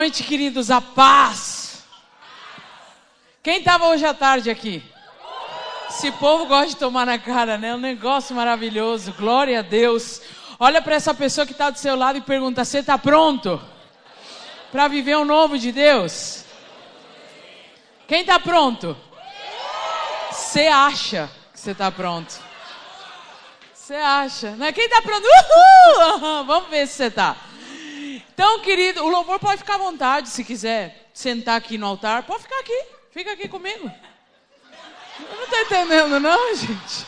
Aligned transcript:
noite, 0.00 0.24
queridos, 0.24 0.70
a 0.70 0.80
paz. 0.80 1.84
Quem 3.42 3.58
estava 3.58 3.88
hoje 3.88 4.06
à 4.06 4.14
tarde 4.14 4.48
aqui? 4.48 4.82
Esse 5.90 6.10
povo 6.12 6.46
gosta 6.46 6.68
de 6.68 6.76
tomar 6.76 7.04
na 7.04 7.18
cara, 7.18 7.58
né? 7.58 7.74
Um 7.74 7.78
negócio 7.78 8.34
maravilhoso. 8.34 9.12
Glória 9.12 9.58
a 9.58 9.62
Deus. 9.62 10.22
Olha 10.58 10.80
para 10.80 10.94
essa 10.94 11.12
pessoa 11.12 11.46
que 11.46 11.52
está 11.52 11.68
do 11.68 11.78
seu 11.78 11.94
lado 11.96 12.16
e 12.16 12.22
pergunta: 12.22 12.64
Você 12.64 12.78
está 12.78 12.96
pronto 12.96 13.60
para 14.72 14.88
viver 14.88 15.16
o 15.16 15.24
novo 15.26 15.58
de 15.58 15.70
Deus? 15.70 16.46
Quem 18.08 18.22
está 18.22 18.40
pronto? 18.40 18.96
Você 20.30 20.66
acha 20.66 21.30
que 21.52 21.60
você 21.60 21.72
está 21.72 21.92
pronto? 21.92 22.40
Você 23.74 23.96
acha? 23.96 24.52
Né? 24.52 24.72
Quem 24.72 24.86
está 24.86 25.02
pronto? 25.02 25.26
Uhul! 25.26 26.44
Vamos 26.48 26.70
ver 26.70 26.86
se 26.86 26.94
você 26.94 27.04
está. 27.04 27.36
Então, 28.32 28.60
querido, 28.60 29.02
o 29.04 29.08
louvor 29.08 29.38
pode 29.38 29.58
ficar 29.58 29.74
à 29.74 29.78
vontade 29.78 30.28
se 30.28 30.44
quiser 30.44 31.10
sentar 31.12 31.56
aqui 31.56 31.76
no 31.76 31.86
altar. 31.86 32.22
Pode 32.22 32.42
ficar 32.42 32.58
aqui. 32.60 32.86
Fica 33.10 33.32
aqui 33.32 33.48
comigo. 33.48 33.90
Eu 35.18 35.36
não 35.36 35.44
estou 35.44 35.58
entendendo, 35.60 36.20
não, 36.20 36.54
gente. 36.54 37.06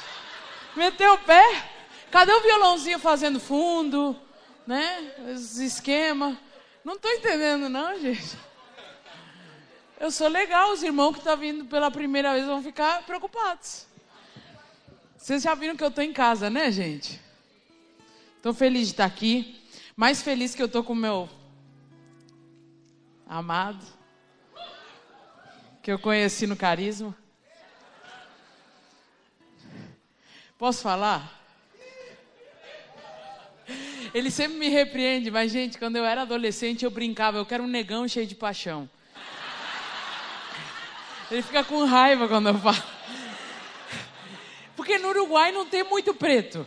Meteu 0.77 1.15
o 1.15 1.19
pé. 1.19 1.65
Cadê 2.11 2.33
o 2.33 2.41
violãozinho 2.43 2.99
fazendo 2.99 3.41
fundo? 3.41 4.19
Né? 4.67 5.13
Os 5.33 5.59
esquemas. 5.59 6.37
Não 6.85 6.95
estou 6.95 7.11
entendendo, 7.11 7.69
não, 7.69 7.99
gente. 7.99 8.37
Eu 10.01 10.11
sou 10.11 10.27
legal, 10.27 10.73
os 10.73 10.83
irmãos 10.83 11.13
que 11.13 11.19
estão 11.19 11.35
tá 11.35 11.41
vindo 11.41 11.65
pela 11.67 11.89
primeira 11.89 12.33
vez 12.33 12.45
vão 12.45 12.61
ficar 12.61 13.05
preocupados. 13.05 13.87
Vocês 15.17 15.45
já 15.45 15.55
viram 15.55 15.77
que 15.77 15.85
eu 15.85 15.89
estou 15.89 16.03
em 16.03 16.13
casa, 16.13 16.51
né, 16.51 16.73
gente? 16.73 17.21
Estou 18.37 18.53
feliz 18.53 18.89
de 18.89 18.95
estar 18.95 19.05
aqui. 19.05 19.62
Mais 20.03 20.21
feliz 20.21 20.53
que 20.53 20.61
eu 20.61 20.69
tô 20.69 20.83
com 20.83 20.95
o 20.95 20.97
meu 20.97 21.31
amado, 23.25 23.87
que 25.81 25.93
eu 25.93 25.97
conheci 25.97 26.45
no 26.45 26.57
carisma. 26.57 27.17
Posso 30.59 30.83
falar? 30.83 31.41
Ele 34.13 34.29
sempre 34.29 34.59
me 34.59 34.69
repreende, 34.69 35.31
mas, 35.31 35.53
gente, 35.53 35.79
quando 35.79 35.95
eu 35.95 36.05
era 36.05 36.23
adolescente, 36.23 36.85
eu 36.85 36.91
brincava, 36.91 37.39
eu 37.39 37.47
quero 37.47 37.63
um 37.63 37.69
negão 37.69 38.09
cheio 38.09 38.27
de 38.27 38.35
paixão. 38.35 38.91
Ele 41.31 41.43
fica 41.43 41.63
com 41.63 41.85
raiva 41.85 42.27
quando 42.27 42.49
eu 42.49 42.59
falo. 42.59 42.83
Porque 44.75 44.99
no 44.99 45.11
Uruguai 45.11 45.53
não 45.53 45.65
tem 45.65 45.85
muito 45.85 46.13
preto. 46.13 46.67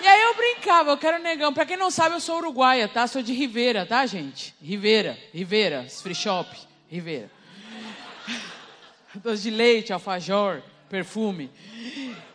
E 0.00 0.06
aí 0.06 0.22
eu 0.22 0.34
brincava, 0.34 0.90
eu 0.90 0.98
quero 0.98 1.22
negão. 1.22 1.52
Pra 1.52 1.64
quem 1.64 1.76
não 1.76 1.90
sabe, 1.90 2.14
eu 2.14 2.20
sou 2.20 2.38
uruguaia, 2.38 2.86
tá? 2.88 3.06
Sou 3.06 3.22
de 3.22 3.32
Rivera, 3.32 3.86
tá, 3.86 4.04
gente? 4.06 4.54
Rivera, 4.62 5.18
Rivera, 5.32 5.86
free 6.02 6.14
shop, 6.14 6.56
Rivera. 6.88 7.30
Doce 9.14 9.42
de 9.42 9.50
leite, 9.50 9.92
alfajor, 9.92 10.62
perfume. 10.88 11.50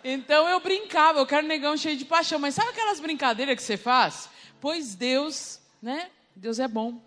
Então 0.04 0.48
eu 0.48 0.59
brincava, 0.59 1.20
eu 1.20 1.26
quero 1.26 1.45
negão 1.45 1.78
cheio 1.78 1.95
de 1.95 2.06
paixão. 2.06 2.39
Mas 2.39 2.56
sabe 2.56 2.70
aquelas 2.70 3.00
brincadeiras 3.00 3.56
que 3.56 3.62
você 3.62 3.78
faz? 3.78 4.30
Pois 4.59 4.95
Deus, 4.95 5.59
né? 5.82 6.09
Deus 6.36 6.59
é 6.59 6.67
bom. 6.67 7.00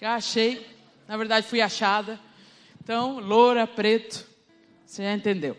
Eu 0.00 0.08
achei, 0.10 0.66
na 1.06 1.16
verdade 1.16 1.46
fui 1.46 1.60
achada. 1.60 2.18
Então, 2.82 3.18
loura, 3.18 3.66
preto, 3.66 4.26
você 4.86 5.02
já 5.02 5.12
entendeu. 5.12 5.56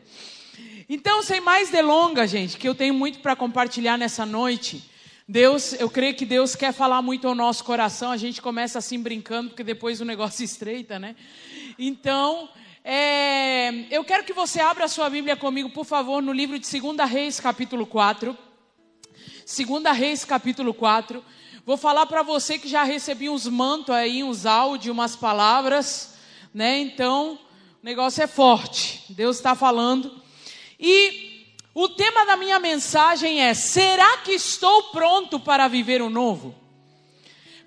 Então, 0.91 1.21
sem 1.21 1.39
mais 1.39 1.69
delongas, 1.69 2.31
gente, 2.31 2.57
que 2.57 2.67
eu 2.67 2.73
tenho 2.73 2.95
muito 2.95 3.19
para 3.19 3.35
compartilhar 3.35 3.95
nessa 3.95 4.25
noite. 4.25 4.89
Deus, 5.27 5.73
eu 5.73 5.87
creio 5.87 6.15
que 6.15 6.25
Deus 6.25 6.55
quer 6.55 6.73
falar 6.73 6.99
muito 7.03 7.27
ao 7.27 7.35
nosso 7.35 7.63
coração. 7.63 8.11
A 8.11 8.17
gente 8.17 8.41
começa 8.41 8.79
assim 8.79 8.99
brincando, 8.99 9.49
porque 9.49 9.63
depois 9.63 10.01
o 10.01 10.05
negócio 10.05 10.41
estreita, 10.43 10.97
né? 10.97 11.15
Então, 11.77 12.49
é, 12.83 13.85
eu 13.91 14.03
quero 14.03 14.23
que 14.23 14.33
você 14.33 14.59
abra 14.59 14.85
a 14.85 14.87
sua 14.87 15.07
Bíblia 15.11 15.35
comigo, 15.35 15.69
por 15.69 15.85
favor, 15.85 16.23
no 16.23 16.33
livro 16.33 16.57
de 16.57 16.81
2 16.81 17.07
Reis, 17.07 17.39
capítulo 17.39 17.85
4. 17.85 18.35
2 19.45 19.95
Reis, 19.95 20.25
capítulo 20.25 20.73
4. 20.73 21.23
Vou 21.67 21.77
falar 21.77 22.07
para 22.07 22.23
você 22.23 22.57
que 22.57 22.67
já 22.67 22.81
recebi 22.83 23.29
uns 23.29 23.45
mantos 23.45 23.93
aí, 23.93 24.23
uns 24.23 24.47
áudios, 24.47 24.91
umas 24.91 25.15
palavras, 25.15 26.15
né? 26.51 26.79
Então, 26.79 27.37
o 27.83 27.85
negócio 27.85 28.23
é 28.23 28.27
forte. 28.27 29.05
Deus 29.09 29.35
está 29.37 29.53
falando. 29.53 30.27
E 30.79 31.55
o 31.73 31.89
tema 31.89 32.25
da 32.25 32.37
minha 32.37 32.57
mensagem 32.59 33.41
é: 33.41 33.53
será 33.53 34.17
que 34.17 34.31
estou 34.31 34.83
pronto 34.83 35.39
para 35.39 35.67
viver 35.67 36.01
o 36.01 36.09
novo? 36.09 36.55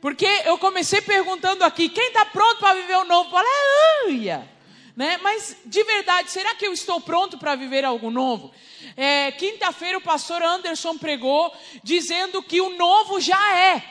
Porque 0.01 0.27
eu 0.45 0.57
comecei 0.57 1.01
perguntando 1.01 1.63
aqui: 1.63 1.89
quem 1.89 2.09
está 2.09 2.25
pronto 2.25 2.59
para 2.59 2.75
viver 2.75 2.97
o 2.97 3.05
novo? 3.05 3.37
Aleluia! 3.37 4.51
Né? 4.97 5.19
Mas 5.23 5.57
de 5.65 5.83
verdade, 5.85 6.31
será 6.31 6.55
que 6.55 6.67
eu 6.67 6.73
estou 6.73 7.01
pronto 7.01 7.39
para 7.39 7.55
viver 7.55 7.85
algo 7.85 8.11
novo? 8.11 8.53
É, 8.97 9.31
Quinta-feira 9.33 9.99
o 9.99 10.03
pastor 10.03 10.43
Anderson 10.43 10.99
pregou 10.99 11.55
dizendo 11.83 12.43
que 12.43 12.61
o 12.61 12.77
novo 12.77 13.21
já 13.21 13.57
é. 13.57 13.83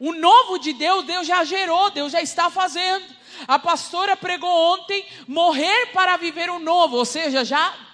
O 0.00 0.12
novo 0.12 0.58
de 0.58 0.72
Deus, 0.72 1.04
Deus 1.04 1.26
já 1.26 1.42
gerou, 1.44 1.90
Deus 1.90 2.12
já 2.12 2.22
está 2.22 2.48
fazendo. 2.48 3.04
A 3.46 3.58
pastora 3.58 4.16
pregou 4.16 4.50
ontem 4.50 5.04
morrer 5.26 5.86
para 5.92 6.16
viver 6.16 6.50
o 6.50 6.58
novo, 6.58 6.96
ou 6.96 7.04
seja, 7.04 7.44
já 7.44 7.87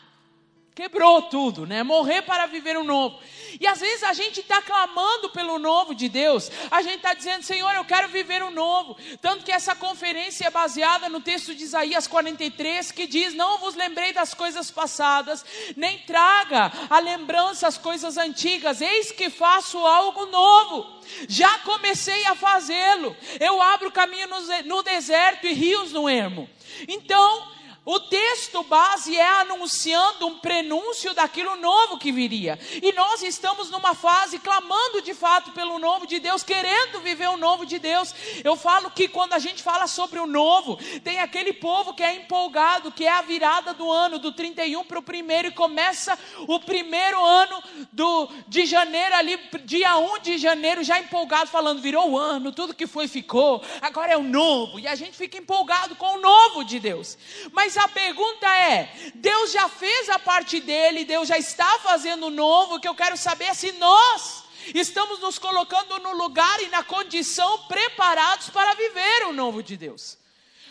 Quebrou 0.75 1.23
tudo, 1.23 1.65
né? 1.65 1.85
Morrer 1.85 2.23
para 2.23 2.47
viver 2.47 2.77
o 2.77 2.81
um 2.81 2.85
novo. 2.85 3.21
E 3.61 3.67
às 3.67 3.79
vezes 3.79 4.03
a 4.03 4.13
gente 4.13 4.41
está 4.41 4.61
clamando 4.61 5.31
pelo 5.31 5.57
novo 5.57 5.95
de 5.95 6.09
Deus. 6.09 6.51
A 6.69 6.83
gente 6.83 6.97
está 6.97 7.15
dizendo, 7.15 7.45
Senhor, 7.45 7.73
eu 7.77 7.85
quero 7.85 8.09
viver 8.09 8.43
o 8.43 8.49
um 8.49 8.51
novo. 8.51 8.97
Tanto 9.21 9.45
que 9.45 9.53
essa 9.53 9.77
conferência 9.77 10.49
é 10.49 10.51
baseada 10.51 11.09
no 11.09 11.21
texto 11.21 11.55
de 11.55 11.63
Isaías 11.63 12.09
43, 12.09 12.91
que 12.91 13.07
diz: 13.07 13.35
Não 13.35 13.59
vos 13.59 13.77
lembrei 13.77 14.13
das 14.13 14.35
coisas 14.35 14.69
passadas, 14.69 15.45
nem 15.77 15.99
traga 16.01 16.73
a 16.91 16.99
lembrança 16.99 17.69
as 17.69 17.79
coisas 17.79 18.17
antigas. 18.17 18.81
Eis 18.81 19.13
que 19.13 19.31
faço 19.31 19.79
algo 19.79 20.27
novo. 20.27 20.93
Já 21.29 21.57
comecei 21.59 22.27
a 22.27 22.35
fazê-lo. 22.35 23.17
Eu 23.39 23.63
abro 23.63 23.93
caminho 23.93 24.27
no 24.65 24.83
deserto 24.83 25.47
e 25.47 25.53
rios 25.53 25.93
no 25.93 26.09
ermo. 26.09 26.51
Então, 26.89 27.54
o 27.85 28.01
texto 28.01 28.63
base 28.63 29.15
é 29.15 29.41
anunciando 29.41 30.27
um 30.27 30.39
prenúncio 30.39 31.13
daquilo 31.13 31.57
novo 31.57 31.99
que 31.99 32.11
viria. 32.11 32.59
E 32.83 32.93
nós 32.93 33.23
estamos 33.23 33.71
numa 33.71 33.95
fase 33.95 34.39
clamando 34.39 35.03
de 35.03 35.13
fato 35.13 35.53
pelo 35.53 35.79
novo 35.79 36.07
de 36.07 36.19
Deus, 36.19 36.43
querendo 36.43 37.01
viver 37.01 37.29
o 37.29 37.37
novo 37.37 37.67
de 37.67 37.79
Deus. 37.79 38.15
Eu 38.43 38.57
falo 38.57 38.91
que 38.91 39.07
quando 39.07 39.35
a 39.35 39.39
gente 39.39 39.63
fala 39.63 39.87
sobre 39.87 40.19
o 40.19 40.27
novo, 40.27 40.79
tem 41.03 41.21
aquele 41.21 41.53
povo 41.53 41.93
que 41.93 42.03
é 42.03 42.15
empolgado, 42.15 42.91
que 42.91 43.05
é 43.05 43.11
a 43.11 43.21
virada 43.21 43.75
do 43.75 43.91
ano, 43.91 44.19
do 44.19 44.33
31 44.33 44.85
para 44.85 44.99
o 44.99 45.03
primeiro, 45.03 45.49
e 45.49 45.53
começa 45.53 46.19
o 46.49 46.59
primeiro 46.59 47.23
ano 47.23 47.63
do, 47.93 48.31
de 48.49 48.65
janeiro, 48.65 49.15
ali, 49.15 49.39
dia 49.65 49.99
1 49.99 50.21
de 50.21 50.39
janeiro, 50.39 50.83
já 50.83 50.99
empolgado, 50.99 51.51
falando: 51.51 51.83
virou 51.83 52.13
o 52.13 52.19
ano, 52.19 52.51
tudo 52.51 52.75
que 52.75 52.87
foi 52.87 53.09
ficou, 53.09 53.63
agora 53.83 54.13
é 54.13 54.17
o 54.17 54.23
novo. 54.23 54.81
E 54.81 54.87
a 54.87 54.95
gente 54.95 55.17
fica 55.17 55.37
empolgado 55.37 55.95
com 55.97 56.17
o 56.17 56.21
novo 56.21 56.65
de 56.65 56.81
Deus. 56.81 57.19
Mas 57.53 57.74
mas 57.75 57.77
a 57.77 57.89
pergunta 57.89 58.47
é: 58.47 58.89
Deus 59.17 59.51
já 59.51 59.69
fez 59.69 60.09
a 60.09 60.19
parte 60.19 60.61
dele, 60.61 61.05
Deus 61.05 61.27
já 61.27 61.37
está 61.37 61.79
fazendo 61.81 62.27
o 62.27 62.31
novo, 62.31 62.77
o 62.77 62.81
que 62.81 62.87
eu 62.87 62.95
quero 62.95 63.17
saber 63.17 63.47
é 63.47 63.55
se 63.55 63.73
nós 63.73 64.45
estamos 64.75 65.19
nos 65.19 65.39
colocando 65.39 65.99
no 65.99 66.13
lugar 66.13 66.63
e 66.63 66.69
na 66.69 66.85
condição 66.85 67.67
preparados 67.67 68.49
para 68.51 68.75
viver 68.75 69.27
o 69.27 69.33
novo 69.33 69.63
de 69.63 69.77
Deus. 69.77 70.17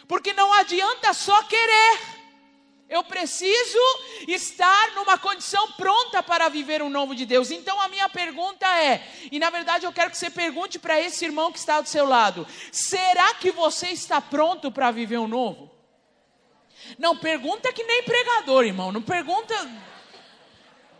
Porque 0.07 0.33
não 0.33 0.53
adianta 0.53 1.13
só 1.13 1.43
querer. 1.43 2.23
Eu 2.89 3.03
preciso 3.03 3.79
estar 4.27 4.91
numa 4.93 5.17
condição 5.17 5.71
pronta 5.71 6.21
para 6.21 6.47
viver 6.47 6.81
o 6.81 6.89
novo 6.89 7.15
de 7.15 7.25
Deus. 7.25 7.49
Então 7.49 7.81
a 7.81 7.87
minha 7.87 8.07
pergunta 8.07 8.67
é, 8.77 9.01
e 9.31 9.39
na 9.39 9.49
verdade 9.49 9.85
eu 9.85 9.91
quero 9.91 10.11
que 10.11 10.17
você 10.17 10.29
pergunte 10.29 10.77
para 10.77 10.99
esse 10.99 11.25
irmão 11.25 11.51
que 11.51 11.57
está 11.57 11.81
do 11.81 11.89
seu 11.89 12.05
lado: 12.05 12.47
será 12.71 13.33
que 13.35 13.51
você 13.51 13.87
está 13.87 14.21
pronto 14.21 14.71
para 14.71 14.91
viver 14.91 15.17
o 15.17 15.27
novo? 15.27 15.72
Não 16.97 17.17
pergunta 17.17 17.73
que 17.73 17.83
nem 17.83 18.03
pregador, 18.03 18.65
irmão. 18.65 18.91
Não 18.91 19.01
pergunta. 19.01 19.53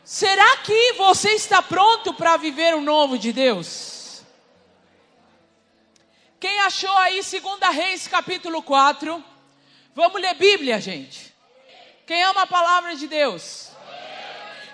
Será 0.04 0.58
que 0.58 0.94
você 0.94 1.32
está 1.32 1.62
pronto 1.62 2.14
para 2.14 2.38
viver 2.38 2.76
o 2.76 2.82
novo 2.82 3.18
de 3.18 3.32
Deus? 3.32 4.22
Quem 6.40 6.60
achou 6.60 6.96
aí 6.98 7.22
2 7.22 7.76
Reis 7.76 8.08
capítulo 8.08 8.62
4? 8.62 9.24
Vamos 9.96 10.22
ler 10.22 10.34
Bíblia, 10.34 10.82
gente. 10.82 11.34
Quem 12.06 12.22
ama 12.24 12.42
a 12.42 12.48
palavra 12.48 12.96
de 12.96 13.08
Deus? 13.08 13.70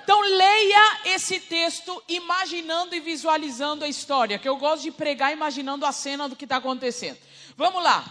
Então 0.04 0.20
leia 0.22 1.02
esse 1.06 1.40
texto 1.40 2.04
imaginando 2.08 2.96
e 2.96 3.00
visualizando 3.00 3.86
a 3.86 3.88
história, 3.88 4.40
que 4.40 4.50
eu 4.50 4.58
gosto 4.58 4.82
de 4.82 4.92
pregar 4.92 5.32
imaginando 5.32 5.86
a 5.86 5.92
cena 5.92 6.28
do 6.28 6.36
que 6.36 6.46
está 6.46 6.56
acontecendo. 6.56 7.20
Vamos 7.56 7.84
lá. 7.84 8.04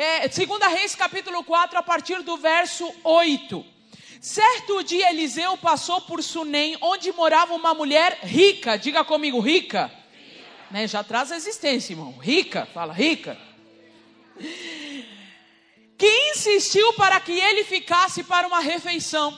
É, 0.00 0.28
2 0.28 0.48
Reis 0.72 0.94
capítulo 0.94 1.42
4, 1.42 1.76
a 1.76 1.82
partir 1.82 2.22
do 2.22 2.36
verso 2.36 2.88
8. 3.02 3.66
Certo 4.20 4.80
dia 4.84 5.10
Eliseu 5.10 5.56
passou 5.56 6.00
por 6.02 6.22
Sunem, 6.22 6.78
onde 6.80 7.10
morava 7.10 7.52
uma 7.52 7.74
mulher 7.74 8.20
rica. 8.22 8.78
Diga 8.78 9.02
comigo, 9.02 9.40
rica. 9.40 9.86
rica. 9.86 9.98
Né, 10.70 10.86
já 10.86 11.02
traz 11.02 11.32
a 11.32 11.36
existência, 11.36 11.94
irmão. 11.94 12.16
Rica, 12.16 12.64
fala 12.72 12.92
rica. 12.92 13.36
insistiu 16.30 16.92
para 16.92 17.18
que 17.18 17.32
ele 17.32 17.64
ficasse 17.64 18.22
para 18.22 18.46
uma 18.46 18.60
refeição. 18.60 19.36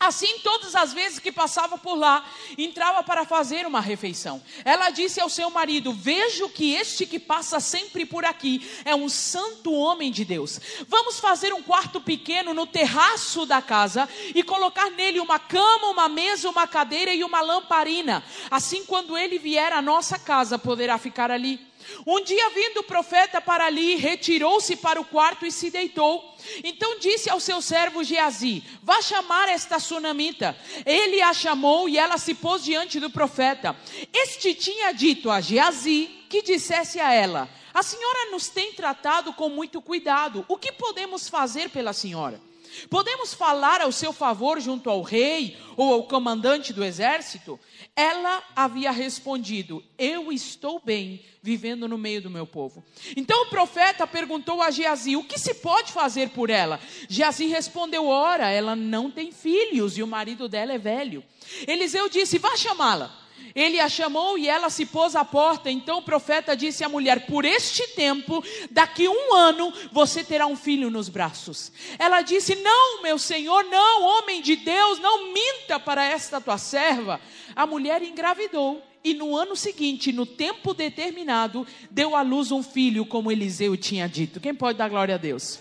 Assim, 0.00 0.38
todas 0.44 0.76
as 0.76 0.92
vezes 0.92 1.18
que 1.18 1.32
passava 1.32 1.76
por 1.76 1.96
lá, 1.96 2.24
entrava 2.56 3.02
para 3.02 3.24
fazer 3.24 3.66
uma 3.66 3.80
refeição. 3.80 4.40
Ela 4.64 4.90
disse 4.90 5.20
ao 5.20 5.28
seu 5.28 5.50
marido: 5.50 5.92
Vejo 5.92 6.48
que 6.48 6.74
este 6.74 7.04
que 7.04 7.18
passa 7.18 7.58
sempre 7.58 8.06
por 8.06 8.24
aqui 8.24 8.64
é 8.84 8.94
um 8.94 9.08
santo 9.08 9.72
homem 9.72 10.12
de 10.12 10.24
Deus. 10.24 10.60
Vamos 10.86 11.18
fazer 11.18 11.52
um 11.52 11.62
quarto 11.62 12.00
pequeno 12.00 12.54
no 12.54 12.64
terraço 12.64 13.44
da 13.44 13.60
casa 13.60 14.08
e 14.34 14.42
colocar 14.44 14.88
nele 14.90 15.18
uma 15.18 15.38
cama, 15.38 15.88
uma 15.88 16.08
mesa, 16.08 16.48
uma 16.48 16.66
cadeira 16.66 17.12
e 17.12 17.24
uma 17.24 17.40
lamparina. 17.40 18.22
Assim, 18.48 18.84
quando 18.84 19.18
ele 19.18 19.36
vier 19.36 19.72
à 19.72 19.82
nossa 19.82 20.16
casa, 20.16 20.58
poderá 20.58 20.96
ficar 20.96 21.30
ali. 21.30 21.67
Um 22.06 22.22
dia, 22.22 22.50
vindo 22.50 22.80
o 22.80 22.84
profeta 22.84 23.40
para 23.40 23.66
ali, 23.66 23.96
retirou-se 23.96 24.76
para 24.76 25.00
o 25.00 25.04
quarto 25.04 25.46
e 25.46 25.52
se 25.52 25.70
deitou. 25.70 26.36
Então 26.62 26.98
disse 26.98 27.30
ao 27.30 27.40
seu 27.40 27.60
servo 27.60 28.04
Geazi: 28.04 28.62
Vá 28.82 29.00
chamar 29.02 29.48
esta 29.48 29.78
sunamita. 29.78 30.56
Ele 30.84 31.20
a 31.20 31.32
chamou 31.32 31.88
e 31.88 31.98
ela 31.98 32.18
se 32.18 32.34
pôs 32.34 32.64
diante 32.64 33.00
do 33.00 33.10
profeta. 33.10 33.76
Este 34.12 34.54
tinha 34.54 34.92
dito 34.92 35.30
a 35.30 35.40
Geazi 35.40 36.10
que 36.28 36.42
dissesse 36.42 37.00
a 37.00 37.12
ela: 37.12 37.48
A 37.72 37.82
senhora 37.82 38.30
nos 38.30 38.48
tem 38.48 38.72
tratado 38.72 39.32
com 39.32 39.48
muito 39.48 39.80
cuidado. 39.80 40.44
O 40.48 40.56
que 40.56 40.72
podemos 40.72 41.28
fazer 41.28 41.70
pela 41.70 41.92
senhora? 41.92 42.47
Podemos 42.88 43.34
falar 43.34 43.80
ao 43.80 43.92
seu 43.92 44.12
favor 44.12 44.60
junto 44.60 44.88
ao 44.90 45.02
rei 45.02 45.56
ou 45.76 45.92
ao 45.92 46.04
comandante 46.04 46.72
do 46.72 46.84
exército? 46.84 47.58
Ela 47.94 48.42
havia 48.54 48.90
respondido: 48.90 49.82
Eu 49.98 50.32
estou 50.32 50.80
bem 50.84 51.24
vivendo 51.42 51.88
no 51.88 51.96
meio 51.96 52.20
do 52.20 52.30
meu 52.30 52.46
povo. 52.46 52.84
Então 53.16 53.42
o 53.42 53.50
profeta 53.50 54.06
perguntou 54.06 54.62
a 54.62 54.70
Geazi: 54.70 55.16
O 55.16 55.24
que 55.24 55.38
se 55.38 55.54
pode 55.54 55.92
fazer 55.92 56.30
por 56.30 56.50
ela? 56.50 56.80
Geazi 57.08 57.46
respondeu: 57.46 58.06
Ora, 58.06 58.50
ela 58.50 58.76
não 58.76 59.10
tem 59.10 59.32
filhos 59.32 59.96
e 59.96 60.02
o 60.02 60.06
marido 60.06 60.48
dela 60.48 60.72
é 60.72 60.78
velho. 60.78 61.24
Eliseu 61.66 62.08
disse: 62.08 62.38
Vá 62.38 62.56
chamá-la. 62.56 63.27
Ele 63.54 63.80
a 63.80 63.88
chamou 63.88 64.38
e 64.38 64.48
ela 64.48 64.70
se 64.70 64.86
pôs 64.86 65.16
à 65.16 65.24
porta. 65.24 65.70
Então 65.70 65.98
o 65.98 66.02
profeta 66.02 66.56
disse 66.56 66.84
à 66.84 66.88
mulher: 66.88 67.26
Por 67.26 67.44
este 67.44 67.86
tempo, 67.88 68.42
daqui 68.70 69.08
um 69.08 69.34
ano, 69.34 69.72
você 69.90 70.22
terá 70.22 70.46
um 70.46 70.56
filho 70.56 70.90
nos 70.90 71.08
braços. 71.08 71.72
Ela 71.98 72.22
disse: 72.22 72.54
Não, 72.56 73.02
meu 73.02 73.18
senhor, 73.18 73.64
não, 73.64 74.02
homem 74.04 74.40
de 74.40 74.56
Deus, 74.56 74.98
não 74.98 75.32
minta 75.32 75.80
para 75.80 76.04
esta 76.04 76.40
tua 76.40 76.58
serva. 76.58 77.20
A 77.56 77.66
mulher 77.66 78.02
engravidou 78.02 78.82
e 79.02 79.14
no 79.14 79.36
ano 79.36 79.56
seguinte, 79.56 80.12
no 80.12 80.26
tempo 80.26 80.74
determinado, 80.74 81.66
deu 81.90 82.14
à 82.14 82.22
luz 82.22 82.50
um 82.52 82.62
filho, 82.62 83.06
como 83.06 83.32
Eliseu 83.32 83.76
tinha 83.76 84.08
dito. 84.08 84.40
Quem 84.40 84.54
pode 84.54 84.78
dar 84.78 84.88
glória 84.88 85.14
a 85.14 85.18
Deus? 85.18 85.58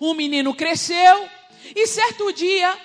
O 0.00 0.14
menino 0.14 0.54
cresceu 0.54 1.28
e 1.76 1.86
certo 1.86 2.32
dia 2.32 2.76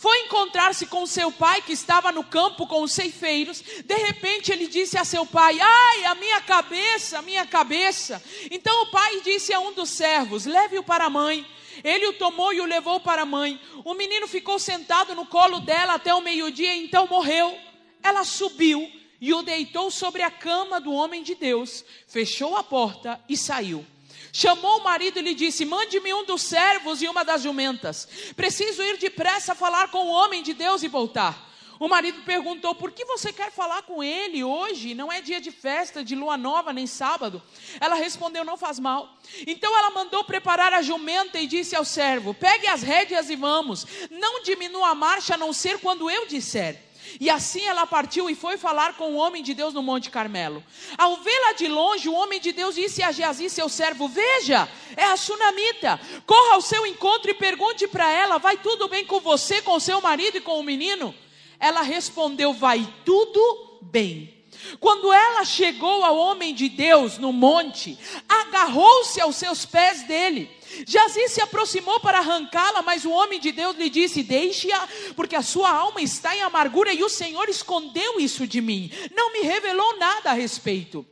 foi 0.00 0.18
encontrar-se 0.20 0.86
com 0.86 1.04
seu 1.04 1.30
pai 1.30 1.60
que 1.60 1.74
estava 1.74 2.10
no 2.10 2.24
campo 2.24 2.66
com 2.66 2.80
os 2.82 2.90
ceifeiros. 2.90 3.62
De 3.84 3.94
repente 3.96 4.50
ele 4.50 4.66
disse 4.66 4.96
a 4.96 5.04
seu 5.04 5.26
pai: 5.26 5.60
Ai, 5.60 6.04
a 6.06 6.14
minha 6.14 6.40
cabeça, 6.40 7.18
a 7.18 7.22
minha 7.22 7.44
cabeça. 7.44 8.22
Então 8.50 8.84
o 8.84 8.86
pai 8.86 9.20
disse 9.20 9.52
a 9.52 9.60
um 9.60 9.74
dos 9.74 9.90
servos: 9.90 10.46
Leve-o 10.46 10.82
para 10.82 11.04
a 11.04 11.10
mãe. 11.10 11.46
Ele 11.84 12.06
o 12.06 12.14
tomou 12.14 12.50
e 12.50 12.62
o 12.62 12.64
levou 12.64 12.98
para 12.98 13.22
a 13.22 13.26
mãe. 13.26 13.60
O 13.84 13.92
menino 13.92 14.26
ficou 14.26 14.58
sentado 14.58 15.14
no 15.14 15.26
colo 15.26 15.60
dela 15.60 15.94
até 15.94 16.14
o 16.14 16.22
meio-dia, 16.22 16.74
então 16.74 17.06
morreu. 17.06 17.54
Ela 18.02 18.24
subiu 18.24 18.90
e 19.20 19.34
o 19.34 19.42
deitou 19.42 19.90
sobre 19.90 20.22
a 20.22 20.30
cama 20.30 20.80
do 20.80 20.94
homem 20.94 21.22
de 21.22 21.34
Deus, 21.34 21.84
fechou 22.08 22.56
a 22.56 22.64
porta 22.64 23.20
e 23.28 23.36
saiu. 23.36 23.84
Chamou 24.32 24.78
o 24.78 24.84
marido 24.84 25.18
e 25.18 25.22
lhe 25.22 25.34
disse: 25.34 25.64
Mande-me 25.64 26.14
um 26.14 26.24
dos 26.24 26.42
servos 26.42 27.02
e 27.02 27.08
uma 27.08 27.24
das 27.24 27.42
jumentas. 27.42 28.08
Preciso 28.36 28.82
ir 28.82 28.98
depressa 28.98 29.54
falar 29.54 29.90
com 29.90 30.06
o 30.06 30.10
homem 30.10 30.42
de 30.42 30.54
Deus 30.54 30.82
e 30.82 30.88
voltar. 30.88 31.50
O 31.80 31.88
marido 31.88 32.20
perguntou: 32.24 32.74
Por 32.74 32.92
que 32.92 33.06
você 33.06 33.32
quer 33.32 33.50
falar 33.50 33.82
com 33.84 34.04
ele 34.04 34.44
hoje? 34.44 34.94
Não 34.94 35.10
é 35.10 35.22
dia 35.22 35.40
de 35.40 35.50
festa, 35.50 36.04
de 36.04 36.14
lua 36.14 36.36
nova, 36.36 36.74
nem 36.74 36.86
sábado. 36.86 37.42
Ela 37.80 37.94
respondeu: 37.94 38.44
Não 38.44 38.58
faz 38.58 38.78
mal. 38.78 39.16
Então 39.46 39.74
ela 39.78 39.90
mandou 39.90 40.22
preparar 40.22 40.74
a 40.74 40.82
jumenta 40.82 41.40
e 41.40 41.46
disse 41.46 41.74
ao 41.74 41.84
servo: 41.84 42.34
Pegue 42.34 42.66
as 42.66 42.82
rédeas 42.82 43.30
e 43.30 43.34
vamos. 43.34 43.86
Não 44.10 44.42
diminua 44.42 44.90
a 44.90 44.94
marcha 44.94 45.34
a 45.34 45.38
não 45.38 45.54
ser 45.54 45.78
quando 45.78 46.10
eu 46.10 46.26
disser. 46.26 46.89
E 47.20 47.28
assim 47.28 47.64
ela 47.64 47.86
partiu 47.86 48.28
e 48.30 48.34
foi 48.34 48.56
falar 48.56 48.94
com 48.94 49.12
o 49.12 49.16
homem 49.16 49.42
de 49.42 49.54
Deus 49.54 49.74
no 49.74 49.82
Monte 49.82 50.10
Carmelo. 50.10 50.62
Ao 50.96 51.16
vê-la 51.16 51.52
de 51.52 51.68
longe, 51.68 52.08
o 52.08 52.14
homem 52.14 52.40
de 52.40 52.52
Deus 52.52 52.74
disse 52.74 53.02
a 53.02 53.12
Geazi, 53.12 53.50
seu 53.50 53.68
servo: 53.68 54.08
Veja, 54.08 54.68
é 54.96 55.04
a 55.04 55.16
sunamita. 55.16 56.00
Corra 56.26 56.54
ao 56.54 56.60
seu 56.60 56.86
encontro 56.86 57.30
e 57.30 57.34
pergunte 57.34 57.88
para 57.88 58.10
ela: 58.10 58.38
Vai 58.38 58.56
tudo 58.56 58.88
bem 58.88 59.04
com 59.04 59.20
você, 59.20 59.60
com 59.62 59.78
seu 59.80 60.00
marido 60.00 60.38
e 60.38 60.40
com 60.40 60.58
o 60.58 60.64
menino? 60.64 61.14
Ela 61.58 61.82
respondeu: 61.82 62.52
Vai 62.52 62.86
tudo 63.04 63.78
bem. 63.82 64.40
Quando 64.78 65.12
ela 65.12 65.44
chegou 65.44 66.04
ao 66.04 66.16
homem 66.16 66.54
de 66.54 66.68
Deus 66.68 67.18
no 67.18 67.32
monte, 67.32 67.98
agarrou-se 68.28 69.20
aos 69.20 69.36
seus 69.36 69.64
pés 69.64 70.02
dele. 70.02 70.50
Jazi 70.86 71.28
se 71.28 71.40
aproximou 71.40 72.00
para 72.00 72.18
arrancá-la, 72.18 72.82
mas 72.82 73.04
o 73.04 73.10
homem 73.10 73.40
de 73.40 73.52
Deus 73.52 73.76
lhe 73.76 73.90
disse: 73.90 74.22
Deixe-a, 74.22 74.88
porque 75.16 75.36
a 75.36 75.42
sua 75.42 75.70
alma 75.70 76.00
está 76.00 76.34
em 76.34 76.42
amargura 76.42 76.92
e 76.92 77.02
o 77.02 77.08
Senhor 77.08 77.48
escondeu 77.48 78.20
isso 78.20 78.46
de 78.46 78.60
mim, 78.60 78.90
não 79.14 79.32
me 79.32 79.40
revelou 79.40 79.98
nada 79.98 80.30
a 80.30 80.34
respeito. 80.34 81.06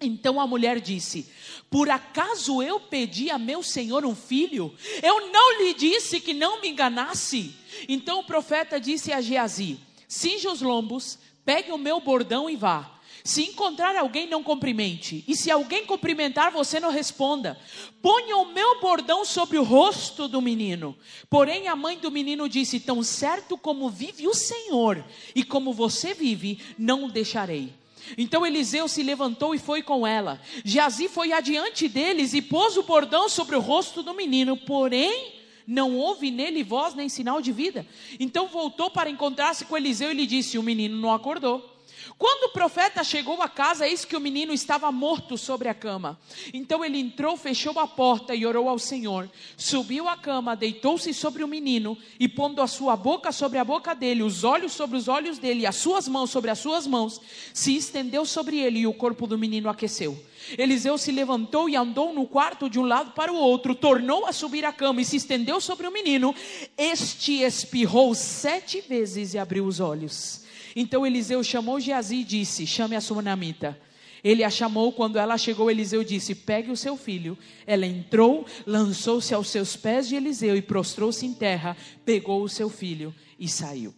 Então 0.00 0.40
a 0.40 0.46
mulher 0.46 0.80
disse: 0.80 1.28
Por 1.70 1.90
acaso 1.90 2.62
eu 2.62 2.80
pedi 2.80 3.30
a 3.30 3.38
meu 3.38 3.62
senhor 3.62 4.04
um 4.04 4.14
filho? 4.14 4.74
Eu 5.02 5.30
não 5.30 5.58
lhe 5.58 5.74
disse 5.74 6.20
que 6.20 6.34
não 6.34 6.60
me 6.60 6.68
enganasse. 6.68 7.54
Então 7.88 8.20
o 8.20 8.24
profeta 8.24 8.78
disse 8.78 9.12
a 9.12 9.20
Geazi: 9.20 9.78
Cinja 10.08 10.50
os 10.50 10.60
lombos, 10.60 11.18
pegue 11.44 11.72
o 11.72 11.78
meu 11.78 12.00
bordão 12.00 12.48
e 12.48 12.56
vá. 12.56 12.93
Se 13.26 13.42
encontrar 13.42 13.96
alguém, 13.96 14.28
não 14.28 14.42
cumprimente. 14.42 15.24
E 15.26 15.34
se 15.34 15.50
alguém 15.50 15.86
cumprimentar, 15.86 16.52
você 16.52 16.78
não 16.78 16.90
responda. 16.90 17.58
Ponha 18.02 18.36
o 18.36 18.52
meu 18.52 18.82
bordão 18.82 19.24
sobre 19.24 19.56
o 19.56 19.62
rosto 19.62 20.28
do 20.28 20.42
menino. 20.42 20.94
Porém, 21.30 21.66
a 21.66 21.74
mãe 21.74 21.96
do 21.96 22.10
menino 22.10 22.46
disse: 22.50 22.78
Tão 22.78 23.02
certo 23.02 23.56
como 23.56 23.88
vive 23.88 24.28
o 24.28 24.34
Senhor 24.34 25.02
e 25.34 25.42
como 25.42 25.72
você 25.72 26.12
vive, 26.12 26.58
não 26.78 27.06
o 27.06 27.10
deixarei. 27.10 27.72
Então 28.18 28.44
Eliseu 28.44 28.86
se 28.86 29.02
levantou 29.02 29.54
e 29.54 29.58
foi 29.58 29.82
com 29.82 30.06
ela. 30.06 30.38
Geazi 30.62 31.08
foi 31.08 31.32
adiante 31.32 31.88
deles 31.88 32.34
e 32.34 32.42
pôs 32.42 32.76
o 32.76 32.82
bordão 32.82 33.30
sobre 33.30 33.56
o 33.56 33.60
rosto 33.60 34.02
do 34.02 34.12
menino. 34.12 34.54
Porém, 34.54 35.32
não 35.66 35.96
houve 35.96 36.30
nele 36.30 36.62
voz 36.62 36.94
nem 36.94 37.08
sinal 37.08 37.40
de 37.40 37.52
vida. 37.52 37.86
Então 38.20 38.48
voltou 38.48 38.90
para 38.90 39.08
encontrar-se 39.08 39.64
com 39.64 39.78
Eliseu 39.78 40.10
e 40.10 40.14
lhe 40.14 40.26
disse: 40.26 40.58
O 40.58 40.62
menino 40.62 40.98
não 40.98 41.10
acordou. 41.10 41.73
Quando 42.18 42.44
o 42.44 42.52
profeta 42.52 43.02
chegou 43.02 43.40
à 43.42 43.48
casa, 43.48 43.86
eis 43.86 44.04
que 44.04 44.16
o 44.16 44.20
menino 44.20 44.52
estava 44.52 44.90
morto 44.92 45.36
sobre 45.38 45.68
a 45.68 45.74
cama. 45.74 46.18
Então 46.52 46.84
ele 46.84 46.98
entrou, 46.98 47.36
fechou 47.36 47.78
a 47.78 47.86
porta 47.86 48.34
e 48.34 48.44
orou 48.44 48.68
ao 48.68 48.78
Senhor. 48.78 49.30
Subiu 49.56 50.08
à 50.08 50.16
cama, 50.16 50.54
deitou-se 50.54 51.12
sobre 51.14 51.42
o 51.42 51.48
menino 51.48 51.96
e, 52.18 52.28
pondo 52.28 52.60
a 52.60 52.66
sua 52.66 52.96
boca 52.96 53.32
sobre 53.32 53.58
a 53.58 53.64
boca 53.64 53.94
dele, 53.94 54.22
os 54.22 54.44
olhos 54.44 54.72
sobre 54.72 54.96
os 54.96 55.08
olhos 55.08 55.38
dele, 55.38 55.60
e 55.60 55.66
as 55.66 55.76
suas 55.76 56.06
mãos 56.06 56.30
sobre 56.30 56.50
as 56.50 56.58
suas 56.58 56.86
mãos, 56.86 57.20
se 57.52 57.76
estendeu 57.76 58.24
sobre 58.24 58.58
ele 58.58 58.80
e 58.80 58.86
o 58.86 58.94
corpo 58.94 59.26
do 59.26 59.38
menino 59.38 59.68
aqueceu. 59.68 60.18
Eliseu 60.58 60.98
se 60.98 61.10
levantou 61.10 61.68
e 61.68 61.76
andou 61.76 62.12
no 62.12 62.26
quarto 62.26 62.68
de 62.68 62.78
um 62.78 62.84
lado 62.84 63.12
para 63.12 63.32
o 63.32 63.36
outro, 63.36 63.74
tornou 63.74 64.26
a 64.26 64.32
subir 64.32 64.64
a 64.64 64.72
cama 64.72 65.00
e 65.00 65.04
se 65.04 65.16
estendeu 65.16 65.60
sobre 65.60 65.86
o 65.86 65.92
menino. 65.92 66.34
Este 66.76 67.42
espirrou 67.42 68.14
sete 68.14 68.80
vezes 68.82 69.34
e 69.34 69.38
abriu 69.38 69.64
os 69.64 69.80
olhos. 69.80 70.43
Então 70.74 71.06
Eliseu 71.06 71.42
chamou 71.42 71.78
Geazi 71.78 72.16
e 72.16 72.24
disse: 72.24 72.66
Chame 72.66 72.96
a 72.96 73.00
sunamita. 73.00 73.78
Ele 74.22 74.42
a 74.42 74.48
chamou, 74.48 74.90
quando 74.90 75.18
ela 75.18 75.36
chegou, 75.36 75.70
Eliseu 75.70 76.02
disse: 76.02 76.34
Pegue 76.34 76.70
o 76.70 76.76
seu 76.76 76.96
filho. 76.96 77.36
Ela 77.66 77.86
entrou, 77.86 78.46
lançou-se 78.66 79.34
aos 79.34 79.48
seus 79.48 79.76
pés 79.76 80.08
de 80.08 80.16
Eliseu 80.16 80.56
e 80.56 80.62
prostrou-se 80.62 81.26
em 81.26 81.34
terra, 81.34 81.76
pegou 82.04 82.42
o 82.42 82.48
seu 82.48 82.70
filho 82.70 83.14
e 83.38 83.46
saiu. 83.46 83.94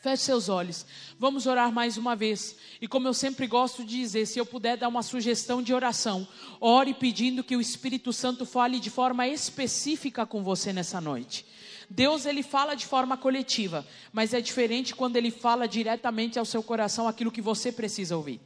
Feche 0.00 0.22
seus 0.22 0.48
olhos, 0.48 0.86
vamos 1.18 1.46
orar 1.46 1.72
mais 1.72 1.96
uma 1.96 2.14
vez. 2.14 2.56
E 2.80 2.86
como 2.86 3.08
eu 3.08 3.14
sempre 3.14 3.48
gosto 3.48 3.84
de 3.84 3.96
dizer, 3.96 4.26
se 4.26 4.38
eu 4.38 4.46
puder 4.46 4.76
dar 4.76 4.86
uma 4.86 5.02
sugestão 5.02 5.60
de 5.60 5.74
oração, 5.74 6.28
ore 6.60 6.94
pedindo 6.94 7.42
que 7.42 7.56
o 7.56 7.60
Espírito 7.60 8.12
Santo 8.12 8.46
fale 8.46 8.78
de 8.78 8.90
forma 8.90 9.26
específica 9.26 10.24
com 10.24 10.44
você 10.44 10.72
nessa 10.72 11.00
noite. 11.00 11.44
Deus 11.90 12.26
ele 12.26 12.42
fala 12.42 12.74
de 12.74 12.86
forma 12.86 13.16
coletiva, 13.16 13.86
mas 14.12 14.34
é 14.34 14.40
diferente 14.40 14.94
quando 14.94 15.16
ele 15.16 15.30
fala 15.30 15.66
diretamente 15.66 16.38
ao 16.38 16.44
seu 16.44 16.62
coração 16.62 17.08
aquilo 17.08 17.32
que 17.32 17.40
você 17.40 17.72
precisa 17.72 18.16
ouvir. 18.16 18.40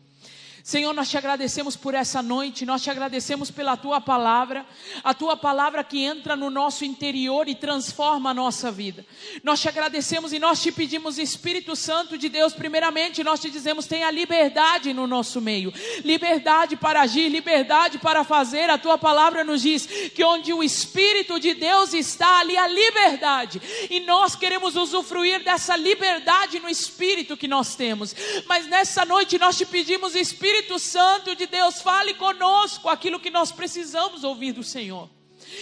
Senhor, 0.62 0.94
nós 0.94 1.10
te 1.10 1.18
agradecemos 1.18 1.74
por 1.74 1.92
essa 1.92 2.22
noite, 2.22 2.64
nós 2.64 2.82
te 2.82 2.88
agradecemos 2.88 3.50
pela 3.50 3.76
tua 3.76 4.00
palavra, 4.00 4.64
a 5.02 5.12
tua 5.12 5.36
palavra 5.36 5.82
que 5.82 6.04
entra 6.04 6.36
no 6.36 6.50
nosso 6.50 6.84
interior 6.84 7.48
e 7.48 7.54
transforma 7.54 8.30
a 8.30 8.34
nossa 8.34 8.70
vida. 8.70 9.04
Nós 9.42 9.60
te 9.60 9.68
agradecemos 9.68 10.32
e 10.32 10.38
nós 10.38 10.62
te 10.62 10.70
pedimos, 10.70 11.18
Espírito 11.18 11.74
Santo 11.74 12.16
de 12.16 12.28
Deus, 12.28 12.52
primeiramente 12.52 13.24
nós 13.24 13.40
te 13.40 13.50
dizemos: 13.50 13.86
tenha 13.86 14.08
liberdade 14.12 14.92
no 14.92 15.08
nosso 15.08 15.40
meio, 15.40 15.74
liberdade 16.04 16.76
para 16.76 17.00
agir, 17.00 17.28
liberdade 17.28 17.98
para 17.98 18.22
fazer. 18.22 18.70
A 18.70 18.78
tua 18.78 18.96
palavra 18.96 19.42
nos 19.42 19.62
diz 19.62 19.84
que 20.14 20.22
onde 20.22 20.52
o 20.52 20.62
Espírito 20.62 21.40
de 21.40 21.54
Deus 21.54 21.92
está, 21.92 22.38
ali 22.38 22.56
a 22.56 22.68
liberdade, 22.68 23.60
e 23.90 23.98
nós 23.98 24.36
queremos 24.36 24.76
usufruir 24.76 25.42
dessa 25.42 25.76
liberdade 25.76 26.60
no 26.60 26.68
Espírito 26.68 27.36
que 27.36 27.48
nós 27.48 27.74
temos. 27.74 28.14
Mas 28.46 28.68
nessa 28.68 29.04
noite 29.04 29.38
nós 29.38 29.58
te 29.58 29.66
pedimos, 29.66 30.14
Espírito, 30.14 30.51
Espírito 30.52 30.78
Santo 30.78 31.34
de 31.34 31.46
Deus, 31.46 31.80
fale 31.80 32.12
conosco 32.12 32.90
aquilo 32.90 33.18
que 33.18 33.30
nós 33.30 33.50
precisamos 33.50 34.22
ouvir 34.22 34.52
do 34.52 34.62
Senhor. 34.62 35.08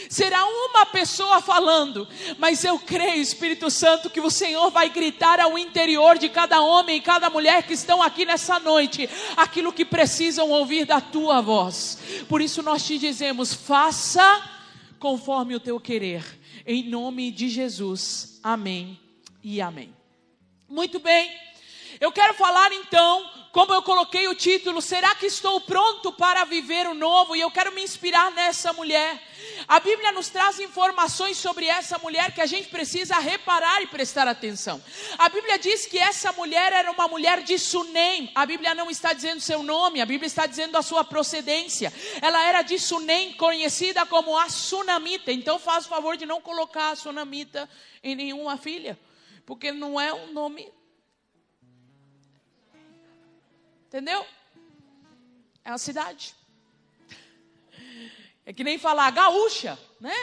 Será 0.09 0.45
uma 0.45 0.85
pessoa 0.87 1.41
falando, 1.41 2.09
mas 2.39 2.65
eu 2.65 2.77
creio, 2.77 3.23
Espírito 3.23 3.71
Santo, 3.71 4.11
que 4.11 4.21
o 4.21 4.31
Senhor 4.33 4.69
vai 4.73 4.91
gritar 4.91 5.39
ao 5.39 5.57
interior 5.57 6.19
de 6.19 6.29
cada 6.29 6.61
homem 6.61 6.97
e 6.97 7.01
cada 7.01 7.31
mulher 7.31 7.63
que 7.63 7.73
estão 7.73 8.03
aqui 8.03 8.25
nessa 8.25 8.59
noite 8.59 9.09
aquilo 9.37 9.73
que 9.73 9.85
precisam 9.85 10.51
ouvir 10.51 10.85
da 10.85 11.01
tua 11.01 11.41
voz. 11.41 12.25
Por 12.29 12.41
isso 12.41 12.61
nós 12.61 12.85
te 12.85 12.99
dizemos: 12.99 13.55
faça 13.55 14.43
conforme 14.99 15.55
o 15.55 15.61
teu 15.61 15.79
querer, 15.79 16.25
em 16.67 16.83
nome 16.83 17.31
de 17.31 17.49
Jesus. 17.49 18.41
Amém 18.43 18.99
e 19.41 19.61
amém. 19.61 19.95
Muito 20.69 20.99
bem, 20.99 21.33
eu 22.01 22.11
quero 22.11 22.35
falar 22.35 22.73
então 22.73 23.40
como 23.53 23.75
eu 23.75 23.83
coloquei 23.83 24.29
o 24.29 24.35
título, 24.35 24.81
será 24.81 25.13
que 25.17 25.27
estou 25.27 25.61
pronto 25.63 26.13
para 26.13 26.45
viver 26.45 26.87
o 26.87 26.95
novo? 26.95 27.35
E 27.35 27.41
eu 27.41 27.51
quero 27.51 27.73
me 27.73 27.83
inspirar 27.83 28.31
nessa 28.31 28.73
mulher. 28.73 29.21
A 29.67 29.81
Bíblia 29.81 30.13
nos 30.13 30.29
traz 30.29 30.61
informações 30.61 31.37
sobre 31.37 31.67
essa 31.67 31.99
mulher 31.99 32.33
que 32.33 32.41
a 32.41 32.47
gente 32.47 32.69
precisa 32.69 33.19
reparar 33.19 33.83
e 33.83 33.89
prestar 33.89 34.29
atenção. 34.29 34.81
A 35.19 35.29
Bíblia 35.29 35.59
diz 35.59 35.85
que 35.85 35.99
essa 35.99 36.31
mulher 36.33 36.73
era 36.73 36.93
uma 36.93 37.09
mulher 37.09 37.43
de 37.43 37.59
Sunem. 37.59 38.31
A 38.37 38.47
Bíblia 38.47 38.73
não 38.73 38.89
está 38.89 39.13
dizendo 39.13 39.41
seu 39.41 39.65
nome, 39.65 40.01
a 40.01 40.07
Bíblia 40.07 40.29
está 40.29 40.47
dizendo 40.47 40.79
a 40.79 40.83
sua 40.83 41.03
procedência. 41.03 41.93
Ela 42.23 42.45
era 42.45 42.63
de 42.63 42.79
Sunem, 42.79 43.33
conhecida 43.33 44.07
como 44.07 44.39
a 44.39 44.49
Sunamita. 44.49 45.33
Então 45.33 45.59
faz 45.59 45.87
o 45.87 45.89
favor 45.89 46.17
de 46.17 46.25
não 46.25 46.41
colocar 46.41 46.91
a 46.91 46.97
Sunamita 46.97 47.69
em 48.03 48.15
nenhuma 48.15 48.57
filha, 48.57 48.99
porque 49.45 49.73
não 49.73 50.01
é 50.01 50.13
um 50.15 50.33
nome 50.33 50.71
Entendeu? 53.91 54.25
É 55.65 55.73
uma 55.73 55.79
cidade. 55.79 56.33
É 58.47 58.53
que 58.53 58.63
nem 58.63 58.79
falar 58.79 59.11
gaúcha, 59.11 59.77
né? 60.01 60.15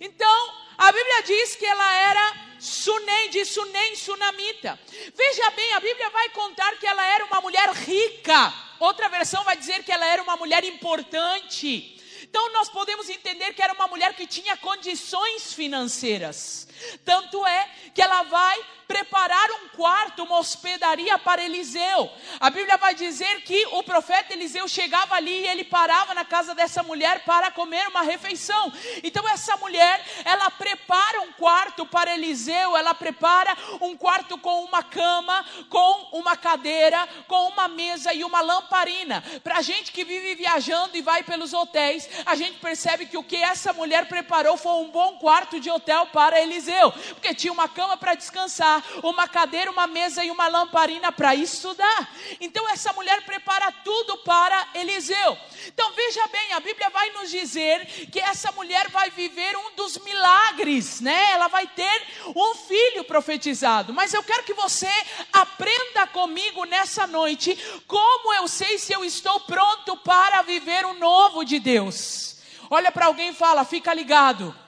Então, 0.00 0.54
a 0.78 0.90
Bíblia 0.90 1.22
diz 1.24 1.56
que 1.56 1.66
ela 1.66 1.94
era 1.94 2.56
Sunem, 2.58 3.28
de 3.28 3.44
Sunem, 3.44 3.96
Sunamita. 3.96 4.80
Veja 5.14 5.50
bem, 5.50 5.74
a 5.74 5.80
Bíblia 5.80 6.08
vai 6.08 6.30
contar 6.30 6.78
que 6.78 6.86
ela 6.86 7.06
era 7.06 7.26
uma 7.26 7.42
mulher 7.42 7.68
rica. 7.68 8.54
Outra 8.80 9.10
versão 9.10 9.44
vai 9.44 9.58
dizer 9.58 9.84
que 9.84 9.92
ela 9.92 10.06
era 10.06 10.22
uma 10.22 10.38
mulher 10.38 10.64
importante. 10.64 12.00
Então 12.22 12.50
nós 12.54 12.70
podemos 12.70 13.10
entender 13.10 13.52
que 13.52 13.60
era 13.60 13.74
uma 13.74 13.88
mulher 13.88 14.14
que 14.14 14.26
tinha 14.26 14.56
condições 14.56 15.52
financeiras. 15.52 16.66
Tanto 17.04 17.44
é 17.46 17.68
que 17.94 18.02
ela 18.02 18.22
vai 18.24 18.64
preparar 18.86 19.50
um 19.50 19.68
quarto, 19.68 20.22
uma 20.22 20.38
hospedaria 20.38 21.18
para 21.18 21.42
Eliseu. 21.42 22.10
A 22.40 22.50
Bíblia 22.50 22.76
vai 22.76 22.94
dizer 22.94 23.42
que 23.42 23.66
o 23.72 23.82
profeta 23.82 24.32
Eliseu 24.32 24.66
chegava 24.68 25.14
ali 25.14 25.42
e 25.42 25.46
ele 25.48 25.64
parava 25.64 26.14
na 26.14 26.24
casa 26.24 26.54
dessa 26.54 26.82
mulher 26.82 27.24
para 27.24 27.50
comer 27.50 27.88
uma 27.88 28.02
refeição. 28.02 28.72
Então 29.02 29.28
essa 29.28 29.56
mulher, 29.56 30.04
ela 30.24 30.50
prepara 30.50 31.20
um 31.22 31.32
quarto 31.32 31.84
para 31.84 32.14
Eliseu, 32.14 32.76
ela 32.76 32.94
prepara 32.94 33.56
um 33.80 33.96
quarto 33.96 34.38
com 34.38 34.64
uma 34.64 34.82
cama, 34.82 35.44
com 35.68 36.08
uma 36.12 36.36
cadeira, 36.36 37.08
com 37.26 37.48
uma 37.48 37.68
mesa 37.68 38.12
e 38.14 38.24
uma 38.24 38.40
lamparina. 38.40 39.22
Para 39.42 39.58
a 39.58 39.62
gente 39.62 39.92
que 39.92 40.04
vive 40.04 40.34
viajando 40.36 40.96
e 40.96 41.02
vai 41.02 41.22
pelos 41.22 41.52
hotéis, 41.52 42.08
a 42.24 42.34
gente 42.34 42.58
percebe 42.58 43.06
que 43.06 43.16
o 43.16 43.24
que 43.24 43.36
essa 43.36 43.72
mulher 43.72 44.06
preparou 44.06 44.56
foi 44.56 44.72
um 44.74 44.90
bom 44.90 45.18
quarto 45.18 45.58
de 45.58 45.70
hotel 45.70 46.06
para 46.06 46.40
Eliseu, 46.40 46.65
porque 47.10 47.34
tinha 47.34 47.52
uma 47.52 47.68
cama 47.68 47.96
para 47.96 48.14
descansar 48.14 48.82
uma 49.02 49.28
cadeira, 49.28 49.70
uma 49.70 49.86
mesa 49.86 50.24
e 50.24 50.30
uma 50.30 50.48
lamparina 50.48 51.12
para 51.12 51.34
estudar. 51.34 52.10
Então 52.40 52.68
essa 52.68 52.92
mulher 52.92 53.22
prepara 53.22 53.70
tudo 53.84 54.18
para 54.18 54.68
Eliseu. 54.74 55.38
Então 55.66 55.92
veja 55.92 56.26
bem, 56.28 56.52
a 56.52 56.60
Bíblia 56.60 56.90
vai 56.90 57.10
nos 57.10 57.30
dizer 57.30 57.86
que 58.10 58.20
essa 58.20 58.52
mulher 58.52 58.88
vai 58.88 59.10
viver 59.10 59.56
um 59.56 59.74
dos 59.74 59.98
milagres, 59.98 61.00
né? 61.00 61.32
Ela 61.32 61.48
vai 61.48 61.66
ter 61.66 62.02
um 62.34 62.54
filho 62.54 63.04
profetizado. 63.04 63.92
Mas 63.92 64.12
eu 64.12 64.22
quero 64.22 64.44
que 64.44 64.54
você 64.54 64.90
aprenda 65.32 66.06
comigo 66.08 66.64
nessa 66.64 67.06
noite 67.06 67.56
como 67.86 68.32
eu 68.34 68.48
sei 68.48 68.78
se 68.78 68.92
eu 68.92 69.04
estou 69.04 69.40
pronto 69.40 69.96
para 69.98 70.42
viver 70.42 70.84
o 70.84 70.94
novo 70.94 71.44
de 71.44 71.58
Deus. 71.58 72.36
Olha 72.70 72.90
para 72.90 73.06
alguém 73.06 73.30
e 73.30 73.34
fala: 73.34 73.64
fica 73.64 73.94
ligado. 73.94 74.65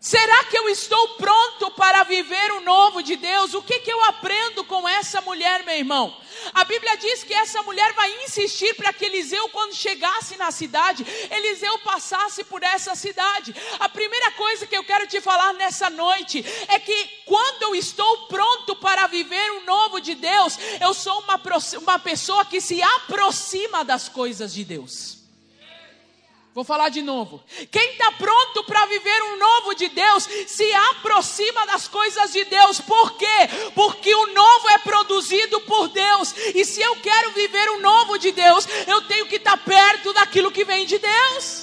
Será 0.00 0.44
que 0.44 0.56
eu 0.56 0.66
estou 0.70 1.08
pronto 1.16 1.72
para 1.72 2.04
viver 2.04 2.52
o 2.52 2.62
novo 2.62 3.02
de 3.02 3.16
Deus? 3.16 3.52
O 3.52 3.60
que, 3.60 3.80
que 3.80 3.92
eu 3.92 4.02
aprendo 4.04 4.64
com 4.64 4.88
essa 4.88 5.20
mulher, 5.20 5.62
meu 5.62 5.76
irmão? 5.76 6.16
A 6.54 6.64
Bíblia 6.64 6.96
diz 6.96 7.22
que 7.22 7.34
essa 7.34 7.62
mulher 7.64 7.92
vai 7.92 8.10
insistir 8.24 8.72
para 8.76 8.94
que 8.94 9.04
Eliseu, 9.04 9.50
quando 9.50 9.74
chegasse 9.74 10.38
na 10.38 10.50
cidade, 10.50 11.04
Eliseu 11.30 11.78
passasse 11.80 12.42
por 12.44 12.62
essa 12.62 12.94
cidade. 12.94 13.54
A 13.78 13.90
primeira 13.90 14.30
coisa 14.30 14.66
que 14.66 14.74
eu 14.74 14.84
quero 14.84 15.06
te 15.06 15.20
falar 15.20 15.52
nessa 15.52 15.90
noite 15.90 16.42
é 16.68 16.78
que 16.78 17.10
quando 17.26 17.64
eu 17.64 17.74
estou 17.74 18.26
pronto 18.26 18.74
para 18.76 19.06
viver 19.06 19.52
o 19.52 19.66
novo 19.66 20.00
de 20.00 20.14
Deus, 20.14 20.58
eu 20.80 20.94
sou 20.94 21.20
uma, 21.20 21.38
uma 21.78 21.98
pessoa 21.98 22.46
que 22.46 22.58
se 22.58 22.82
aproxima 22.82 23.84
das 23.84 24.08
coisas 24.08 24.54
de 24.54 24.64
Deus. 24.64 25.19
Vou 26.52 26.64
falar 26.64 26.88
de 26.88 27.00
novo. 27.00 27.42
Quem 27.70 27.92
está 27.92 28.10
pronto 28.12 28.64
para 28.64 28.84
viver 28.86 29.22
um 29.22 29.38
novo 29.38 29.74
de 29.74 29.88
Deus 29.88 30.28
se 30.48 30.72
aproxima 30.90 31.64
das 31.66 31.86
coisas 31.86 32.32
de 32.32 32.44
Deus. 32.44 32.80
Por 32.80 33.12
quê? 33.12 33.48
Porque 33.72 34.12
o 34.12 34.26
novo 34.34 34.68
é 34.70 34.78
produzido 34.78 35.60
por 35.60 35.88
Deus. 35.88 36.34
E 36.54 36.64
se 36.64 36.82
eu 36.82 36.96
quero 36.96 37.30
viver 37.32 37.70
o 37.70 37.80
novo 37.80 38.18
de 38.18 38.32
Deus, 38.32 38.66
eu 38.88 39.00
tenho 39.02 39.26
que 39.26 39.36
estar 39.36 39.56
tá 39.56 39.64
perto 39.64 40.12
daquilo 40.12 40.50
que 40.50 40.64
vem 40.64 40.86
de 40.86 40.98
Deus. 40.98 41.59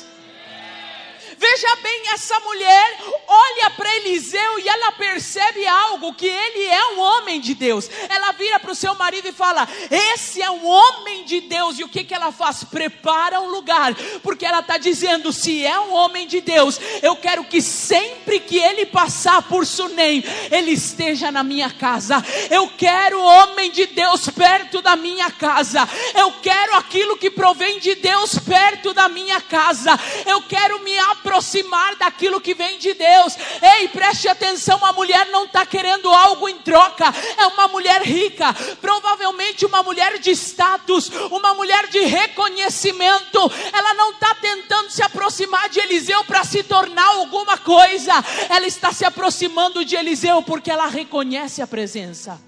Veja 1.37 1.75
bem, 1.83 2.01
essa 2.13 2.39
mulher 2.39 2.97
olha 3.27 3.69
para 3.69 3.95
Eliseu 3.97 4.59
e 4.59 4.67
ela 4.67 4.91
percebe 4.93 5.67
algo: 5.67 6.13
que 6.15 6.25
ele 6.25 6.63
é 6.65 6.93
um 6.93 6.99
homem 6.99 7.39
de 7.39 7.53
Deus. 7.53 7.87
Ela 8.09 8.31
vira 8.31 8.59
para 8.59 8.71
o 8.71 8.75
seu 8.75 8.95
marido 8.95 9.27
e 9.27 9.31
fala: 9.31 9.67
Esse 9.91 10.41
é 10.41 10.49
um 10.49 10.65
homem 10.65 11.25
de 11.25 11.41
Deus. 11.41 11.77
E 11.77 11.83
o 11.83 11.89
que, 11.89 12.03
que 12.03 12.13
ela 12.13 12.31
faz? 12.31 12.63
Prepara 12.63 13.39
um 13.39 13.49
lugar, 13.49 13.93
porque 14.23 14.47
ela 14.47 14.61
está 14.61 14.79
dizendo: 14.79 15.31
Se 15.31 15.63
é 15.63 15.79
um 15.79 15.93
homem 15.93 16.25
de 16.25 16.41
Deus, 16.41 16.79
eu 17.03 17.15
quero 17.15 17.43
que 17.43 17.61
sempre 17.61 18.39
que 18.39 18.57
ele 18.57 18.87
passar 18.87 19.43
por 19.43 19.63
Sunem, 19.63 20.23
ele 20.51 20.71
esteja 20.71 21.31
na 21.31 21.43
minha 21.43 21.69
casa. 21.69 22.15
Eu 22.49 22.67
quero 22.69 23.21
homem 23.21 23.69
de 23.69 23.85
Deus 23.85 24.27
perto 24.27 24.81
da 24.81 24.95
minha 24.95 25.29
casa. 25.29 25.87
Eu 26.15 26.31
quero 26.41 26.77
aquilo 26.77 27.15
que 27.15 27.29
provém 27.29 27.79
de 27.79 27.93
Deus 27.93 28.39
perto 28.39 28.91
da 28.91 29.07
minha 29.07 29.39
casa. 29.39 29.91
Eu 30.25 30.41
quero 30.41 30.79
me 30.79 30.97
aproximar 30.97 31.26
aproximar 31.27 31.95
daquilo 31.97 32.39
que 32.39 32.53
vem 32.53 32.79
de 32.79 32.93
Deus. 32.93 33.35
Ei, 33.61 33.89
preste 33.89 34.27
atenção: 34.27 34.83
a 34.83 34.93
mulher 34.93 35.27
não 35.27 35.43
está 35.45 35.65
querendo 35.65 36.09
algo 36.09 36.47
em 36.47 36.57
troca, 36.59 37.13
é 37.37 37.47
uma 37.47 37.67
mulher 37.67 38.01
rica, 38.01 38.53
provavelmente 38.79 39.65
uma 39.65 39.83
mulher 39.83 40.17
de 40.19 40.31
status, 40.31 41.09
uma 41.29 41.53
mulher 41.53 41.87
de 41.87 41.99
reconhecimento. 41.99 43.39
Ela 43.73 43.93
não 43.93 44.11
está 44.11 44.33
tentando 44.35 44.89
se 44.89 45.03
aproximar 45.03 45.69
de 45.69 45.79
Eliseu 45.79 46.23
para 46.23 46.43
se 46.43 46.63
tornar 46.63 47.07
alguma 47.07 47.57
coisa, 47.57 48.13
ela 48.49 48.65
está 48.65 48.93
se 48.93 49.03
aproximando 49.03 49.83
de 49.83 49.95
Eliseu 49.95 50.41
porque 50.43 50.71
ela 50.71 50.87
reconhece 50.87 51.61
a 51.61 51.67
presença. 51.67 52.41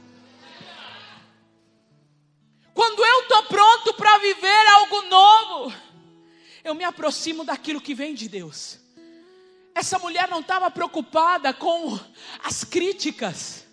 Quando 2.73 3.03
eu 3.03 3.21
estou 3.23 3.43
pronto 3.43 3.93
para 3.95 4.17
viver 4.19 4.67
algo 4.67 5.01
novo, 5.09 5.73
eu 6.63 6.73
me 6.75 6.83
aproximo 6.83 7.43
daquilo 7.43 7.81
que 7.81 7.93
vem 7.93 8.13
de 8.13 8.27
Deus. 8.27 8.79
Essa 9.73 9.97
mulher 9.99 10.27
não 10.27 10.41
estava 10.41 10.69
preocupada 10.69 11.53
com 11.53 11.99
as 12.43 12.63
críticas. 12.63 13.65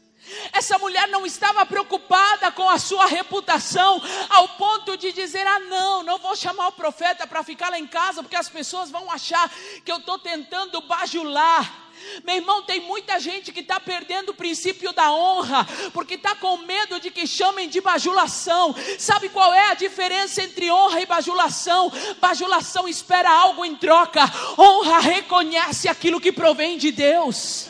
Essa 0.52 0.78
mulher 0.78 1.08
não 1.08 1.24
estava 1.24 1.64
preocupada 1.64 2.50
com 2.50 2.68
a 2.68 2.78
sua 2.78 3.06
reputação, 3.06 4.02
ao 4.28 4.48
ponto 4.50 4.96
de 4.96 5.12
dizer: 5.12 5.46
ah, 5.46 5.60
não, 5.60 6.02
não 6.02 6.18
vou 6.18 6.34
chamar 6.34 6.68
o 6.68 6.72
profeta 6.72 7.26
para 7.26 7.44
ficar 7.44 7.70
lá 7.70 7.78
em 7.78 7.86
casa, 7.86 8.22
porque 8.22 8.36
as 8.36 8.48
pessoas 8.48 8.90
vão 8.90 9.10
achar 9.10 9.48
que 9.84 9.90
eu 9.90 9.98
estou 9.98 10.18
tentando 10.18 10.80
bajular. 10.80 11.85
Meu 12.24 12.36
irmão, 12.36 12.62
tem 12.62 12.80
muita 12.80 13.18
gente 13.18 13.52
que 13.52 13.60
está 13.60 13.78
perdendo 13.80 14.30
o 14.30 14.34
princípio 14.34 14.92
da 14.92 15.12
honra, 15.12 15.66
porque 15.92 16.14
está 16.14 16.34
com 16.34 16.58
medo 16.58 17.00
de 17.00 17.10
que 17.10 17.26
chamem 17.26 17.68
de 17.68 17.80
bajulação. 17.80 18.74
Sabe 18.98 19.28
qual 19.28 19.52
é 19.52 19.70
a 19.70 19.74
diferença 19.74 20.42
entre 20.42 20.70
honra 20.70 21.00
e 21.00 21.06
bajulação? 21.06 21.92
Bajulação 22.20 22.88
espera 22.88 23.30
algo 23.30 23.64
em 23.64 23.76
troca, 23.76 24.22
honra 24.58 24.98
reconhece 24.98 25.88
aquilo 25.88 26.20
que 26.20 26.32
provém 26.32 26.78
de 26.78 26.92
Deus. 26.92 27.68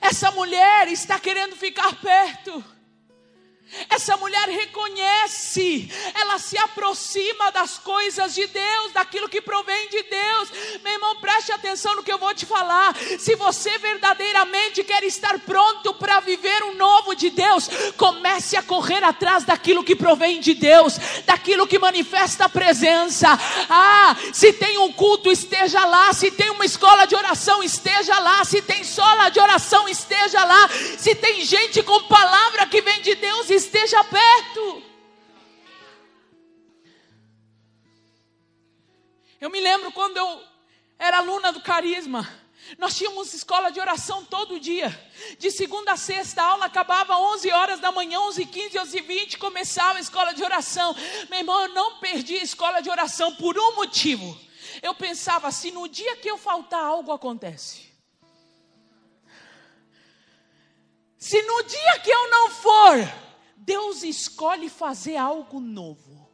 Essa 0.00 0.30
mulher 0.30 0.88
está 0.88 1.18
querendo 1.18 1.56
ficar 1.56 1.94
perto. 1.96 2.75
Essa 3.90 4.16
mulher 4.16 4.48
reconhece, 4.48 5.90
ela 6.14 6.38
se 6.38 6.56
aproxima 6.56 7.50
das 7.50 7.78
coisas 7.78 8.34
de 8.34 8.46
Deus, 8.46 8.92
daquilo 8.92 9.28
que 9.28 9.40
provém 9.40 9.88
de 9.88 10.02
Deus. 10.04 10.50
Meu 10.82 10.92
irmão, 10.92 11.16
preste 11.16 11.50
atenção 11.50 11.96
no 11.96 12.02
que 12.02 12.12
eu 12.12 12.18
vou 12.18 12.32
te 12.32 12.46
falar. 12.46 12.94
Se 13.18 13.34
você 13.34 13.76
verdadeiramente 13.78 14.84
quer 14.84 15.02
estar 15.04 15.38
pronto 15.40 15.92
para 15.94 16.20
viver 16.20 16.62
um 16.64 16.74
novo 16.74 16.95
de 17.14 17.30
Deus, 17.30 17.68
comece 17.96 18.56
a 18.56 18.62
correr 18.62 19.02
atrás 19.04 19.44
daquilo 19.44 19.84
que 19.84 19.94
provém 19.94 20.40
de 20.40 20.54
Deus, 20.54 20.98
daquilo 21.24 21.66
que 21.66 21.78
manifesta 21.78 22.44
a 22.44 22.48
presença. 22.48 23.28
Ah, 23.68 24.16
se 24.32 24.52
tem 24.52 24.78
um 24.78 24.92
culto, 24.92 25.30
esteja 25.30 25.84
lá. 25.84 26.12
Se 26.12 26.30
tem 26.30 26.50
uma 26.50 26.64
escola 26.64 27.06
de 27.06 27.14
oração, 27.14 27.62
esteja 27.62 28.18
lá. 28.18 28.44
Se 28.44 28.62
tem 28.62 28.84
sola 28.84 29.28
de 29.28 29.40
oração, 29.40 29.88
esteja 29.88 30.44
lá. 30.44 30.68
Se 30.98 31.14
tem 31.14 31.44
gente 31.44 31.82
com 31.82 32.02
palavra 32.04 32.66
que 32.66 32.80
vem 32.82 33.00
de 33.02 33.14
Deus, 33.14 33.50
esteja 33.50 34.02
perto. 34.04 34.82
Eu 39.40 39.50
me 39.50 39.60
lembro 39.60 39.92
quando 39.92 40.16
eu 40.16 40.42
era 40.98 41.18
aluna 41.18 41.52
do 41.52 41.60
Carisma. 41.60 42.45
Nós 42.78 42.96
tínhamos 42.96 43.32
escola 43.32 43.70
de 43.70 43.78
oração 43.78 44.24
todo 44.24 44.58
dia. 44.58 44.88
De 45.38 45.50
segunda 45.50 45.92
a 45.92 45.96
sexta, 45.96 46.42
a 46.42 46.46
aula 46.46 46.66
acabava 46.66 47.16
11 47.16 47.50
horas 47.50 47.80
da 47.80 47.92
manhã, 47.92 48.20
11 48.20 48.44
15 48.46 48.78
11 48.78 49.00
20 49.00 49.38
começava 49.38 49.98
a 49.98 50.00
escola 50.00 50.34
de 50.34 50.42
oração. 50.42 50.94
Meu 51.30 51.38
irmão, 51.38 51.60
eu 51.62 51.68
não 51.68 51.98
perdi 52.00 52.36
a 52.36 52.42
escola 52.42 52.80
de 52.80 52.90
oração 52.90 53.34
por 53.36 53.56
um 53.58 53.76
motivo. 53.76 54.38
Eu 54.82 54.94
pensava 54.94 55.48
assim: 55.48 55.70
no 55.70 55.88
dia 55.88 56.16
que 56.16 56.28
eu 56.28 56.36
faltar, 56.36 56.84
algo 56.84 57.12
acontece. 57.12 57.86
Se 61.18 61.40
no 61.42 61.62
dia 61.62 61.98
que 62.00 62.10
eu 62.10 62.30
não 62.30 62.50
for, 62.50 62.96
Deus 63.56 64.02
escolhe 64.02 64.68
fazer 64.68 65.16
algo 65.16 65.58
novo. 65.60 66.28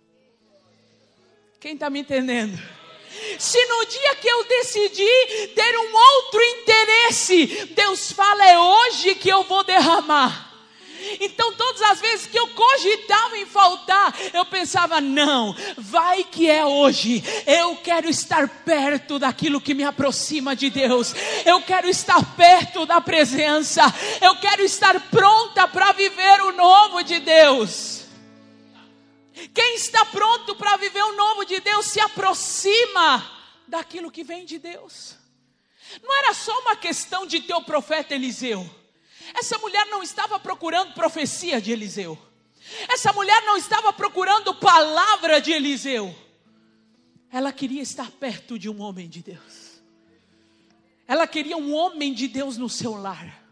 Quem 1.60 1.74
está 1.74 1.88
me 1.88 2.00
entendendo? 2.00 2.58
Se 3.38 3.64
no 3.66 3.84
dia 3.86 4.14
que 4.16 4.28
eu 4.28 4.44
decidi 4.44 5.48
ter 5.54 5.78
um 5.78 5.94
outro 5.94 6.42
interesse, 6.42 7.68
Deus 7.74 8.12
fala, 8.12 8.44
é 8.46 8.58
hoje 8.58 9.14
que 9.14 9.28
eu 9.28 9.44
vou 9.44 9.64
derramar. 9.64 10.52
Então, 11.20 11.52
todas 11.54 11.82
as 11.82 12.00
vezes 12.00 12.26
que 12.26 12.38
eu 12.38 12.48
cogitava 12.48 13.36
em 13.38 13.46
faltar, 13.46 14.14
eu 14.32 14.44
pensava: 14.44 15.00
não, 15.00 15.54
vai 15.76 16.24
que 16.24 16.48
é 16.48 16.64
hoje. 16.64 17.22
Eu 17.46 17.76
quero 17.76 18.08
estar 18.08 18.48
perto 18.48 19.18
daquilo 19.18 19.60
que 19.60 19.74
me 19.74 19.84
aproxima 19.84 20.54
de 20.54 20.70
Deus. 20.70 21.14
Eu 21.44 21.60
quero 21.62 21.88
estar 21.88 22.22
perto 22.36 22.86
da 22.86 23.00
presença. 23.00 23.82
Eu 24.20 24.36
quero 24.36 24.62
estar 24.62 24.98
pronta 25.10 25.66
para 25.66 25.92
viver 25.92 26.40
o 26.42 26.52
novo 26.52 27.02
de 27.02 27.18
Deus. 27.18 28.01
Quem 29.54 29.76
está 29.76 30.04
pronto 30.06 30.54
para 30.56 30.76
viver 30.76 31.02
o 31.02 31.16
novo 31.16 31.44
de 31.44 31.60
Deus 31.60 31.86
se 31.86 32.00
aproxima 32.00 33.30
daquilo 33.66 34.10
que 34.10 34.22
vem 34.22 34.44
de 34.44 34.58
Deus. 34.58 35.16
Não 36.02 36.18
era 36.18 36.34
só 36.34 36.58
uma 36.60 36.76
questão 36.76 37.26
de 37.26 37.40
ter 37.40 37.54
o 37.54 37.64
profeta 37.64 38.14
Eliseu. 38.14 38.68
Essa 39.34 39.58
mulher 39.58 39.86
não 39.86 40.02
estava 40.02 40.38
procurando 40.38 40.94
profecia 40.94 41.60
de 41.60 41.72
Eliseu. 41.72 42.18
Essa 42.88 43.12
mulher 43.12 43.42
não 43.42 43.56
estava 43.56 43.92
procurando 43.92 44.54
palavra 44.54 45.40
de 45.40 45.52
Eliseu. 45.52 46.14
Ela 47.30 47.52
queria 47.52 47.82
estar 47.82 48.10
perto 48.10 48.58
de 48.58 48.68
um 48.68 48.80
homem 48.80 49.08
de 49.08 49.22
Deus. 49.22 49.82
Ela 51.06 51.26
queria 51.26 51.56
um 51.56 51.74
homem 51.74 52.12
de 52.12 52.28
Deus 52.28 52.56
no 52.56 52.68
seu 52.68 52.94
lar. 52.94 53.42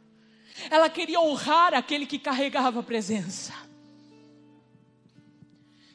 Ela 0.70 0.90
queria 0.90 1.20
honrar 1.20 1.75
aquele 1.75 2.06
que 2.06 2.18
carregava 2.18 2.80
a 2.80 2.82
presença. 2.82 3.54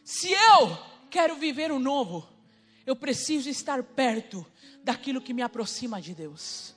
Se 0.05 0.31
eu 0.31 0.77
quero 1.09 1.35
viver 1.35 1.71
o 1.71 1.79
novo, 1.79 2.29
eu 2.85 2.95
preciso 2.95 3.49
estar 3.49 3.81
perto 3.81 4.45
daquilo 4.83 5.19
que 5.19 5.33
me 5.33 5.41
aproxima 5.41 5.99
de 5.99 6.13
Deus. 6.13 6.75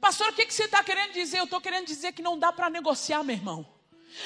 Pastor, 0.00 0.30
o 0.30 0.32
que, 0.32 0.46
que 0.46 0.54
você 0.54 0.64
está 0.64 0.82
querendo 0.82 1.12
dizer? 1.12 1.38
Eu 1.38 1.44
estou 1.44 1.60
querendo 1.60 1.86
dizer 1.86 2.12
que 2.12 2.22
não 2.22 2.38
dá 2.38 2.50
para 2.50 2.70
negociar, 2.70 3.22
meu 3.22 3.36
irmão. 3.36 3.66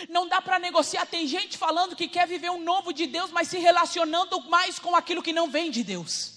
Não 0.08 0.28
dá 0.28 0.40
para 0.40 0.60
negociar. 0.60 1.04
Tem 1.06 1.26
gente 1.26 1.58
falando 1.58 1.96
que 1.96 2.06
quer 2.06 2.28
viver 2.28 2.50
um 2.50 2.62
novo 2.62 2.92
de 2.92 3.08
Deus, 3.08 3.32
mas 3.32 3.48
se 3.48 3.58
relacionando 3.58 4.40
mais 4.48 4.78
com 4.78 4.94
aquilo 4.94 5.20
que 5.20 5.32
não 5.32 5.50
vem 5.50 5.68
de 5.68 5.82
Deus. 5.82 6.33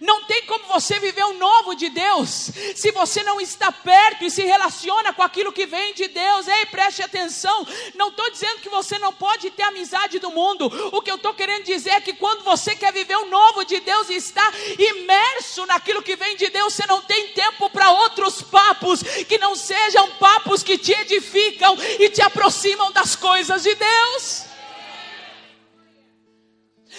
Não 0.00 0.24
tem 0.24 0.42
como 0.46 0.66
você 0.66 0.98
viver 1.00 1.24
um 1.24 1.38
novo 1.38 1.74
de 1.74 1.88
Deus 1.88 2.50
se 2.76 2.92
você 2.92 3.22
não 3.22 3.40
está 3.40 3.72
perto 3.72 4.24
e 4.24 4.30
se 4.30 4.42
relaciona 4.42 5.12
com 5.12 5.22
aquilo 5.22 5.52
que 5.52 5.66
vem 5.66 5.94
de 5.94 6.06
Deus. 6.08 6.46
Ei, 6.46 6.66
preste 6.66 7.02
atenção. 7.02 7.66
Não 7.94 8.08
estou 8.08 8.30
dizendo 8.30 8.60
que 8.60 8.68
você 8.68 8.98
não 8.98 9.12
pode 9.12 9.50
ter 9.50 9.62
amizade 9.64 10.18
do 10.18 10.30
mundo. 10.30 10.66
O 10.92 11.02
que 11.02 11.10
eu 11.10 11.16
estou 11.16 11.34
querendo 11.34 11.64
dizer 11.64 11.90
é 11.90 12.00
que 12.00 12.12
quando 12.12 12.44
você 12.44 12.76
quer 12.76 12.92
viver 12.92 13.16
um 13.16 13.28
novo 13.28 13.64
de 13.64 13.80
Deus 13.80 14.08
e 14.10 14.14
está 14.14 14.52
imerso 14.78 15.66
naquilo 15.66 16.02
que 16.02 16.16
vem 16.16 16.36
de 16.36 16.48
Deus, 16.50 16.74
você 16.74 16.86
não 16.86 17.02
tem 17.02 17.28
tempo 17.28 17.68
para 17.70 17.90
outros 17.90 18.42
papos 18.42 19.02
que 19.02 19.38
não 19.38 19.56
sejam 19.56 20.10
papos 20.12 20.62
que 20.62 20.78
te 20.78 20.92
edificam 20.92 21.76
e 21.98 22.08
te 22.10 22.22
aproximam 22.22 22.92
das 22.92 23.16
coisas 23.16 23.62
de 23.62 23.74
Deus. 23.74 24.49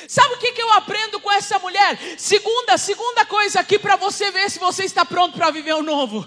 Sabe 0.08 0.36
o 0.36 0.38
que, 0.38 0.52
que 0.52 0.62
eu 0.62 0.72
aprendo 0.72 1.20
com 1.20 1.32
essa 1.32 1.60
mulher? 1.60 1.98
Segunda, 2.18 2.78
segunda 2.78 3.26
coisa 3.26 3.60
aqui 3.60 3.78
para 3.78 3.96
você 3.96 4.32
ver 4.32 4.50
se 4.50 4.60
você 4.60 4.84
está 4.84 5.06
pronto 5.06 5.38
para 5.38 5.52
viver 5.52 5.76
um 5.76 5.84
novo. 5.84 6.26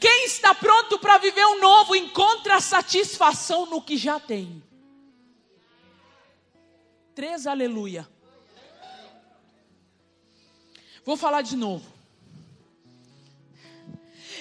Quem 0.00 0.24
está 0.24 0.54
pronto 0.54 0.98
para 0.98 1.18
viver 1.18 1.44
um 1.46 1.60
novo 1.60 1.94
encontra 1.94 2.60
satisfação 2.60 3.66
no 3.66 3.82
que 3.82 3.96
já 3.96 4.18
tem. 4.18 4.62
Três 7.14 7.46
aleluia. 7.46 8.08
Vou 11.04 11.16
falar 11.16 11.42
de 11.42 11.56
novo. 11.56 12.00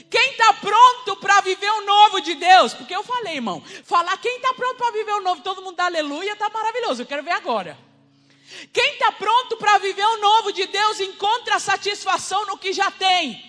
Quem 0.10 0.32
está 0.32 0.54
pronto 0.54 1.18
para 1.18 1.42
viver 1.42 1.70
o 1.70 1.86
novo 1.86 2.22
de 2.22 2.34
Deus? 2.36 2.74
Porque 2.74 2.96
eu 2.96 3.04
falei, 3.04 3.36
irmão, 3.36 3.62
falar 3.84 4.18
quem 4.18 4.38
está 4.38 4.54
pronto 4.54 4.78
para 4.78 4.92
viver 4.92 5.12
o 5.12 5.22
novo, 5.22 5.42
todo 5.42 5.62
mundo 5.62 5.76
dá 5.76 5.86
aleluia, 5.86 6.34
está 6.34 6.50
maravilhoso. 6.50 7.04
Eu 7.04 7.06
quero 7.06 7.24
ver 7.24 7.32
agora. 7.32 7.78
Quem 8.74 8.94
está 8.94 9.12
pronto 9.12 9.58
para 9.58 9.78
viver 9.78 10.06
o 10.06 10.22
novo 10.22 10.52
de 10.52 10.66
Deus 10.68 11.00
encontra 11.00 11.60
satisfação 11.60 12.46
no 12.46 12.58
que 12.58 12.74
já 12.74 12.90
tem. 12.92 13.44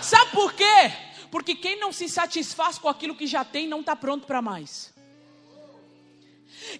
Sabe 0.00 0.30
por 0.32 0.52
quê? 0.52 0.92
Porque 1.30 1.54
quem 1.54 1.78
não 1.78 1.92
se 1.92 2.08
satisfaz 2.08 2.78
com 2.78 2.88
aquilo 2.88 3.14
que 3.14 3.26
já 3.26 3.44
tem 3.44 3.66
não 3.66 3.80
está 3.80 3.94
pronto 3.94 4.26
para 4.26 4.40
mais. 4.42 4.92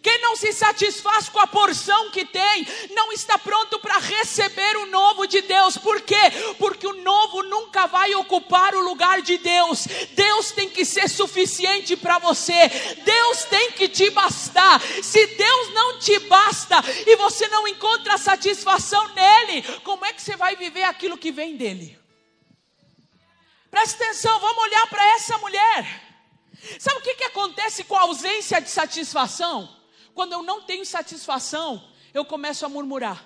Quem 0.02 0.20
não 0.20 0.36
se 0.36 0.52
satisfaz 0.52 1.28
com 1.28 1.38
a 1.38 1.46
porção 1.46 2.10
que 2.10 2.24
tem, 2.24 2.66
não 2.90 3.12
está 3.12 3.38
pronto 3.38 3.78
para 3.78 3.98
receber 3.98 4.76
o 4.76 4.86
novo 4.86 5.26
de 5.26 5.42
Deus. 5.42 5.76
Por 5.76 6.00
quê? 6.00 6.16
Porque 6.58 6.86
o 6.86 7.02
novo 7.02 7.42
nunca 7.42 7.86
vai 7.86 8.14
ocupar 8.14 8.74
o 8.74 8.80
lugar 8.80 9.22
de 9.22 9.38
Deus. 9.38 9.86
Deus 10.12 10.52
tem 10.52 10.68
que 10.68 10.84
ser 10.84 11.08
suficiente 11.08 11.96
para 11.96 12.18
você. 12.18 12.68
Deus 13.04 13.44
tem 13.44 13.72
que 13.72 13.88
te 13.88 14.10
bastar. 14.10 14.80
Se 15.02 15.26
Deus 15.26 15.74
não 15.74 15.98
te 15.98 16.18
basta 16.20 16.76
e 17.06 17.16
você 17.16 17.48
não 17.48 17.66
encontra 17.66 18.18
satisfação 18.18 19.08
nele, 19.14 19.62
como 19.84 20.04
é 20.04 20.12
que 20.12 20.22
você 20.22 20.36
vai 20.36 20.56
viver 20.56 20.84
aquilo 20.84 21.18
que 21.18 21.32
vem 21.32 21.56
dele? 21.56 21.98
Presta 23.70 24.04
atenção, 24.04 24.38
vamos 24.40 24.64
olhar 24.64 24.86
para 24.86 25.06
essa 25.14 25.36
mulher. 25.38 26.07
Sabe 26.78 26.98
o 26.98 27.02
que, 27.02 27.14
que 27.14 27.24
acontece 27.24 27.84
com 27.84 27.96
a 27.96 28.02
ausência 28.02 28.60
de 28.60 28.70
satisfação? 28.70 29.68
Quando 30.14 30.32
eu 30.32 30.42
não 30.42 30.62
tenho 30.62 30.84
satisfação, 30.84 31.82
eu 32.12 32.24
começo 32.24 32.66
a 32.66 32.68
murmurar. 32.68 33.24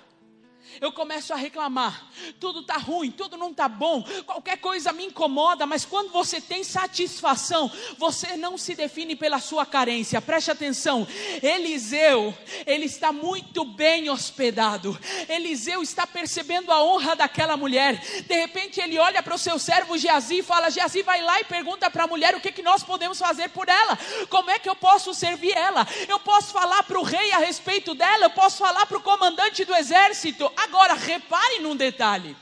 Eu 0.81 0.91
começo 0.91 1.33
a 1.33 1.35
reclamar. 1.35 2.07
Tudo 2.39 2.61
está 2.61 2.77
ruim, 2.77 3.11
tudo 3.11 3.37
não 3.37 3.51
está 3.51 3.67
bom, 3.67 4.03
qualquer 4.25 4.57
coisa 4.57 4.91
me 4.91 5.05
incomoda, 5.05 5.65
mas 5.65 5.85
quando 5.85 6.11
você 6.11 6.39
tem 6.39 6.63
satisfação, 6.63 7.71
você 7.97 8.35
não 8.37 8.57
se 8.57 8.75
define 8.75 9.15
pela 9.15 9.39
sua 9.39 9.65
carência. 9.65 10.21
Preste 10.21 10.51
atenção. 10.51 11.07
Eliseu, 11.41 12.35
ele 12.65 12.85
está 12.85 13.11
muito 13.11 13.65
bem 13.65 14.09
hospedado. 14.09 14.97
Eliseu 15.27 15.81
está 15.81 16.05
percebendo 16.05 16.71
a 16.71 16.83
honra 16.83 17.15
daquela 17.15 17.57
mulher. 17.57 17.97
De 18.25 18.35
repente 18.35 18.79
ele 18.79 18.97
olha 18.97 19.21
para 19.21 19.35
o 19.35 19.37
seu 19.37 19.57
servo 19.59 19.97
Geazi 19.97 20.39
e 20.39 20.43
fala: 20.43 20.69
Geazi, 20.69 21.01
vai 21.01 21.21
lá 21.21 21.39
e 21.39 21.45
pergunta 21.45 21.89
para 21.89 22.03
a 22.03 22.07
mulher 22.07 22.35
o 22.35 22.39
que, 22.39 22.51
que 22.51 22.61
nós 22.61 22.83
podemos 22.83 23.19
fazer 23.19 23.49
por 23.49 23.69
ela. 23.69 23.97
Como 24.29 24.49
é 24.49 24.59
que 24.59 24.69
eu 24.69 24.75
posso 24.75 25.13
servir 25.13 25.55
ela? 25.55 25.87
Eu 26.07 26.19
posso 26.19 26.51
falar 26.51 26.83
para 26.83 26.99
o 26.99 27.03
rei 27.03 27.31
a 27.31 27.37
respeito 27.37 27.93
dela, 27.93 28.25
eu 28.25 28.29
posso 28.29 28.57
falar 28.57 28.85
para 28.85 28.97
o 28.97 29.01
comandante 29.01 29.65
do 29.65 29.75
exército. 29.75 30.51
Agora, 30.63 30.93
repare 30.93 31.59
num 31.59 31.75
detalhe: 31.75 32.35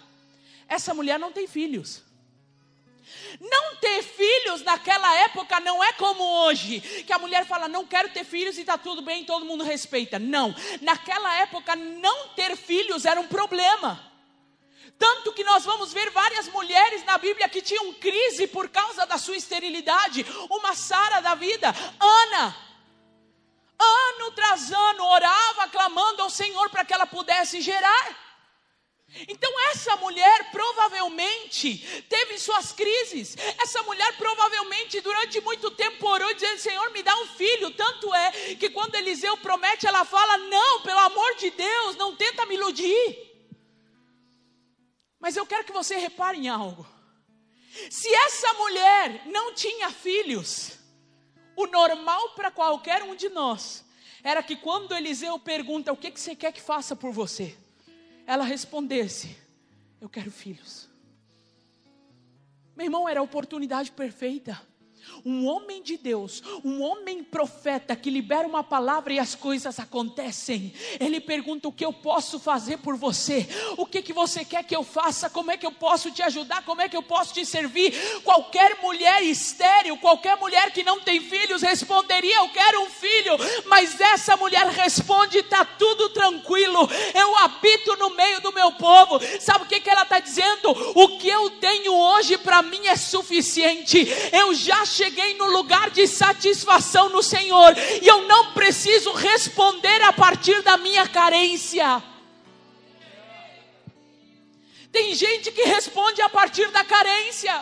essa 0.68 0.94
mulher 0.94 1.20
não 1.20 1.32
tem 1.32 1.48
filhos. 1.48 2.04
Não 3.40 3.76
ter 3.78 4.04
filhos 4.04 4.62
naquela 4.62 5.14
época 5.22 5.60
não 5.60 5.84
é 5.84 5.94
como 5.94 6.24
hoje, 6.24 6.82
que 7.06 7.14
a 7.14 7.20
mulher 7.20 7.46
fala, 7.46 7.68
não 7.68 7.86
quero 7.86 8.10
ter 8.10 8.24
filhos 8.24 8.58
e 8.58 8.62
está 8.62 8.78
tudo 8.78 9.02
bem, 9.02 9.26
todo 9.26 9.46
mundo 9.46 9.64
respeita. 9.64 10.20
Não, 10.20 10.54
naquela 10.82 11.40
época 11.40 11.76
não 11.76 12.30
ter 12.30 12.56
filhos 12.56 13.06
era 13.06 13.20
um 13.20 13.28
problema. 13.28 14.12
Tanto 14.98 15.34
que 15.34 15.44
nós 15.44 15.66
vamos 15.66 15.92
ver 15.92 16.12
várias 16.12 16.48
mulheres 16.50 17.04
na 17.06 17.18
Bíblia 17.18 17.50
que 17.50 17.62
tinham 17.62 17.92
crise 17.94 18.46
por 18.48 18.70
causa 18.70 19.06
da 19.06 19.18
sua 19.18 19.36
esterilidade. 19.36 20.26
Uma 20.50 20.76
Sara 20.76 21.22
da 21.22 21.34
vida, 21.34 21.74
Ana. 22.00 22.71
Ano 23.84 24.32
tras 24.32 24.72
ano 24.72 25.06
orava 25.06 25.68
clamando 25.70 26.22
ao 26.22 26.30
Senhor 26.30 26.70
para 26.70 26.86
que 26.86 26.94
ela 26.94 27.08
pudesse 27.08 27.62
gerar. 27.62 28.22
Então, 29.28 29.52
essa 29.72 29.98
mulher 29.98 30.52
provavelmente 30.52 31.80
teve 32.08 32.38
suas 32.38 32.72
crises. 32.72 33.36
Essa 33.62 33.84
mulher 33.84 34.16
provavelmente 34.18 35.02
durante 35.02 35.42
muito 35.42 35.70
tempo 35.72 36.08
orou 36.08 36.34
dizendo: 36.34 36.60
Senhor, 36.60 36.92
me 36.92 37.04
dá 37.04 37.16
um 37.18 37.28
filho. 37.28 37.72
Tanto 37.72 38.14
é 38.14 38.32
que 38.56 38.70
quando 38.70 38.96
Eliseu 38.96 39.36
promete, 39.38 39.86
ela 39.86 40.06
fala: 40.06 40.38
Não, 40.38 40.82
pelo 40.82 41.00
amor 41.00 41.36
de 41.36 41.50
Deus, 41.52 41.96
não 41.98 42.16
tenta 42.16 42.46
me 42.46 42.56
iludir. 42.56 43.32
Mas 45.20 45.36
eu 45.36 45.46
quero 45.46 45.66
que 45.66 45.74
você 45.74 45.98
repare 45.98 46.38
em 46.38 46.48
algo. 46.48 46.88
Se 47.90 48.14
essa 48.14 48.54
mulher 48.54 49.28
não 49.28 49.54
tinha 49.54 49.90
filhos, 49.92 50.81
o 51.56 51.68
normal 51.68 52.30
para 52.30 52.52
qualquer 52.52 53.04
um 53.04 53.16
de 53.16 53.30
nós 53.30 53.86
era 54.24 54.44
que 54.44 54.56
quando 54.56 54.96
Eliseu 54.96 55.38
pergunta: 55.40 55.92
O 55.92 55.98
que, 55.98 56.12
que 56.12 56.20
você 56.20 56.36
quer 56.36 56.52
que 56.52 56.62
faça 56.62 56.96
por 56.96 57.12
você? 57.12 57.58
ela 58.26 58.44
respondesse: 58.44 59.36
Eu 60.00 60.10
quero 60.10 60.32
filhos. 60.32 60.90
Meu 62.76 62.86
irmão, 62.86 63.08
era 63.08 63.20
a 63.20 63.24
oportunidade 63.24 63.92
perfeita 63.92 64.60
um 65.26 65.48
homem 65.48 65.82
de 65.82 65.98
Deus, 65.98 66.42
um 66.64 66.82
homem 66.82 67.24
profeta 67.24 67.96
que 67.96 68.10
libera 68.10 68.48
uma 68.48 68.64
palavra 68.64 69.14
e 69.14 69.20
as 69.20 69.36
coisas 69.36 69.80
acontecem. 69.80 70.74
Ele 71.00 71.20
pergunta 71.20 71.68
o 71.68 71.72
que 71.72 71.86
eu 71.86 71.94
posso 71.94 72.40
fazer 72.40 72.78
por 72.78 72.96
você, 72.96 73.48
o 73.78 73.86
que 73.86 74.02
que 74.02 74.14
você 74.14 74.44
quer 74.44 74.64
que 74.64 74.76
eu 74.76 74.84
faça, 74.84 75.30
como 75.30 75.52
é 75.52 75.58
que 75.58 75.66
eu 75.66 75.72
posso 75.72 76.12
te 76.12 76.22
ajudar, 76.22 76.64
como 76.64 76.82
é 76.82 76.90
que 76.90 76.98
eu 76.98 77.04
posso 77.04 77.34
te 77.34 77.46
servir. 77.46 77.94
Qualquer 78.24 78.80
mulher 78.82 79.24
estéril, 79.24 79.98
qualquer 79.98 80.38
mulher 80.38 80.72
que 80.72 80.84
não 80.84 81.00
tem 81.00 81.22
filhos 81.22 81.62
responderia: 81.62 82.38
Eu 82.38 82.50
quero 82.50 82.82
um 82.84 82.90
filho, 82.90 83.38
mas 83.66 84.00
essa 84.00 84.36
mulher 84.38 84.66
responde: 84.68 85.40
Está 85.40 85.64
tudo 85.64 86.10
tranquilo, 86.10 86.90
eu 87.14 87.38
habito 87.38 87.96
no 87.98 88.12
meio 88.12 88.42
do 88.42 88.54
meu 88.54 88.72
povo. 88.74 89.20
Sabe 89.40 89.66
o 89.66 89.68
que, 89.68 89.80
que 89.80 89.90
ela 89.90 90.04
está 90.04 90.20
dizendo? 90.20 90.72
O 90.96 91.18
que 91.18 91.28
eu 91.28 91.50
tenho 91.52 91.94
hoje 91.94 92.38
para 92.38 92.62
mim 92.62 92.88
é 92.88 92.96
suficiente. 92.96 94.08
Eu 94.32 94.54
já 94.54 94.86
cheguei 94.92 95.36
no 95.36 95.46
lugar 95.46 95.90
de 95.90 96.06
satisfação 96.08 97.10
no 97.10 97.24
Senhor 97.24 97.74
e 98.02 98.08
eu 98.08 98.28
não 98.28 98.54
preciso 98.54 99.12
responder 99.14 100.02
a 100.04 100.14
partir 100.14 100.62
da 100.62 100.78
minha 100.78 101.08
carência. 101.08 102.04
Tem 104.92 105.16
gente 105.16 105.52
que 105.52 105.64
responde 105.64 106.22
a 106.22 106.30
partir 106.30 106.70
da 106.72 106.84
carência. 106.84 107.58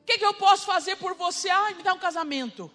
O 0.00 0.06
que, 0.06 0.18
que, 0.18 0.24
eu 0.24 0.34
posso 0.34 0.66
fazer 0.66 0.96
por 0.96 1.14
você? 1.14 1.50
Ai, 1.50 1.74
me 1.74 1.82
dá 1.82 1.92
um 1.92 1.98
casamento. 1.98 2.70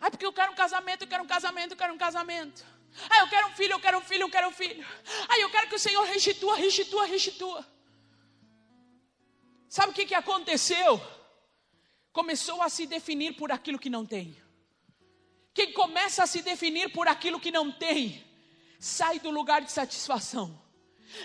Ai, 0.00 0.10
porque 0.10 0.26
eu 0.26 0.32
quero 0.32 0.52
um 0.52 0.54
casamento, 0.54 1.02
eu 1.02 1.08
quero 1.08 1.22
um 1.22 1.26
casamento, 1.26 1.72
eu 1.72 1.76
quero 1.76 1.92
um 1.92 1.98
casamento. 1.98 2.64
Ai, 3.08 3.20
eu 3.20 3.28
quero 3.28 3.46
um 3.48 3.52
filho, 3.52 3.72
eu 3.72 3.80
quero 3.80 3.98
um 3.98 4.00
filho, 4.00 4.22
eu 4.22 4.30
quero 4.30 4.48
um 4.48 4.52
filho. 4.52 4.84
Ai, 5.28 5.42
eu 5.42 5.50
quero 5.50 5.68
que 5.68 5.74
o 5.76 5.78
Senhor 5.78 6.02
restitua, 6.04 6.56
restitua, 6.56 7.04
restitua. 7.04 7.79
Sabe 9.70 9.92
o 9.92 9.94
que, 9.94 10.04
que 10.04 10.16
aconteceu? 10.16 11.00
Começou 12.12 12.60
a 12.60 12.68
se 12.68 12.86
definir 12.86 13.36
por 13.36 13.52
aquilo 13.52 13.78
que 13.78 13.88
não 13.88 14.04
tem. 14.04 14.36
Quem 15.54 15.72
começa 15.72 16.24
a 16.24 16.26
se 16.26 16.42
definir 16.42 16.92
por 16.92 17.06
aquilo 17.06 17.38
que 17.38 17.52
não 17.52 17.70
tem, 17.70 18.26
sai 18.80 19.20
do 19.20 19.30
lugar 19.30 19.62
de 19.62 19.70
satisfação. 19.70 20.60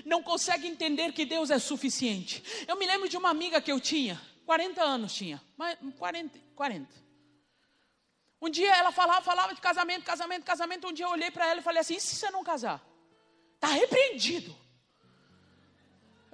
Não 0.05 0.21
consegue 0.21 0.67
entender 0.67 1.11
que 1.11 1.25
Deus 1.25 1.49
é 1.49 1.57
suficiente. 1.57 2.43
Eu 2.67 2.77
me 2.77 2.85
lembro 2.85 3.09
de 3.09 3.17
uma 3.17 3.31
amiga 3.31 3.59
que 3.59 3.71
eu 3.71 3.79
tinha, 3.79 4.21
40 4.45 4.83
anos 4.83 5.15
tinha, 5.15 5.41
40, 5.97 6.39
40. 6.55 7.05
Um 8.39 8.49
dia 8.49 8.75
ela 8.75 8.91
falava, 8.91 9.23
falava 9.23 9.55
de 9.55 9.61
casamento, 9.61 10.03
casamento, 10.03 10.43
casamento. 10.43 10.87
Um 10.87 10.93
dia 10.93 11.07
eu 11.07 11.09
olhei 11.09 11.31
para 11.31 11.47
ela 11.47 11.61
e 11.61 11.63
falei 11.63 11.81
assim: 11.81 11.95
e 11.95 11.99
se 11.99 12.15
você 12.15 12.29
não 12.29 12.43
casar? 12.43 12.79
Está 13.55 13.69
repreendido. 13.69 14.55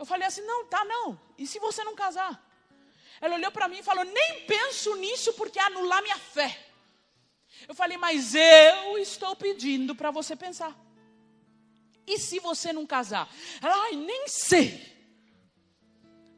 Eu 0.01 0.05
falei 0.05 0.27
assim: 0.27 0.41
não, 0.41 0.65
tá 0.65 0.83
não. 0.83 1.19
E 1.37 1.45
se 1.45 1.59
você 1.59 1.83
não 1.83 1.93
casar? 1.93 2.33
Ela 3.21 3.35
olhou 3.35 3.51
para 3.51 3.67
mim 3.67 3.77
e 3.77 3.83
falou: 3.83 4.03
nem 4.03 4.47
penso 4.47 4.95
nisso 4.95 5.31
porque 5.33 5.59
é 5.59 5.63
anular 5.63 6.01
minha 6.01 6.17
fé. 6.17 6.59
Eu 7.67 7.75
falei: 7.75 7.97
mas 7.97 8.33
eu 8.33 8.97
estou 8.97 9.35
pedindo 9.35 9.93
para 9.93 10.09
você 10.09 10.35
pensar. 10.35 10.75
E 12.07 12.17
se 12.17 12.39
você 12.39 12.73
não 12.73 12.83
casar? 12.83 13.29
Ela, 13.61 13.75
ai, 13.83 13.95
nem 13.95 14.27
sei. 14.27 14.91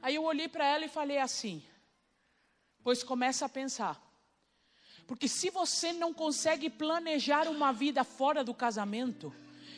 Aí 0.01 0.15
eu 0.15 0.23
olhei 0.23 0.49
para 0.49 0.65
ela 0.65 0.83
e 0.83 0.89
falei 0.89 1.19
assim: 1.19 1.65
pois 2.83 3.01
começa 3.01 3.45
a 3.45 3.49
pensar. 3.49 3.97
Porque 5.07 5.29
se 5.29 5.49
você 5.49 5.93
não 5.93 6.13
consegue 6.13 6.69
planejar 6.69 7.47
uma 7.47 7.71
vida 7.71 8.03
fora 8.03 8.43
do 8.43 8.53
casamento, 8.53 9.33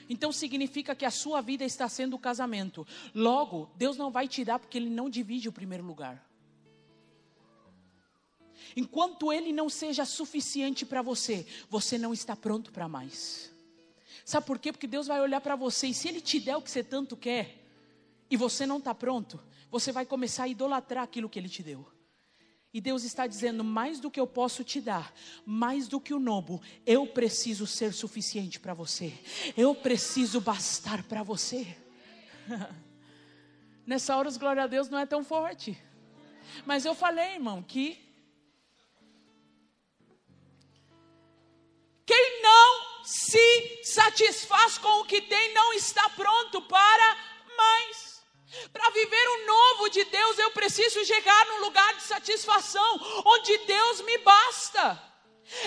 então 0.10 0.32
significa 0.32 0.96
que 0.96 1.06
a 1.06 1.12
sua 1.12 1.41
vida 1.41 1.63
está 1.63 1.89
sendo 1.89 2.15
o 2.15 2.20
casamento. 2.20 2.86
Logo, 3.13 3.70
Deus 3.76 3.98
não 3.98 4.12
vai 4.12 4.28
te 4.28 4.44
dar 4.44 4.60
porque 4.60 4.78
Ele 4.78 4.89
não 4.89 5.10
divide 5.10 5.50
o 5.50 5.52
primeiro 5.52 5.84
lugar. 5.84 6.24
Enquanto 8.76 9.32
Ele 9.32 9.52
não 9.52 9.70
seja 9.70 10.06
suficiente 10.06 10.86
para 10.86 11.02
você, 11.02 11.46
você 11.70 11.98
não 11.98 12.13
está 12.13 12.36
pronto 12.36 12.72
para 12.72 12.88
mais. 12.88 13.52
Sabe 14.24 14.46
por 14.46 14.60
quê? 14.60 14.72
Porque 14.72 14.88
Deus 14.88 15.08
vai 15.08 15.22
olhar 15.22 15.41
para 15.41 15.56
você 15.56 15.88
e 15.88 15.94
se 15.94 16.08
Ele 16.08 16.22
te 16.22 16.39
der 16.39 16.58
o 16.58 16.62
que 16.62 16.72
você 16.72 16.84
tanto 16.84 17.15
quer 17.15 17.63
e 18.30 18.36
você 18.36 18.65
não 18.65 18.78
está 18.78 18.94
pronto, 18.94 19.41
você 19.70 19.91
vai 19.91 20.06
começar 20.06 20.44
a 20.44 20.48
idolatrar 20.48 21.04
aquilo 21.04 21.30
que 21.30 21.39
Ele 21.39 21.50
te 21.50 21.62
deu. 21.62 21.94
E 22.76 22.82
Deus 22.82 23.06
está 23.06 23.26
dizendo: 23.26 23.64
mais 23.64 24.02
do 24.02 24.12
que 24.12 24.20
eu 24.20 24.28
posso 24.28 24.62
te 24.62 24.82
dar, 24.82 25.14
mais 25.46 25.88
do 25.88 25.98
que 25.98 26.14
o 26.14 26.20
nobo, 26.20 26.62
eu 26.86 27.08
preciso 27.08 27.66
ser 27.66 27.94
suficiente 27.94 28.60
para 28.60 28.74
você, 28.74 29.14
eu 29.56 29.74
preciso 29.74 30.42
bastar 30.42 31.02
para 31.04 31.24
você. 31.24 31.66
Nessa 33.88 34.18
hora, 34.18 34.28
os 34.28 34.36
glória 34.36 34.64
a 34.64 34.68
Deus 34.68 34.90
não 34.90 35.00
é 35.00 35.06
tão 35.06 35.24
forte. 35.24 35.82
Mas 36.66 36.84
eu 36.84 36.94
falei, 36.94 37.36
irmão, 37.36 37.64
que 37.64 37.98
quem 42.06 42.42
não 42.42 43.06
se 43.06 43.84
satisfaz 43.86 44.78
com 44.80 45.00
o 45.00 45.06
que 45.06 45.22
tem 45.22 45.54
não 45.54 45.72
está 45.72 46.10
pronto 46.10 46.62
para 46.64 47.18
mais. 47.56 48.14
Para 48.72 48.89
viver 48.91 49.28
o 49.28 49.46
novo 49.46 49.89
de 49.89 50.04
Deus, 50.06 50.39
eu 50.39 50.52
preciso 50.52 51.04
chegar 51.06 51.46
num 51.48 51.62
lugar 51.62 51.96
de 51.96 52.04
satisfação, 52.04 53.24
onde 53.26 53.58
Deus 53.60 54.02
me 54.02 54.18
basta. 54.20 55.14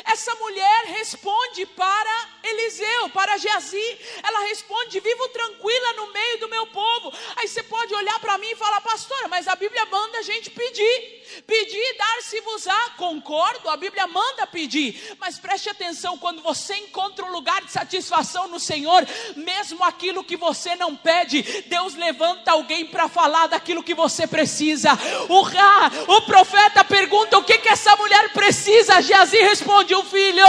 Essa 0.04 0.34
mulher 0.34 0.84
responde 0.86 1.64
para 1.66 2.28
Eliseu, 2.42 3.10
para 3.10 3.38
Geazi. 3.38 3.98
Ela 4.22 4.40
responde: 4.48 4.98
Vivo 4.98 5.28
tranquila 5.28 5.92
no 5.94 6.12
meio 6.12 6.40
do 6.40 6.48
meu 6.48 6.66
povo. 6.66 7.12
Aí 7.36 7.46
você 7.46 7.62
pode 7.62 7.94
olhar 7.94 8.18
para 8.18 8.38
mim 8.38 8.48
e 8.50 8.56
falar, 8.56 8.80
pastora, 8.80 9.28
mas 9.28 9.46
a 9.46 9.54
Bíblia 9.54 9.86
manda 9.86 10.18
a 10.18 10.22
gente 10.22 10.50
pedir. 10.50 11.18
Pedir, 11.46 11.96
dar-se-vos-á. 11.96 12.90
Concordo, 12.96 13.68
a 13.68 13.76
Bíblia 13.76 14.06
manda 14.06 14.46
pedir. 14.46 15.16
Mas 15.20 15.38
preste 15.38 15.68
atenção: 15.68 16.18
quando 16.18 16.42
você 16.42 16.74
encontra 16.74 17.24
um 17.24 17.32
lugar 17.32 17.62
de 17.62 17.70
satisfação 17.70 18.48
no 18.48 18.58
Senhor, 18.58 19.06
mesmo 19.36 19.84
aquilo 19.84 20.24
que 20.24 20.36
você 20.36 20.74
não 20.74 20.96
pede, 20.96 21.42
Deus 21.68 21.94
levanta 21.94 22.50
alguém 22.50 22.84
para 22.84 23.08
falar 23.08 23.46
daquilo 23.46 23.82
que 23.82 23.94
você 23.94 24.26
precisa. 24.26 24.90
O, 25.28 26.14
o 26.14 26.22
profeta 26.22 26.84
pergunta: 26.84 27.38
O 27.38 27.44
que, 27.44 27.58
que 27.58 27.68
essa 27.68 27.94
mulher 27.96 28.32
precisa? 28.32 29.00
Geazi 29.00 29.38
responde 29.38 29.67
responde: 29.68 29.94
Um 29.94 30.04
filho. 30.04 30.46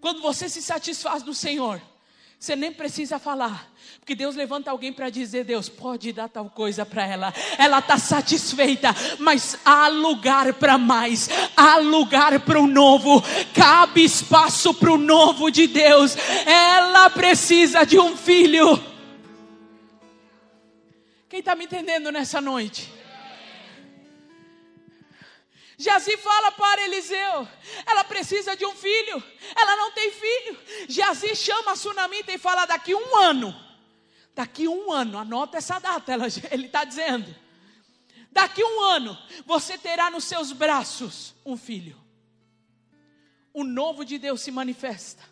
Quando 0.00 0.20
você 0.20 0.48
se 0.48 0.60
satisfaz 0.60 1.22
do 1.22 1.32
Senhor, 1.32 1.80
você 2.36 2.56
nem 2.56 2.72
precisa 2.72 3.20
falar, 3.20 3.70
porque 4.00 4.16
Deus 4.16 4.34
levanta 4.34 4.72
alguém 4.72 4.92
para 4.92 5.08
dizer: 5.08 5.44
Deus, 5.44 5.68
pode 5.68 6.12
dar 6.12 6.28
tal 6.28 6.50
coisa 6.50 6.84
para 6.84 7.06
ela. 7.06 7.32
Ela 7.56 7.78
está 7.78 7.96
satisfeita, 7.96 8.88
mas 9.20 9.56
há 9.64 9.86
lugar 9.86 10.52
para 10.54 10.76
mais, 10.76 11.28
há 11.56 11.78
lugar 11.78 12.40
para 12.40 12.60
o 12.60 12.66
novo, 12.66 13.22
cabe 13.54 14.02
espaço 14.04 14.74
para 14.74 14.90
o 14.90 14.98
novo 14.98 15.50
de 15.50 15.68
Deus. 15.68 16.16
Ela 16.44 17.08
precisa 17.10 17.84
de 17.84 17.98
um 17.98 18.16
filho. 18.16 18.90
Quem 21.28 21.38
está 21.38 21.54
me 21.54 21.64
entendendo 21.64 22.10
nessa 22.10 22.40
noite? 22.40 23.01
Jazi 25.82 26.16
fala 26.16 26.52
para 26.52 26.84
Eliseu, 26.84 27.48
ela 27.84 28.04
precisa 28.04 28.54
de 28.54 28.64
um 28.64 28.72
filho, 28.72 29.20
ela 29.56 29.76
não 29.76 29.90
tem 29.90 30.12
filho. 30.12 30.56
Jazi 30.88 31.34
chama 31.34 31.72
a 31.72 31.76
Sunamita 31.76 32.32
e 32.32 32.38
fala: 32.38 32.66
daqui 32.66 32.94
um 32.94 33.16
ano, 33.16 33.52
daqui 34.32 34.68
um 34.68 34.92
ano, 34.92 35.18
anota 35.18 35.58
essa 35.58 35.80
data, 35.80 36.12
ela, 36.12 36.26
ele 36.52 36.66
está 36.66 36.84
dizendo: 36.84 37.34
daqui 38.30 38.62
um 38.62 38.80
ano 38.80 39.18
você 39.44 39.76
terá 39.76 40.08
nos 40.08 40.22
seus 40.22 40.52
braços 40.52 41.34
um 41.44 41.56
filho. 41.56 42.00
O 43.52 43.64
novo 43.64 44.04
de 44.04 44.18
Deus 44.18 44.40
se 44.40 44.52
manifesta, 44.52 45.24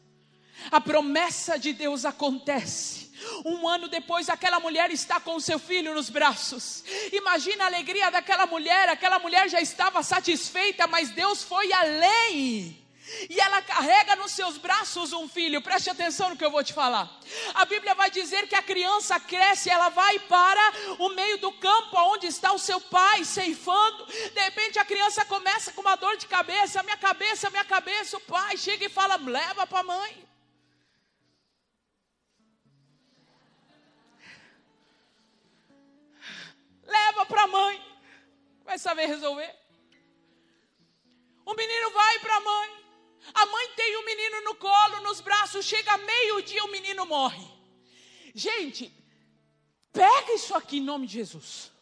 a 0.68 0.80
promessa 0.80 1.60
de 1.60 1.72
Deus 1.72 2.04
acontece. 2.04 3.09
Um 3.44 3.68
ano 3.68 3.88
depois, 3.88 4.28
aquela 4.28 4.60
mulher 4.60 4.90
está 4.90 5.20
com 5.20 5.38
seu 5.40 5.58
filho 5.58 5.94
nos 5.94 6.10
braços. 6.10 6.84
Imagina 7.12 7.64
a 7.64 7.66
alegria 7.66 8.10
daquela 8.10 8.46
mulher. 8.46 8.88
Aquela 8.88 9.18
mulher 9.18 9.48
já 9.48 9.60
estava 9.60 10.02
satisfeita, 10.02 10.86
mas 10.86 11.10
Deus 11.10 11.42
foi 11.42 11.72
além. 11.72 12.80
E 13.28 13.40
ela 13.40 13.60
carrega 13.62 14.14
nos 14.16 14.32
seus 14.32 14.56
braços 14.56 15.12
um 15.12 15.28
filho. 15.28 15.60
Preste 15.60 15.90
atenção 15.90 16.30
no 16.30 16.36
que 16.36 16.44
eu 16.44 16.50
vou 16.50 16.62
te 16.62 16.72
falar. 16.72 17.10
A 17.54 17.64
Bíblia 17.64 17.94
vai 17.94 18.10
dizer 18.10 18.46
que 18.46 18.54
a 18.54 18.62
criança 18.62 19.18
cresce, 19.18 19.68
ela 19.68 19.88
vai 19.88 20.18
para 20.20 20.72
o 20.98 21.08
meio 21.10 21.38
do 21.38 21.50
campo 21.52 21.96
onde 22.12 22.26
está 22.26 22.52
o 22.52 22.58
seu 22.58 22.80
pai 22.80 23.24
ceifando. 23.24 24.06
De 24.06 24.40
repente 24.40 24.78
a 24.78 24.84
criança 24.84 25.24
começa 25.24 25.72
com 25.72 25.80
uma 25.80 25.96
dor 25.96 26.16
de 26.16 26.26
cabeça, 26.26 26.82
minha 26.82 26.96
cabeça, 26.96 27.50
minha 27.50 27.64
cabeça. 27.64 28.16
O 28.16 28.20
pai 28.20 28.56
chega 28.56 28.86
e 28.86 28.88
fala: 28.88 29.16
"Leva 29.16 29.66
para 29.66 29.80
a 29.80 29.84
mãe". 29.84 30.29
Leva 36.96 37.24
para 37.26 37.42
a 37.44 37.46
mãe, 37.46 37.76
vai 38.64 38.78
saber 38.78 39.06
resolver. 39.06 39.52
O 41.44 41.54
menino 41.54 41.90
vai 41.90 42.18
para 42.18 42.36
a 42.36 42.40
mãe, 42.40 42.68
a 43.34 43.46
mãe 43.46 43.66
tem 43.80 43.96
o 43.96 44.04
menino 44.04 44.40
no 44.42 44.54
colo, 44.66 45.00
nos 45.00 45.20
braços, 45.20 45.64
chega 45.64 45.96
meio-dia, 45.98 46.64
o 46.64 46.72
menino 46.76 47.06
morre. 47.06 47.46
Gente, 48.34 48.92
pega 49.92 50.32
isso 50.34 50.54
aqui 50.54 50.78
em 50.78 50.88
nome 50.92 51.06
de 51.06 51.14
Jesus. 51.14 51.72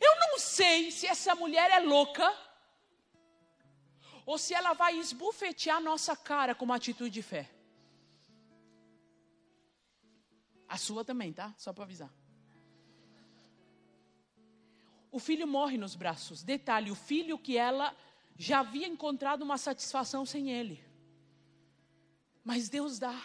Eu 0.00 0.14
não 0.20 0.38
sei 0.38 0.90
se 0.90 1.06
essa 1.06 1.34
mulher 1.34 1.70
é 1.70 1.80
louca 1.80 2.26
ou 4.26 4.38
se 4.38 4.54
ela 4.54 4.72
vai 4.72 4.98
esbufetear 4.98 5.80
nossa 5.80 6.16
cara 6.16 6.54
com 6.54 6.64
uma 6.64 6.76
atitude 6.76 7.10
de 7.10 7.22
fé. 7.22 7.50
A 10.66 10.78
sua 10.78 11.04
também, 11.04 11.32
tá? 11.32 11.54
Só 11.58 11.72
para 11.72 11.84
avisar. 11.84 12.10
O 15.14 15.20
filho 15.20 15.46
morre 15.46 15.78
nos 15.78 15.94
braços. 15.94 16.42
Detalhe: 16.42 16.90
o 16.90 16.94
filho 16.96 17.38
que 17.38 17.56
ela 17.56 17.96
já 18.36 18.58
havia 18.58 18.88
encontrado 18.88 19.42
uma 19.42 19.56
satisfação 19.56 20.26
sem 20.26 20.50
ele. 20.50 20.84
Mas 22.42 22.68
Deus 22.68 22.98
dá. 22.98 23.16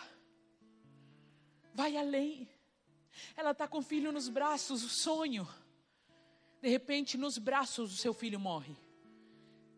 Vai 1.73 1.97
além. 1.97 2.47
Ela 3.35 3.51
está 3.51 3.67
com 3.67 3.79
o 3.79 3.81
filho 3.81 4.11
nos 4.11 4.29
braços, 4.29 4.83
o 4.83 4.87
sonho. 4.87 5.49
De 6.61 6.69
repente, 6.69 7.17
nos 7.17 7.39
braços, 7.39 7.91
o 7.91 7.97
seu 7.97 8.13
filho 8.13 8.39
morre. 8.39 8.77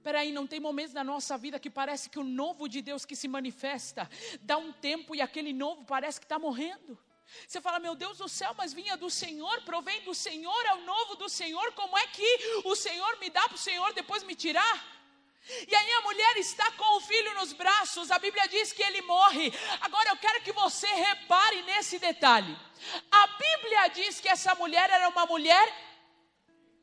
Peraí, 0.03 0.33
não 0.33 0.45
tem 0.45 0.59
momentos 0.59 0.93
na 0.93 1.05
nossa 1.05 1.37
vida 1.37 1.61
que 1.61 1.69
parece 1.69 2.09
que 2.09 2.19
o 2.19 2.25
novo 2.25 2.67
de 2.67 2.81
Deus 2.81 3.05
que 3.05 3.15
se 3.15 3.29
manifesta 3.29 4.09
dá 4.41 4.57
um 4.57 4.73
tempo 4.73 5.15
e 5.15 5.21
aquele 5.21 5.53
novo 5.53 5.85
parece 5.85 6.19
que 6.19 6.25
está 6.25 6.37
morrendo. 6.37 6.99
Você 7.47 7.61
fala, 7.61 7.79
meu 7.79 7.95
Deus 7.95 8.17
do 8.17 8.27
céu, 8.27 8.53
mas 8.57 8.73
vinha 8.73 8.95
do 8.97 9.09
Senhor, 9.09 9.61
provém 9.61 10.01
do 10.01 10.13
Senhor, 10.13 10.65
é 10.65 10.73
o 10.75 10.81
novo 10.81 11.15
do 11.15 11.29
Senhor, 11.29 11.71
como 11.73 11.97
é 11.97 12.07
que 12.07 12.61
o 12.65 12.75
Senhor 12.75 13.17
me 13.19 13.29
dá 13.29 13.41
para 13.47 13.55
o 13.55 13.57
Senhor 13.57 13.93
depois 13.93 14.23
me 14.23 14.35
tirar? 14.35 14.91
E 15.67 15.75
aí 15.75 15.91
a 15.93 16.01
mulher 16.01 16.37
está 16.37 16.71
com 16.71 16.97
o 16.97 17.01
filho 17.01 17.33
nos 17.35 17.51
braços, 17.51 18.11
a 18.11 18.19
Bíblia 18.19 18.47
diz 18.47 18.71
que 18.71 18.83
ele 18.83 19.01
morre. 19.01 19.51
Agora 19.81 20.09
eu 20.09 20.17
quero 20.17 20.41
que 20.43 20.51
você 20.51 20.87
repare 20.87 21.63
nesse 21.63 21.97
detalhe. 21.97 22.55
A 23.11 23.27
Bíblia 23.27 23.87
diz 23.89 24.19
que 24.19 24.29
essa 24.29 24.53
mulher 24.55 24.89
era 24.89 25.09
uma 25.09 25.25
mulher 25.25 25.65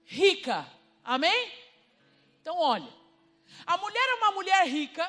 rica, 0.04 0.66
amém? 1.04 1.52
Então 2.40 2.58
olha, 2.58 2.92
a 3.64 3.76
mulher 3.76 4.08
é 4.08 4.14
uma 4.14 4.32
mulher 4.32 4.66
rica. 4.66 5.08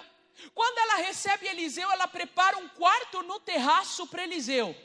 Quando 0.53 0.77
ela 0.77 0.95
recebe 0.95 1.47
Eliseu, 1.47 1.91
ela 1.91 2.07
prepara 2.07 2.57
um 2.57 2.69
quarto 2.69 3.23
no 3.23 3.39
terraço 3.39 4.07
para 4.07 4.23
Eliseu. 4.23 4.75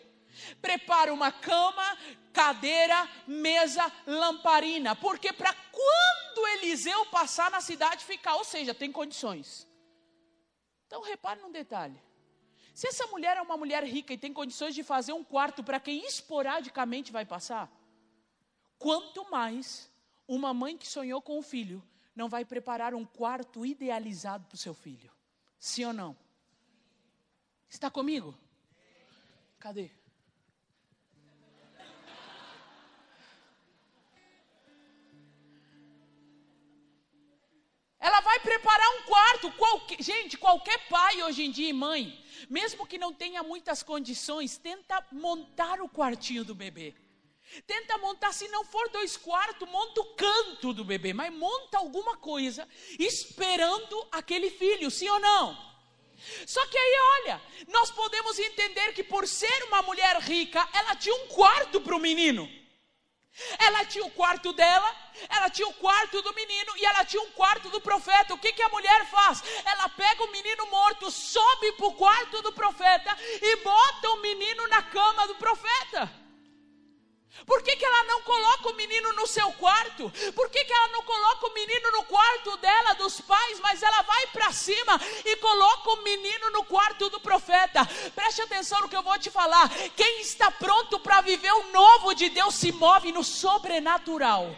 Prepara 0.60 1.12
uma 1.12 1.30
cama, 1.30 1.98
cadeira, 2.32 3.08
mesa, 3.26 3.90
lamparina. 4.06 4.94
Porque 4.96 5.32
para 5.32 5.54
quando 5.54 6.46
Eliseu 6.58 7.06
passar 7.06 7.50
na 7.50 7.60
cidade 7.60 8.04
ficar, 8.04 8.36
ou 8.36 8.44
seja, 8.44 8.74
tem 8.74 8.90
condições. 8.90 9.66
Então 10.86 11.02
repare 11.02 11.40
num 11.40 11.52
detalhe. 11.52 12.00
Se 12.74 12.88
essa 12.88 13.06
mulher 13.06 13.36
é 13.36 13.40
uma 13.40 13.56
mulher 13.56 13.84
rica 13.84 14.12
e 14.12 14.18
tem 14.18 14.32
condições 14.32 14.74
de 14.74 14.82
fazer 14.82 15.12
um 15.12 15.22
quarto 15.22 15.62
para 15.62 15.78
quem 15.78 16.04
esporadicamente 16.04 17.12
vai 17.12 17.24
passar, 17.24 17.70
quanto 18.78 19.30
mais 19.30 19.90
uma 20.26 20.52
mãe 20.52 20.76
que 20.76 20.86
sonhou 20.86 21.22
com 21.22 21.38
o 21.38 21.42
filho 21.42 21.82
não 22.14 22.28
vai 22.28 22.44
preparar 22.44 22.94
um 22.94 23.04
quarto 23.04 23.64
idealizado 23.64 24.46
para 24.46 24.54
o 24.54 24.58
seu 24.58 24.74
filho. 24.74 25.10
Sim 25.58 25.86
ou 25.86 25.92
não? 25.92 26.16
Está 27.68 27.90
comigo? 27.90 28.36
Cadê? 29.58 29.90
Ela 38.04 38.20
vai 38.20 38.38
preparar 38.40 38.90
um 38.96 39.02
quarto. 39.04 39.50
Qualquer, 39.52 40.02
gente, 40.02 40.36
qualquer 40.36 40.78
pai 40.90 41.22
hoje 41.22 41.42
em 41.42 41.50
dia 41.50 41.70
e 41.70 41.72
mãe, 41.72 42.22
mesmo 42.50 42.86
que 42.86 42.98
não 42.98 43.14
tenha 43.14 43.42
muitas 43.42 43.82
condições, 43.82 44.58
tenta 44.58 45.02
montar 45.10 45.80
o 45.80 45.88
quartinho 45.88 46.44
do 46.44 46.54
bebê. 46.54 46.94
Tenta 47.66 47.96
montar, 47.96 48.34
se 48.34 48.46
não 48.48 48.62
for 48.62 48.90
dois 48.90 49.16
quartos, 49.16 49.66
monta 49.70 50.02
o 50.02 50.14
canto 50.16 50.74
do 50.74 50.84
bebê, 50.84 51.14
mas 51.14 51.32
monta 51.32 51.78
alguma 51.78 52.14
coisa 52.18 52.68
esperando 52.98 54.06
aquele 54.12 54.50
filho, 54.50 54.90
sim 54.90 55.08
ou 55.08 55.18
não? 55.18 55.56
Só 56.46 56.66
que 56.66 56.76
aí, 56.76 56.96
olha, 57.20 57.42
nós 57.68 57.90
podemos 57.90 58.38
entender 58.38 58.92
que 58.92 59.02
por 59.02 59.26
ser 59.26 59.64
uma 59.64 59.80
mulher 59.80 60.18
rica, 60.18 60.68
ela 60.74 60.94
tinha 60.94 61.14
um 61.14 61.28
quarto 61.28 61.80
para 61.80 61.96
o 61.96 62.00
menino. 62.00 62.50
Ela 63.58 63.84
tinha 63.84 64.04
o 64.04 64.10
quarto 64.10 64.52
dela, 64.52 64.94
ela 65.28 65.50
tinha 65.50 65.66
o 65.66 65.74
quarto 65.74 66.22
do 66.22 66.32
menino 66.34 66.72
e 66.76 66.84
ela 66.84 67.04
tinha 67.04 67.22
um 67.22 67.30
quarto 67.32 67.68
do 67.68 67.80
profeta. 67.80 68.34
O 68.34 68.38
que, 68.38 68.52
que 68.52 68.62
a 68.62 68.68
mulher 68.68 69.06
faz? 69.06 69.42
Ela 69.64 69.88
pega 69.88 70.22
o 70.24 70.30
menino 70.30 70.66
morto, 70.66 71.10
sobe 71.10 71.72
para 71.72 71.86
o 71.86 71.94
quarto 71.94 72.42
do 72.42 72.52
profeta 72.52 73.16
e 73.20 73.56
bota 73.56 74.10
o 74.10 74.20
menino 74.20 74.68
na 74.68 74.82
cama 74.82 75.26
do 75.26 75.34
profeta. 75.34 76.23
Por 77.46 77.62
que, 77.62 77.76
que 77.76 77.84
ela 77.84 78.04
não 78.04 78.22
coloca 78.22 78.70
o 78.70 78.74
menino 78.74 79.12
no 79.12 79.26
seu 79.26 79.52
quarto? 79.52 80.10
Por 80.34 80.48
que, 80.48 80.64
que 80.64 80.72
ela 80.72 80.88
não 80.88 81.02
coloca 81.02 81.46
o 81.46 81.52
menino 81.52 81.90
no 81.92 82.04
quarto 82.04 82.56
dela, 82.56 82.94
dos 82.94 83.20
pais, 83.20 83.60
mas 83.60 83.82
ela 83.82 84.02
vai 84.02 84.26
para 84.28 84.50
cima 84.52 84.98
e 85.24 85.36
coloca 85.36 85.90
o 85.90 86.02
menino 86.02 86.50
no 86.50 86.64
quarto 86.64 87.10
do 87.10 87.20
profeta? 87.20 87.84
Preste 88.14 88.40
atenção 88.40 88.80
no 88.80 88.88
que 88.88 88.96
eu 88.96 89.02
vou 89.02 89.18
te 89.18 89.30
falar. 89.30 89.68
Quem 89.94 90.20
está 90.20 90.50
pronto 90.50 90.98
para 91.00 91.20
viver 91.20 91.52
o 91.52 91.72
novo 91.72 92.14
de 92.14 92.30
Deus 92.30 92.54
se 92.54 92.72
move 92.72 93.12
no 93.12 93.22
sobrenatural. 93.22 94.56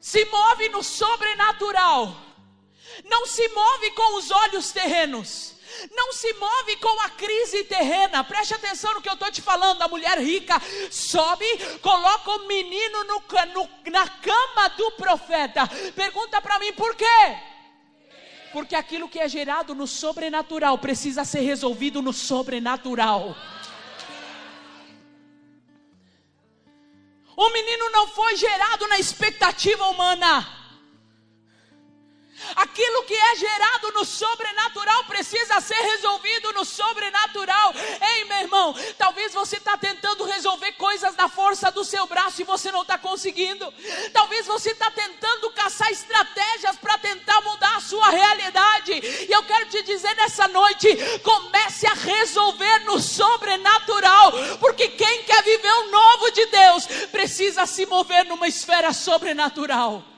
Se 0.00 0.24
move 0.26 0.68
no 0.68 0.82
sobrenatural. 0.82 2.14
Não 3.04 3.24
se 3.26 3.48
move 3.48 3.90
com 3.92 4.16
os 4.16 4.30
olhos 4.30 4.70
terrenos 4.72 5.57
não 5.94 6.12
se 6.12 6.32
move 6.34 6.76
com 6.76 7.00
a 7.00 7.10
crise 7.10 7.64
terrena. 7.64 8.24
Preste 8.24 8.54
atenção 8.54 8.94
no 8.94 9.00
que 9.00 9.08
eu 9.08 9.14
estou 9.14 9.30
te 9.30 9.42
falando. 9.42 9.82
A 9.82 9.88
mulher 9.88 10.18
rica 10.18 10.60
sobe, 10.90 11.46
coloca 11.80 12.30
o 12.30 12.46
menino 12.46 13.04
no, 13.04 13.22
no, 13.54 13.68
na 13.90 14.08
cama 14.08 14.68
do 14.76 14.90
profeta. 14.92 15.68
Pergunta 15.94 16.40
para 16.40 16.58
mim 16.58 16.72
por 16.72 16.94
quê? 16.94 17.36
Porque 18.52 18.74
aquilo 18.74 19.08
que 19.08 19.18
é 19.18 19.28
gerado 19.28 19.74
no 19.74 19.86
sobrenatural 19.86 20.78
precisa 20.78 21.24
ser 21.24 21.40
resolvido 21.40 22.00
no 22.00 22.12
sobrenatural. 22.12 23.36
O 27.36 27.50
menino 27.50 27.90
não 27.90 28.08
foi 28.08 28.36
gerado 28.36 28.88
na 28.88 28.98
expectativa 28.98 29.86
humana. 29.86 30.57
Aquilo 32.56 33.04
que 33.04 33.14
é 33.14 33.36
gerado 33.36 33.92
no 33.92 34.04
sobrenatural 34.04 35.04
precisa 35.04 35.60
ser 35.60 35.80
resolvido 35.80 36.52
no 36.52 36.64
sobrenatural. 36.64 37.74
Ei, 38.00 38.24
meu 38.24 38.38
irmão, 38.38 38.74
talvez 38.96 39.32
você 39.32 39.56
está 39.56 39.76
tentando 39.76 40.24
resolver 40.24 40.72
coisas 40.72 41.14
na 41.16 41.28
força 41.28 41.70
do 41.70 41.84
seu 41.84 42.06
braço 42.06 42.40
e 42.40 42.44
você 42.44 42.70
não 42.70 42.82
está 42.82 42.98
conseguindo. 42.98 43.72
Talvez 44.12 44.46
você 44.46 44.70
está 44.70 44.90
tentando 44.90 45.50
caçar 45.50 45.90
estratégias 45.90 46.76
para 46.76 46.98
tentar 46.98 47.40
mudar 47.42 47.76
a 47.76 47.80
sua 47.80 48.08
realidade. 48.10 48.92
E 48.92 49.30
eu 49.30 49.42
quero 49.44 49.66
te 49.66 49.82
dizer 49.82 50.14
nessa 50.16 50.48
noite: 50.48 50.88
comece 51.22 51.86
a 51.86 51.94
resolver 51.94 52.80
no 52.84 53.00
sobrenatural, 53.00 54.32
porque 54.60 54.88
quem 54.88 55.24
quer 55.24 55.42
viver 55.42 55.72
o 55.72 55.90
novo 55.90 56.30
de 56.30 56.46
Deus 56.46 56.86
precisa 57.10 57.66
se 57.66 57.86
mover 57.86 58.24
numa 58.24 58.48
esfera 58.48 58.92
sobrenatural. 58.92 60.17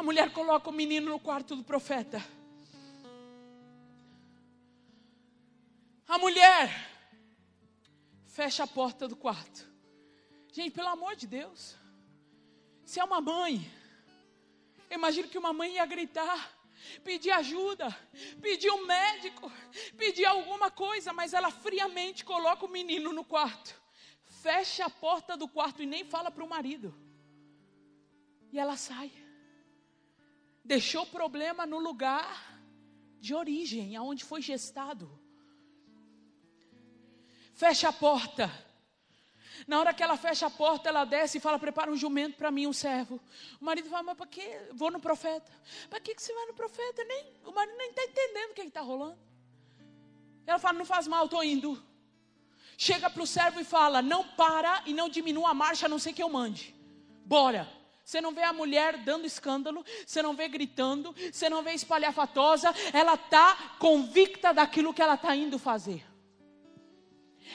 A 0.00 0.02
mulher 0.02 0.32
coloca 0.32 0.70
o 0.70 0.72
menino 0.72 1.10
no 1.10 1.20
quarto 1.20 1.54
do 1.54 1.62
profeta. 1.62 2.24
A 6.08 6.16
mulher 6.16 6.70
fecha 8.24 8.64
a 8.64 8.66
porta 8.66 9.06
do 9.06 9.14
quarto. 9.14 9.70
Gente, 10.54 10.70
pelo 10.70 10.88
amor 10.88 11.14
de 11.16 11.26
Deus. 11.26 11.76
Se 12.82 12.98
é 12.98 13.04
uma 13.04 13.20
mãe, 13.20 13.70
imagino 14.90 15.28
que 15.28 15.36
uma 15.36 15.52
mãe 15.52 15.74
ia 15.74 15.84
gritar, 15.84 16.50
pedir 17.04 17.32
ajuda, 17.32 17.94
pedir 18.40 18.70
um 18.70 18.86
médico, 18.86 19.52
pedir 19.98 20.24
alguma 20.24 20.70
coisa, 20.70 21.12
mas 21.12 21.34
ela 21.34 21.50
friamente 21.50 22.24
coloca 22.24 22.64
o 22.64 22.70
menino 22.70 23.12
no 23.12 23.22
quarto, 23.22 23.78
fecha 24.24 24.86
a 24.86 24.88
porta 24.88 25.36
do 25.36 25.46
quarto 25.46 25.82
e 25.82 25.86
nem 25.86 26.06
fala 26.06 26.30
para 26.30 26.42
o 26.42 26.48
marido. 26.48 26.94
E 28.50 28.58
ela 28.58 28.78
sai 28.78 29.19
deixou 30.70 31.02
o 31.02 31.06
problema 31.06 31.66
no 31.66 31.80
lugar 31.80 32.28
de 33.18 33.34
origem, 33.34 33.96
aonde 33.96 34.24
foi 34.24 34.40
gestado. 34.40 35.10
Fecha 37.52 37.88
a 37.88 37.92
porta. 37.92 38.48
Na 39.66 39.80
hora 39.80 39.92
que 39.92 40.00
ela 40.00 40.16
fecha 40.16 40.46
a 40.46 40.50
porta, 40.50 40.88
ela 40.88 41.04
desce 41.04 41.38
e 41.38 41.40
fala: 41.40 41.58
Prepara 41.58 41.90
um 41.90 41.96
jumento 41.96 42.36
para 42.36 42.52
mim, 42.52 42.68
um 42.68 42.72
servo. 42.72 43.20
O 43.60 43.64
marido 43.64 43.88
fala: 43.90 44.04
Mas 44.04 44.16
para 44.16 44.28
que? 44.28 44.46
Vou 44.72 44.92
no 44.92 45.00
profeta. 45.00 45.50
Para 45.90 45.98
que, 45.98 46.14
que 46.14 46.22
você 46.22 46.32
vai 46.32 46.46
no 46.46 46.54
profeta? 46.54 47.02
Nem, 47.02 47.26
o 47.44 47.52
marido 47.52 47.76
nem 47.76 47.90
está 47.90 48.04
entendendo 48.04 48.50
o 48.52 48.54
que 48.54 48.62
está 48.62 48.80
rolando. 48.80 49.18
Ela 50.46 50.60
fala: 50.60 50.78
Não 50.78 50.84
faz 50.84 51.08
mal, 51.08 51.24
estou 51.24 51.42
indo. 51.42 51.82
Chega 52.78 53.10
para 53.10 53.24
o 53.24 53.26
servo 53.26 53.58
e 53.58 53.64
fala: 53.64 54.00
Não 54.00 54.22
para 54.22 54.84
e 54.86 54.94
não 54.94 55.08
diminua 55.08 55.50
a 55.50 55.54
marcha, 55.64 55.86
a 55.86 55.88
não 55.88 55.98
ser 55.98 56.12
que 56.12 56.22
eu 56.22 56.28
mande. 56.28 56.72
Bora. 57.26 57.79
Você 58.04 58.20
não 58.20 58.32
vê 58.32 58.42
a 58.42 58.52
mulher 58.52 58.98
dando 58.98 59.26
escândalo, 59.26 59.84
você 60.06 60.22
não 60.22 60.34
vê 60.34 60.48
gritando, 60.48 61.14
você 61.32 61.48
não 61.48 61.62
vê 61.62 61.72
espalhafatosa, 61.72 62.74
ela 62.92 63.14
está 63.14 63.76
convicta 63.78 64.52
daquilo 64.52 64.92
que 64.92 65.02
ela 65.02 65.14
está 65.14 65.34
indo 65.36 65.58
fazer. 65.58 66.04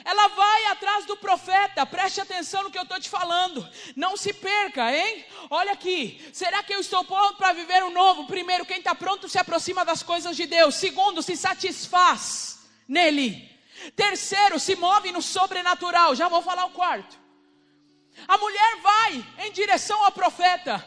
Ela 0.04 0.28
vai 0.28 0.66
atrás 0.66 1.06
do 1.06 1.16
profeta, 1.16 1.86
preste 1.86 2.20
atenção 2.20 2.64
no 2.64 2.72
que 2.72 2.78
eu 2.78 2.84
estou 2.84 3.00
te 3.00 3.10
falando, 3.10 3.68
não 3.96 4.18
se 4.18 4.34
perca, 4.34 4.94
hein? 4.94 5.26
Olha 5.50 5.72
aqui, 5.72 6.22
será 6.34 6.62
que 6.64 6.74
eu 6.74 6.80
estou 6.80 7.04
pronto 7.06 7.38
para 7.38 7.54
viver 7.54 7.84
um 7.84 7.92
novo? 7.92 8.26
Primeiro, 8.26 8.66
quem 8.66 8.80
está 8.80 8.94
pronto 8.94 9.30
se 9.30 9.38
aproxima 9.38 9.86
das 9.86 10.04
coisas 10.04 10.36
de 10.36 10.46
Deus. 10.46 10.76
Segundo, 10.76 11.22
se 11.22 11.38
satisfaz 11.38 12.68
nele. 12.88 13.50
Terceiro, 13.96 14.60
se 14.60 14.76
move 14.76 15.12
no 15.12 15.22
sobrenatural. 15.22 16.16
Já 16.16 16.28
vou 16.28 16.42
falar 16.42 16.66
o 16.66 16.72
quarto. 16.72 17.25
A 18.28 18.38
mulher 18.38 18.78
vai 18.78 19.26
em 19.46 19.52
direção 19.52 20.04
ao 20.04 20.12
profeta. 20.12 20.84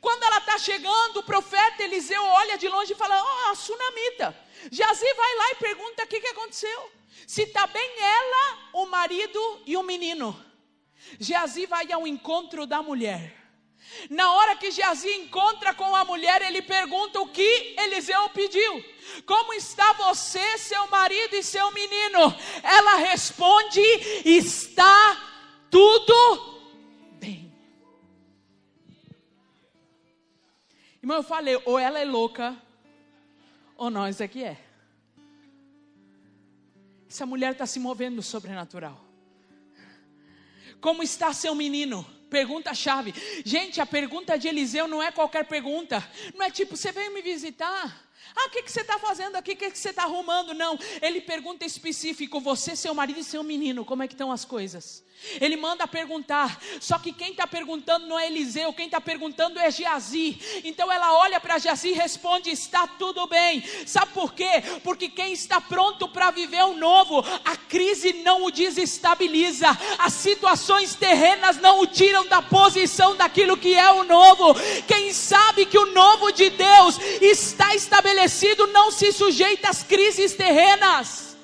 Quando 0.00 0.22
ela 0.24 0.38
está 0.38 0.58
chegando, 0.58 1.18
o 1.18 1.22
profeta 1.22 1.82
Eliseu 1.82 2.22
olha 2.22 2.58
de 2.58 2.68
longe 2.68 2.92
e 2.92 2.96
fala: 2.96 3.22
Ó, 3.22 3.24
oh, 3.24 3.50
a 3.50 3.54
sunamita. 3.54 4.36
Jazi 4.70 5.14
vai 5.14 5.36
lá 5.36 5.50
e 5.52 5.54
pergunta 5.56 6.04
o 6.04 6.06
que, 6.06 6.20
que 6.20 6.28
aconteceu. 6.28 6.92
Se 7.26 7.42
está 7.42 7.66
bem 7.66 7.90
ela, 8.00 8.58
o 8.72 8.86
marido 8.86 9.62
e 9.66 9.76
o 9.76 9.82
menino. 9.82 10.44
Geazi 11.20 11.66
vai 11.66 11.90
ao 11.92 12.06
encontro 12.06 12.66
da 12.66 12.82
mulher. 12.82 13.34
Na 14.10 14.32
hora 14.32 14.56
que 14.56 14.70
Geazi 14.70 15.10
encontra 15.12 15.72
com 15.72 15.94
a 15.94 16.04
mulher, 16.04 16.42
ele 16.42 16.60
pergunta 16.60 17.20
o 17.20 17.28
que 17.28 17.74
Eliseu 17.78 18.28
pediu. 18.30 18.84
Como 19.24 19.54
está 19.54 19.92
você, 19.92 20.58
seu 20.58 20.86
marido 20.88 21.34
e 21.36 21.42
seu 21.42 21.70
menino? 21.70 22.34
Ela 22.62 22.96
responde: 22.96 23.80
está 24.24 25.35
tudo 25.70 26.60
bem. 27.18 27.52
Irmão, 31.02 31.18
eu 31.18 31.22
falei, 31.22 31.60
ou 31.64 31.78
ela 31.78 31.98
é 31.98 32.04
louca, 32.04 32.56
ou 33.76 33.90
nós 33.90 34.20
é 34.20 34.28
que 34.28 34.42
é. 34.42 34.60
Essa 37.08 37.24
mulher 37.24 37.52
está 37.52 37.66
se 37.66 37.78
movendo 37.78 38.16
no 38.16 38.22
sobrenatural. 38.22 39.00
Como 40.80 41.02
está 41.02 41.32
seu 41.32 41.54
menino? 41.54 42.04
Pergunta 42.28 42.74
chave. 42.74 43.14
Gente, 43.44 43.80
a 43.80 43.86
pergunta 43.86 44.36
de 44.36 44.48
Eliseu 44.48 44.86
não 44.88 45.02
é 45.02 45.10
qualquer 45.12 45.46
pergunta. 45.46 46.06
Não 46.34 46.44
é 46.44 46.50
tipo, 46.50 46.76
você 46.76 46.92
veio 46.92 47.14
me 47.14 47.22
visitar? 47.22 48.06
Ah, 48.34 48.46
o 48.46 48.50
que, 48.50 48.62
que 48.62 48.70
você 48.70 48.80
está 48.80 48.98
fazendo 48.98 49.36
aqui? 49.36 49.52
O 49.52 49.56
que, 49.56 49.70
que 49.70 49.78
você 49.78 49.90
está 49.90 50.02
arrumando? 50.02 50.52
Não. 50.52 50.78
Ele 51.00 51.20
pergunta 51.20 51.64
específico: 51.64 52.40
você, 52.40 52.74
seu 52.74 52.94
marido 52.94 53.20
e 53.20 53.24
seu 53.24 53.42
menino, 53.42 53.84
como 53.84 54.02
é 54.02 54.08
que 54.08 54.14
estão 54.14 54.32
as 54.32 54.44
coisas? 54.44 55.04
Ele 55.40 55.56
manda 55.56 55.88
perguntar, 55.88 56.60
só 56.80 56.98
que 56.98 57.12
quem 57.12 57.30
está 57.30 57.46
perguntando 57.46 58.06
não 58.06 58.18
é 58.18 58.26
Eliseu, 58.26 58.72
quem 58.72 58.86
está 58.86 59.00
perguntando 59.00 59.58
é 59.58 59.70
Geazi. 59.70 60.38
Então 60.64 60.90
ela 60.90 61.14
olha 61.14 61.40
para 61.40 61.58
Geazi 61.58 61.88
e 61.88 61.92
responde: 61.92 62.50
Está 62.50 62.86
tudo 62.86 63.26
bem. 63.26 63.62
Sabe 63.86 64.12
por 64.12 64.32
quê? 64.34 64.62
Porque 64.84 65.08
quem 65.08 65.32
está 65.32 65.60
pronto 65.60 66.08
para 66.08 66.30
viver 66.30 66.62
o 66.64 66.74
novo, 66.74 67.24
a 67.44 67.56
crise 67.56 68.12
não 68.24 68.44
o 68.44 68.50
desestabiliza, 68.50 69.68
as 69.98 70.12
situações 70.12 70.94
terrenas 70.94 71.56
não 71.58 71.80
o 71.80 71.86
tiram 71.86 72.26
da 72.26 72.40
posição 72.40 73.16
daquilo 73.16 73.56
que 73.56 73.74
é 73.74 73.90
o 73.90 74.04
novo. 74.04 74.54
Quem 74.86 75.12
sabe 75.12 75.66
que 75.66 75.78
o 75.78 75.92
novo 75.92 76.30
de 76.32 76.50
Deus 76.50 76.98
está 77.20 77.74
estabelecido 77.74 78.66
não 78.68 78.90
se 78.90 79.12
sujeita 79.12 79.70
às 79.70 79.82
crises 79.82 80.34
terrenas. 80.34 81.36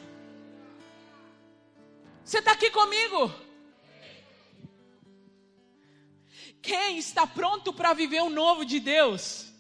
Você 2.25 2.39
está 2.39 2.53
aqui 2.53 2.71
comigo? 2.71 3.31
Quem 6.63 6.97
está 6.97 7.27
pronto 7.27 7.73
para 7.73 7.93
viver 7.93 8.23
o 8.23 8.31
novo 8.31 8.65
de 8.65 8.79
Deus, 8.79 9.53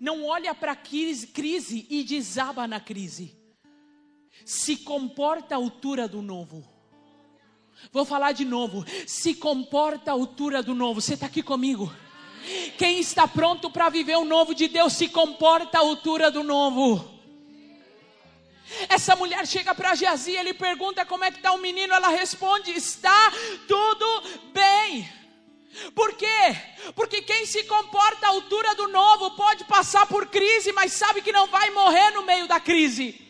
não 0.00 0.26
olha 0.26 0.52
para 0.52 0.72
a 0.72 0.76
crise, 0.76 1.86
e 1.88 2.02
desaba 2.02 2.66
na 2.66 2.80
crise. 2.80 3.36
Se 4.44 4.76
comporta 4.78 5.54
à 5.54 5.58
altura 5.58 6.08
do 6.08 6.20
novo. 6.20 6.66
Vou 7.92 8.04
falar 8.04 8.32
de 8.32 8.44
novo. 8.44 8.84
Se 9.06 9.34
comporta 9.34 10.10
à 10.10 10.14
altura 10.14 10.62
do 10.62 10.74
novo. 10.74 11.00
Você 11.00 11.14
está 11.14 11.26
aqui 11.26 11.42
comigo? 11.42 11.94
Quem 12.76 12.98
está 12.98 13.28
pronto 13.28 13.70
para 13.70 13.88
viver 13.88 14.16
o 14.16 14.24
novo 14.24 14.54
de 14.54 14.68
Deus 14.68 14.94
se 14.94 15.08
comporta 15.08 15.78
à 15.78 15.80
altura 15.80 16.30
do 16.30 16.42
novo. 16.42 17.18
Essa 18.88 19.16
mulher 19.16 19.46
chega 19.46 19.74
para 19.74 19.94
Geazi, 19.94 20.32
ele 20.32 20.52
pergunta 20.52 21.06
como 21.06 21.24
é 21.24 21.30
que 21.30 21.38
está 21.38 21.52
o 21.52 21.58
menino, 21.58 21.94
ela 21.94 22.08
responde: 22.08 22.70
está 22.72 23.32
tudo 23.66 24.22
bem. 24.52 25.17
Por 25.94 26.14
quê? 26.14 26.56
Porque 26.94 27.22
quem 27.22 27.46
se 27.46 27.64
comporta 27.64 28.26
à 28.26 28.30
altura 28.30 28.74
do 28.74 28.88
novo 28.88 29.30
pode 29.32 29.64
passar 29.64 30.06
por 30.06 30.26
crise, 30.26 30.72
mas 30.72 30.92
sabe 30.92 31.22
que 31.22 31.32
não 31.32 31.46
vai 31.46 31.70
morrer 31.70 32.10
no 32.12 32.22
meio 32.22 32.46
da 32.46 32.60
crise. 32.60 33.28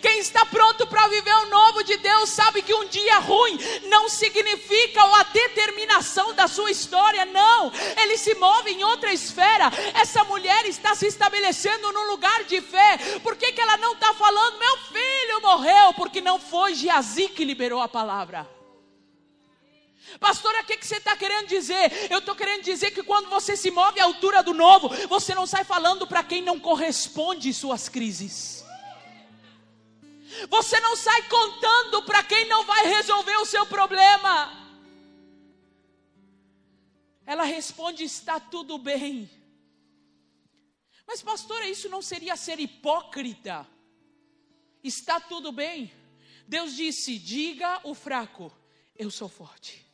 Quem 0.00 0.18
está 0.18 0.44
pronto 0.44 0.86
para 0.86 1.08
viver 1.08 1.34
o 1.34 1.46
novo 1.46 1.82
de 1.82 1.96
Deus 1.96 2.28
sabe 2.28 2.62
que 2.62 2.74
um 2.74 2.86
dia 2.86 3.18
ruim 3.18 3.58
não 3.84 4.08
significa 4.08 5.02
a 5.02 5.22
determinação 5.24 6.34
da 6.34 6.46
sua 6.46 6.70
história, 6.70 7.24
não. 7.24 7.72
Ele 7.96 8.18
se 8.18 8.34
move 8.34 8.70
em 8.70 8.84
outra 8.84 9.12
esfera. 9.12 9.70
Essa 9.94 10.24
mulher 10.24 10.66
está 10.66 10.94
se 10.94 11.06
estabelecendo 11.06 11.92
num 11.92 12.10
lugar 12.10 12.44
de 12.44 12.60
fé. 12.60 12.98
Por 13.22 13.36
que, 13.36 13.52
que 13.52 13.60
ela 13.60 13.76
não 13.78 13.94
está 13.94 14.12
falando, 14.14 14.58
meu 14.58 14.76
filho 14.76 15.40
morreu? 15.40 15.94
Porque 15.94 16.20
não 16.20 16.38
foi 16.38 16.74
Geazi 16.74 17.28
que 17.28 17.44
liberou 17.44 17.80
a 17.80 17.88
palavra. 17.88 18.61
Pastora, 20.18 20.62
o 20.62 20.64
que, 20.64 20.76
que 20.76 20.86
você 20.86 20.96
está 20.96 21.16
querendo 21.16 21.48
dizer? 21.48 22.10
Eu 22.10 22.18
estou 22.18 22.34
querendo 22.34 22.62
dizer 22.62 22.90
que 22.90 23.02
quando 23.02 23.28
você 23.28 23.56
se 23.56 23.70
move 23.70 24.00
à 24.00 24.04
altura 24.04 24.42
do 24.42 24.52
novo, 24.52 24.88
você 25.08 25.34
não 25.34 25.46
sai 25.46 25.64
falando 25.64 26.06
para 26.06 26.22
quem 26.22 26.42
não 26.42 26.58
corresponde 26.60 27.52
suas 27.52 27.88
crises. 27.88 28.64
Você 30.48 30.80
não 30.80 30.96
sai 30.96 31.22
contando 31.28 32.02
para 32.04 32.22
quem 32.22 32.48
não 32.48 32.64
vai 32.64 32.86
resolver 32.86 33.36
o 33.36 33.46
seu 33.46 33.66
problema. 33.66 34.58
Ela 37.26 37.44
responde: 37.44 38.04
está 38.04 38.40
tudo 38.40 38.78
bem. 38.78 39.30
Mas, 41.06 41.22
pastora, 41.22 41.68
isso 41.68 41.88
não 41.88 42.00
seria 42.00 42.36
ser 42.36 42.58
hipócrita? 42.58 43.66
Está 44.82 45.20
tudo 45.20 45.52
bem? 45.52 45.92
Deus 46.46 46.74
disse: 46.74 47.18
diga 47.18 47.80
o 47.84 47.94
fraco, 47.94 48.52
eu 48.96 49.10
sou 49.10 49.28
forte. 49.28 49.86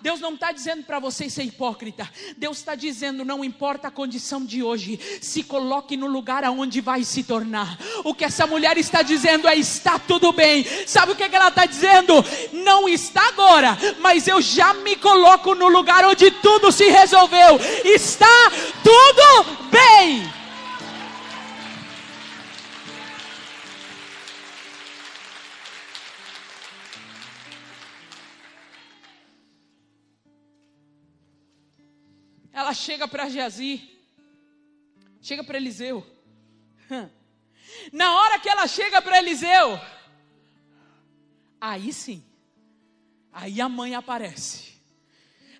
Deus 0.00 0.20
não 0.20 0.34
está 0.34 0.52
dizendo 0.52 0.82
para 0.84 0.98
você 0.98 1.28
ser 1.28 1.44
hipócrita. 1.44 2.08
Deus 2.36 2.58
está 2.58 2.74
dizendo: 2.74 3.24
não 3.24 3.44
importa 3.44 3.88
a 3.88 3.90
condição 3.90 4.44
de 4.44 4.62
hoje, 4.62 4.98
se 5.20 5.42
coloque 5.42 5.96
no 5.96 6.06
lugar 6.06 6.44
aonde 6.44 6.80
vai 6.80 7.04
se 7.04 7.22
tornar. 7.22 7.78
O 8.04 8.14
que 8.14 8.24
essa 8.24 8.46
mulher 8.46 8.78
está 8.78 9.02
dizendo 9.02 9.48
é: 9.48 9.56
está 9.56 9.98
tudo 9.98 10.32
bem. 10.32 10.64
Sabe 10.86 11.12
o 11.12 11.16
que, 11.16 11.28
que 11.28 11.36
ela 11.36 11.48
está 11.48 11.66
dizendo? 11.66 12.14
Não 12.52 12.88
está 12.88 13.28
agora, 13.28 13.76
mas 14.00 14.26
eu 14.26 14.40
já 14.40 14.72
me 14.74 14.96
coloco 14.96 15.54
no 15.54 15.68
lugar 15.68 16.04
onde 16.04 16.30
tudo 16.30 16.72
se 16.72 16.88
resolveu. 16.88 17.58
Está 17.84 18.50
tudo 18.82 19.68
bem. 19.70 20.39
Ela 32.70 32.74
chega 32.74 33.08
para 33.08 33.28
Geazi, 33.28 33.82
chega 35.20 35.42
para 35.42 35.56
Eliseu. 35.56 36.06
Na 37.92 38.14
hora 38.14 38.38
que 38.38 38.48
ela 38.48 38.68
chega 38.68 39.02
para 39.02 39.18
Eliseu, 39.18 39.80
aí 41.60 41.92
sim, 41.92 42.24
aí 43.32 43.60
a 43.60 43.68
mãe 43.68 43.96
aparece. 43.96 44.70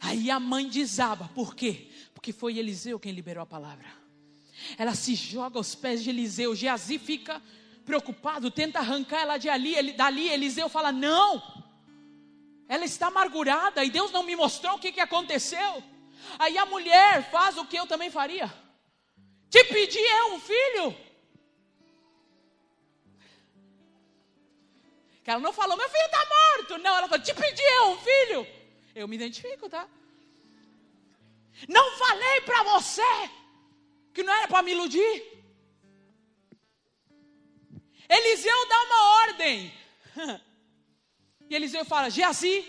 Aí 0.00 0.30
a 0.30 0.38
mãe 0.38 0.68
desaba. 0.68 1.28
Por 1.34 1.56
quê? 1.56 1.90
Porque 2.14 2.32
foi 2.32 2.56
Eliseu 2.56 3.00
quem 3.00 3.10
liberou 3.10 3.42
a 3.42 3.46
palavra. 3.46 3.88
Ela 4.78 4.94
se 4.94 5.16
joga 5.16 5.58
aos 5.58 5.74
pés 5.74 6.04
de 6.04 6.10
Eliseu. 6.10 6.54
Geazi 6.54 6.96
fica 6.96 7.42
preocupado, 7.84 8.52
tenta 8.52 8.78
arrancar 8.78 9.22
ela 9.22 9.36
de 9.36 9.48
ali, 9.48 9.74
ele, 9.74 9.94
dali. 9.94 10.28
Eliseu 10.28 10.68
fala: 10.68 10.92
Não, 10.92 11.42
ela 12.68 12.84
está 12.84 13.08
amargurada 13.08 13.84
e 13.84 13.90
Deus 13.90 14.12
não 14.12 14.22
me 14.22 14.36
mostrou 14.36 14.76
o 14.76 14.78
que, 14.78 14.92
que 14.92 15.00
aconteceu. 15.00 15.82
Aí 16.38 16.56
a 16.56 16.66
mulher 16.66 17.30
faz 17.30 17.56
o 17.56 17.66
que 17.66 17.76
eu 17.76 17.86
também 17.86 18.10
faria: 18.10 18.52
te 19.48 19.64
pedir 19.64 20.04
é 20.04 20.24
um 20.26 20.40
filho. 20.40 21.10
Ela 25.30 25.38
não 25.38 25.52
falou, 25.52 25.76
meu 25.76 25.88
filho 25.88 26.06
está 26.06 26.26
morto. 26.26 26.78
Não, 26.78 26.96
ela 26.96 27.06
falou, 27.06 27.24
te 27.24 27.32
pedir 27.32 27.62
é 27.62 27.82
um 27.82 27.96
filho. 27.98 28.46
Eu 28.96 29.06
me 29.06 29.14
identifico, 29.14 29.68
tá? 29.68 29.88
Não 31.68 31.96
falei 31.98 32.40
para 32.40 32.64
você 32.64 33.30
que 34.12 34.24
não 34.24 34.32
era 34.32 34.48
para 34.48 34.62
me 34.62 34.72
iludir. 34.72 35.22
Eliseu 38.08 38.68
dá 38.68 38.82
uma 38.82 39.02
ordem. 39.22 39.72
E 41.48 41.54
Eliseu 41.56 41.84
fala: 41.84 42.08
Geazi, 42.08 42.64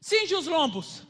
cinge 0.00 0.34
os 0.34 0.48
lombos. 0.48 1.04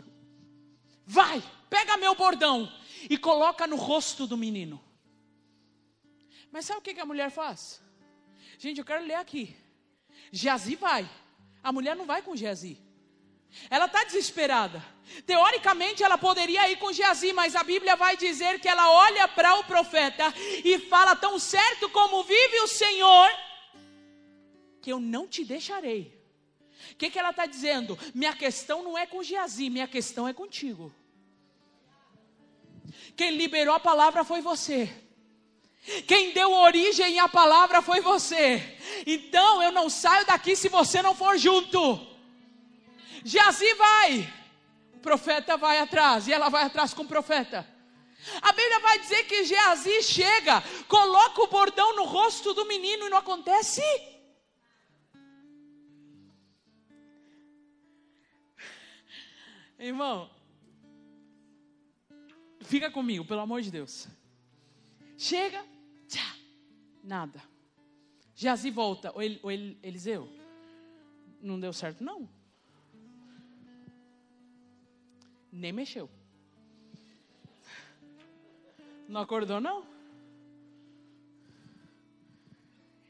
Vai 1.06 1.42
pega 1.68 1.96
meu 1.96 2.14
bordão 2.14 2.72
e 3.08 3.16
coloca 3.16 3.66
no 3.66 3.76
rosto 3.76 4.26
do 4.26 4.36
menino. 4.36 4.82
Mas 6.50 6.64
sabe 6.64 6.80
o 6.80 6.82
que, 6.82 6.98
a 6.98 7.06
mulher 7.06 7.30
faz? 7.30 7.80
Gente, 8.58 8.78
eu 8.78 8.84
quero 8.84 9.04
ler 9.04 9.14
aqui. 9.14 9.56
Geazi 10.32 10.74
vai. 10.74 11.08
A 11.62 11.72
mulher 11.72 11.94
não 11.94 12.06
vai 12.06 12.22
com 12.22 12.34
Geazi. 12.34 12.80
Ela 13.70 13.86
está 13.86 14.04
desesperada. 14.04 14.84
Teoricamente 15.26 16.02
ela 16.02 16.18
poderia 16.18 16.70
ir 16.70 16.76
com 16.76 16.92
Geazi, 16.92 17.32
mas 17.32 17.56
a 17.56 17.64
Bíblia 17.64 17.96
vai 17.96 18.16
dizer 18.16 18.60
que 18.60 18.68
ela 18.68 18.90
olha 18.90 19.26
para 19.28 19.54
o 19.56 19.64
profeta 19.64 20.24
e 20.64 20.78
fala: 20.80 21.16
Tão 21.16 21.38
certo 21.38 21.88
como 21.90 22.22
vive 22.24 22.60
o 22.60 22.68
Senhor, 22.68 23.30
que 24.82 24.92
eu 24.92 25.00
não 25.00 25.26
te 25.26 25.44
deixarei. 25.44 26.18
O 26.92 26.96
que, 26.96 27.10
que 27.10 27.18
ela 27.18 27.30
está 27.30 27.46
dizendo? 27.46 27.98
Minha 28.14 28.34
questão 28.34 28.82
não 28.82 28.96
é 28.96 29.06
com 29.06 29.22
Geazi, 29.22 29.70
minha 29.70 29.88
questão 29.88 30.28
é 30.28 30.32
contigo. 30.32 30.94
Quem 33.18 33.36
liberou 33.36 33.74
a 33.74 33.80
palavra 33.80 34.22
foi 34.22 34.40
você. 34.40 34.88
Quem 36.06 36.32
deu 36.32 36.52
origem 36.52 37.18
à 37.18 37.28
palavra 37.28 37.82
foi 37.82 38.00
você. 38.00 38.78
Então 39.04 39.60
eu 39.60 39.72
não 39.72 39.90
saio 39.90 40.24
daqui 40.24 40.54
se 40.54 40.68
você 40.68 41.02
não 41.02 41.16
for 41.16 41.36
junto. 41.36 41.80
Jazi 43.24 43.74
vai. 43.74 44.32
O 44.94 45.00
profeta 45.00 45.56
vai 45.56 45.80
atrás 45.80 46.28
e 46.28 46.32
ela 46.32 46.48
vai 46.48 46.62
atrás 46.62 46.94
com 46.94 47.02
o 47.02 47.08
profeta. 47.08 47.66
A 48.40 48.52
Bíblia 48.52 48.78
vai 48.78 49.00
dizer 49.00 49.24
que 49.24 49.44
Geazi 49.44 50.00
chega, 50.02 50.62
coloca 50.86 51.42
o 51.42 51.48
bordão 51.48 51.96
no 51.96 52.04
rosto 52.04 52.54
do 52.54 52.66
menino 52.66 53.06
e 53.06 53.10
não 53.10 53.18
acontece. 53.18 53.82
Irmão, 59.76 60.30
Fica 62.68 62.90
comigo, 62.90 63.24
pelo 63.24 63.40
amor 63.40 63.62
de 63.62 63.70
Deus. 63.70 64.06
Chega, 65.16 65.64
tchá, 66.06 66.36
nada. 67.02 67.42
Jazi 68.34 68.70
volta. 68.70 69.10
O, 69.16 69.22
El, 69.22 69.40
o 69.42 69.50
El, 69.50 69.78
Eliseu, 69.82 70.28
não 71.40 71.58
deu 71.58 71.72
certo, 71.72 72.04
não. 72.04 72.28
Nem 75.50 75.72
mexeu. 75.72 76.10
Não 79.08 79.22
acordou, 79.22 79.62
não? 79.62 79.86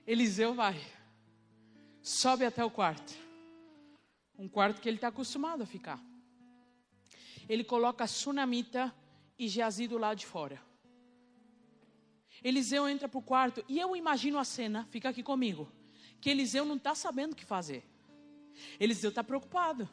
Eliseu 0.06 0.54
vai, 0.54 0.80
sobe 2.00 2.44
até 2.44 2.64
o 2.64 2.70
quarto. 2.70 3.12
Um 4.38 4.48
quarto 4.48 4.80
que 4.80 4.88
ele 4.88 4.98
está 4.98 5.08
acostumado 5.08 5.64
a 5.64 5.66
ficar. 5.66 6.00
Ele 7.48 7.64
coloca 7.64 8.04
a 8.04 8.06
sunamita 8.06 8.94
e 9.38 9.48
Geazi 9.48 9.86
do 9.86 9.98
lado 9.98 10.18
de 10.18 10.26
fora. 10.26 10.60
Eliseu 12.42 12.88
entra 12.88 13.08
para 13.08 13.18
o 13.18 13.22
quarto 13.22 13.64
e 13.68 13.78
eu 13.78 13.96
imagino 13.96 14.38
a 14.38 14.44
cena, 14.44 14.86
fica 14.90 15.08
aqui 15.08 15.22
comigo, 15.22 15.70
que 16.20 16.30
Eliseu 16.30 16.64
não 16.64 16.76
está 16.76 16.94
sabendo 16.94 17.32
o 17.32 17.36
que 17.36 17.44
fazer. 17.44 17.84
Eliseu 18.78 19.10
está 19.10 19.22
preocupado. 19.22 19.88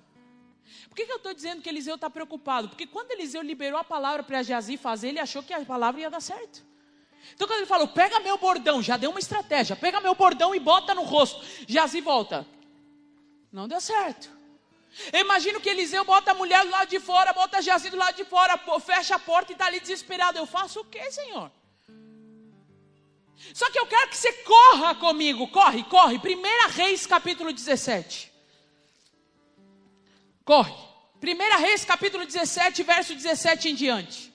Por 0.89 0.96
que, 0.96 1.06
que 1.06 1.12
eu 1.12 1.18
estou 1.18 1.34
dizendo 1.34 1.62
que 1.62 1.70
Eliseu 1.70 1.96
está 1.96 2.10
preocupado? 2.10 2.70
Porque 2.70 2.88
quando 2.88 3.12
Eliseu 3.12 3.41
liberou 3.41 3.80
a 3.80 3.84
palavra 3.84 4.24
para 4.24 4.41
Geazi 4.41 4.78
fazer, 4.78 5.10
ele 5.10 5.20
achou 5.20 5.43
que 5.43 5.54
a 5.54 5.64
palavra 5.64 6.02
ia 6.02 6.10
dar 6.10 6.22
certo. 6.22 6.66
Então 7.34 7.48
quando 7.48 7.60
ele 7.60 7.68
falou, 7.68 7.88
pega 7.88 8.20
meu 8.20 8.38
bordão, 8.38 8.82
já 8.82 8.98
deu 8.98 9.10
uma 9.10 9.20
estratégia, 9.20 9.76
pega 9.76 10.02
meu 10.02 10.16
bordão 10.16 10.54
e 10.54 10.60
bota 10.60 10.93
no 10.93 11.04
rosto. 11.04 11.43
Geazi 11.68 12.02
volta. 12.02 12.48
Não 13.52 13.68
deu 13.68 13.80
certo. 13.80 14.35
Imagino 15.14 15.60
que 15.60 15.70
Eliseu 15.70 16.04
bota 16.06 16.32
a 16.32 16.34
mulher 16.34 16.64
do 16.64 16.72
lado 16.72 16.89
de 16.89 17.00
fora, 17.00 17.34
bota 17.34 17.62
Geazi 17.62 17.89
do 17.89 17.98
lado 17.98 18.16
de 18.16 18.26
fora, 18.26 18.58
fecha 18.80 19.16
a 19.16 19.20
porta 19.20 19.52
e 19.52 19.54
está 19.54 19.66
ali 19.66 19.80
desesperado. 19.80 20.38
Eu 20.38 20.46
faço 20.46 20.80
o 20.80 20.86
que, 20.86 21.12
Senhor? 21.12 21.52
Só 23.54 23.70
que 23.70 23.80
eu 23.80 23.86
quero 23.86 24.10
que 24.10 24.18
você 24.18 24.32
corra 24.34 24.96
comigo, 24.96 25.48
corre, 25.50 25.84
corre. 25.84 26.18
1 26.18 26.70
Reis 26.70 27.06
capítulo 27.06 27.52
17. 27.52 28.32
Corre. 30.43 30.74
1 31.22 31.60
Reis 31.60 31.84
capítulo 31.84 32.26
17, 32.26 32.84
verso 32.84 33.14
17 33.14 33.70
em 33.70 33.76
diante. 33.76 34.35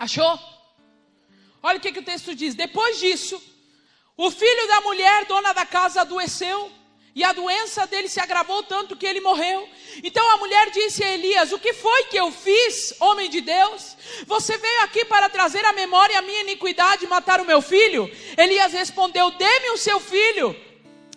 Achou? 0.00 0.40
Olha 1.62 1.76
o 1.76 1.80
que, 1.80 1.92
que 1.92 1.98
o 1.98 2.02
texto 2.02 2.34
diz. 2.34 2.54
Depois 2.54 2.98
disso, 2.98 3.40
o 4.16 4.30
filho 4.30 4.66
da 4.66 4.80
mulher, 4.80 5.26
dona 5.26 5.52
da 5.52 5.66
casa, 5.66 6.00
adoeceu. 6.00 6.72
E 7.14 7.22
a 7.22 7.34
doença 7.34 7.86
dele 7.86 8.08
se 8.08 8.18
agravou 8.18 8.62
tanto 8.62 8.96
que 8.96 9.04
ele 9.04 9.20
morreu. 9.20 9.68
Então 10.02 10.26
a 10.30 10.38
mulher 10.38 10.70
disse 10.70 11.04
a 11.04 11.10
Elias: 11.10 11.52
O 11.52 11.58
que 11.58 11.74
foi 11.74 12.04
que 12.04 12.16
eu 12.16 12.32
fiz, 12.32 12.94
homem 12.98 13.28
de 13.28 13.42
Deus? 13.42 13.94
Você 14.26 14.56
veio 14.56 14.82
aqui 14.84 15.04
para 15.04 15.28
trazer 15.28 15.62
à 15.66 15.72
memória 15.74 16.18
a 16.18 16.22
minha 16.22 16.42
iniquidade 16.42 17.04
e 17.04 17.08
matar 17.08 17.40
o 17.40 17.44
meu 17.44 17.60
filho? 17.60 18.10
Elias 18.38 18.72
respondeu: 18.72 19.30
Dê-me 19.32 19.70
o 19.70 19.76
seu 19.76 20.00
filho. 20.00 20.56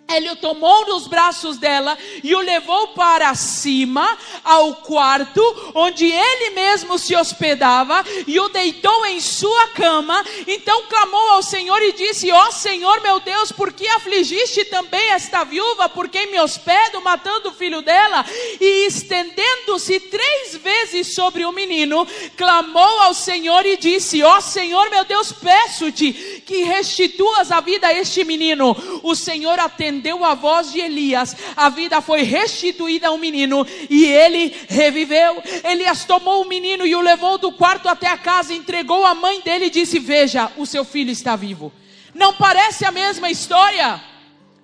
Ele 0.06 0.30
o 0.30 0.36
tomou 0.36 0.86
nos 0.86 1.06
braços 1.06 1.56
dela 1.56 1.96
e 2.22 2.34
o 2.34 2.40
levou 2.40 2.88
para 2.88 3.34
cima, 3.34 4.18
ao 4.44 4.76
quarto, 4.76 5.42
onde 5.74 6.04
ele 6.04 6.50
mesmo 6.50 6.98
se 6.98 7.16
hospedava, 7.16 8.04
e 8.26 8.38
o 8.38 8.48
deitou 8.50 9.06
em 9.06 9.18
sua 9.18 9.68
cama. 9.68 10.22
Então 10.46 10.84
clamou 10.86 11.30
ao 11.30 11.42
Senhor 11.42 11.80
e 11.82 11.92
disse: 11.92 12.30
Ó 12.30 12.48
oh, 12.48 12.52
Senhor 12.52 13.00
meu 13.00 13.18
Deus, 13.18 13.50
por 13.50 13.72
que 13.72 13.88
afligiste 13.88 14.66
também 14.66 15.10
esta 15.10 15.42
viúva, 15.42 15.88
por 15.88 16.08
quem 16.08 16.30
me 16.30 16.38
hospedo, 16.38 17.00
matando 17.00 17.48
o 17.48 17.54
filho 17.54 17.80
dela? 17.80 18.24
E 18.60 18.86
estendendo-se 18.86 19.98
três 20.00 20.56
vezes 20.56 21.14
sobre 21.14 21.44
o 21.46 21.52
menino, 21.52 22.06
clamou 22.36 23.00
ao 23.00 23.14
Senhor 23.14 23.64
e 23.64 23.78
disse: 23.78 24.22
Ó 24.22 24.36
oh, 24.36 24.40
Senhor 24.40 24.90
meu 24.90 25.04
Deus, 25.04 25.32
peço-te 25.32 26.33
que 26.44 26.64
restituas 26.64 27.50
a 27.50 27.60
vida 27.60 27.88
a 27.88 27.92
este 27.92 28.24
menino. 28.24 28.76
O 29.02 29.14
Senhor 29.14 29.58
atendeu 29.58 30.24
a 30.24 30.34
voz 30.34 30.72
de 30.72 30.80
Elias, 30.80 31.36
a 31.56 31.68
vida 31.68 32.00
foi 32.00 32.22
restituída 32.22 33.08
ao 33.08 33.18
menino 33.18 33.66
e 33.88 34.04
ele 34.04 34.54
reviveu. 34.68 35.42
Elias 35.64 36.04
tomou 36.04 36.42
o 36.42 36.48
menino 36.48 36.86
e 36.86 36.94
o 36.94 37.00
levou 37.00 37.38
do 37.38 37.52
quarto 37.52 37.88
até 37.88 38.08
a 38.08 38.18
casa, 38.18 38.54
entregou 38.54 39.04
a 39.04 39.14
mãe 39.14 39.40
dele 39.40 39.66
e 39.66 39.70
disse: 39.70 39.98
Veja, 39.98 40.52
o 40.56 40.66
seu 40.66 40.84
filho 40.84 41.10
está 41.10 41.36
vivo. 41.36 41.72
Não 42.14 42.32
parece 42.34 42.84
a 42.84 42.92
mesma 42.92 43.30
história, 43.30 44.02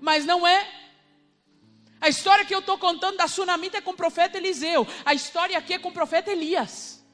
mas 0.00 0.24
não 0.24 0.46
é. 0.46 0.66
A 2.00 2.08
história 2.08 2.44
que 2.44 2.54
eu 2.54 2.60
estou 2.60 2.78
contando 2.78 3.18
da 3.18 3.28
sunamita 3.28 3.78
é 3.78 3.80
com 3.80 3.90
o 3.90 3.96
profeta 3.96 4.38
Eliseu. 4.38 4.86
A 5.04 5.12
história 5.12 5.58
aqui 5.58 5.74
é 5.74 5.78
com 5.78 5.90
o 5.90 5.92
profeta 5.92 6.30
Elias. 6.30 7.04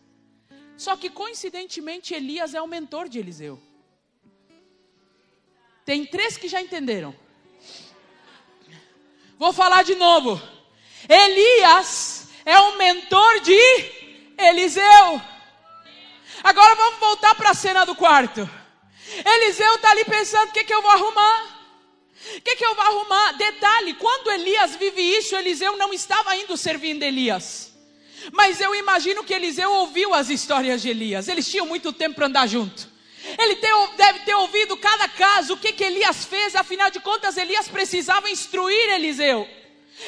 Só 0.77 0.95
que 0.95 1.11
coincidentemente 1.11 2.15
Elias 2.15 2.55
é 2.55 2.61
o 2.61 2.69
mentor 2.69 3.09
de 3.09 3.19
Eliseu. 3.19 3.61
Tem 5.87 6.05
três 6.05 6.37
que 6.37 6.49
já 6.49 6.61
entenderam. 6.61 7.15
Vou 9.39 9.53
falar 9.53 9.85
de 9.85 9.95
novo. 9.95 10.43
Elias 11.09 12.29
é 12.45 12.59
o 12.59 12.77
mentor 12.77 13.41
de 13.41 13.61
Eliseu. 14.37 15.23
Agora 16.43 16.75
vamos 16.75 16.99
voltar 16.99 17.37
para 17.37 17.51
a 17.51 17.55
cena 17.55 17.87
do 17.87 17.95
quarto. 17.95 18.51
Eliseu 19.25 19.77
está 19.77 19.93
ali 19.93 20.05
pensando: 20.05 20.49
o 20.49 20.53
que, 20.53 20.65
que 20.65 20.75
eu 20.75 20.83
vou 20.83 20.91
arrumar? 20.91 21.57
O 22.37 22.41
que, 22.41 22.57
que 22.57 22.65
eu 22.65 22.75
vou 22.75 22.85
arrumar? 22.85 23.33
Detalhe: 23.35 23.95
quando 23.95 24.33
Elias 24.33 24.75
vive 24.75 25.01
isso, 25.01 25.37
Eliseu 25.37 25.77
não 25.77 25.93
estava 25.93 26.35
indo 26.35 26.57
servindo 26.57 27.05
Elias. 27.05 27.73
Mas 28.33 28.61
eu 28.61 28.75
imagino 28.75 29.23
que 29.23 29.33
Eliseu 29.33 29.71
ouviu 29.71 30.13
as 30.13 30.31
histórias 30.31 30.83
de 30.83 30.89
Elias. 30.89 31.29
Eles 31.29 31.49
tinham 31.49 31.67
muito 31.67 31.93
tempo 31.93 32.17
para 32.17 32.27
andar 32.27 32.49
junto. 32.49 32.96
Ele 33.39 33.57
deve 33.97 34.21
ter 34.21 34.35
ouvido 34.35 34.77
cada 34.77 35.09
caso, 35.09 35.55
o 35.55 35.57
que, 35.57 35.73
que 35.73 35.85
Elias 35.85 36.25
fez, 36.25 36.55
afinal 36.57 36.91
de 36.91 37.01
contas, 37.01 37.37
Elias 37.37 37.69
precisava 37.69 38.31
instruir 38.31 38.91
Eliseu. 38.91 39.47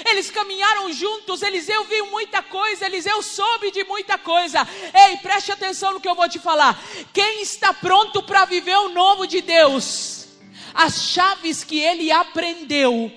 Eles 0.05 0.31
caminharam 0.31 0.93
juntos, 0.93 1.43
Eliseu 1.43 1.85
viu 1.85 2.07
muita 2.07 2.43
coisa, 2.43 2.87
Eliseu 2.87 3.23
soube 3.23 3.71
de 3.71 3.85
muita 3.85 4.19
coisa. 4.19 4.67
Ei, 5.09 5.17
preste 5.19 5.51
atenção 5.51 5.95
no 5.95 6.01
que 6.01 6.09
eu 6.09 6.15
vou 6.15 6.29
te 6.29 6.39
falar. 6.39 6.79
Quem 7.13 7.43
está 7.43 7.73
pronto 7.73 8.23
para 8.23 8.45
viver 8.45 8.77
o 8.77 8.91
novo 8.91 9.27
de 9.27 9.41
Deus? 9.41 10.29
As 10.75 11.09
chaves 11.09 11.65
que 11.65 11.81
ele 11.81 12.13
aprendeu 12.13 13.11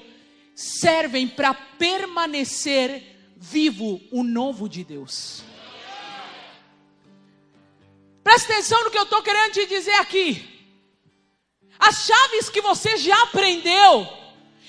servem 0.56 1.28
para 1.28 1.54
permanecer 1.54 3.04
vivo 3.36 4.00
o 4.12 4.24
novo 4.24 4.70
de 4.70 4.84
Deus. 4.84 5.44
Preste 8.24 8.52
atenção 8.52 8.84
no 8.84 8.92
que 8.92 8.98
eu 8.98 9.04
estou 9.04 9.22
querendo 9.22 9.54
te 9.54 9.66
dizer 9.66 9.96
aqui. 9.96 10.48
As 11.80 12.06
chaves 12.06 12.50
que 12.50 12.62
você 12.62 12.96
já 12.98 13.20
aprendeu, 13.24 14.08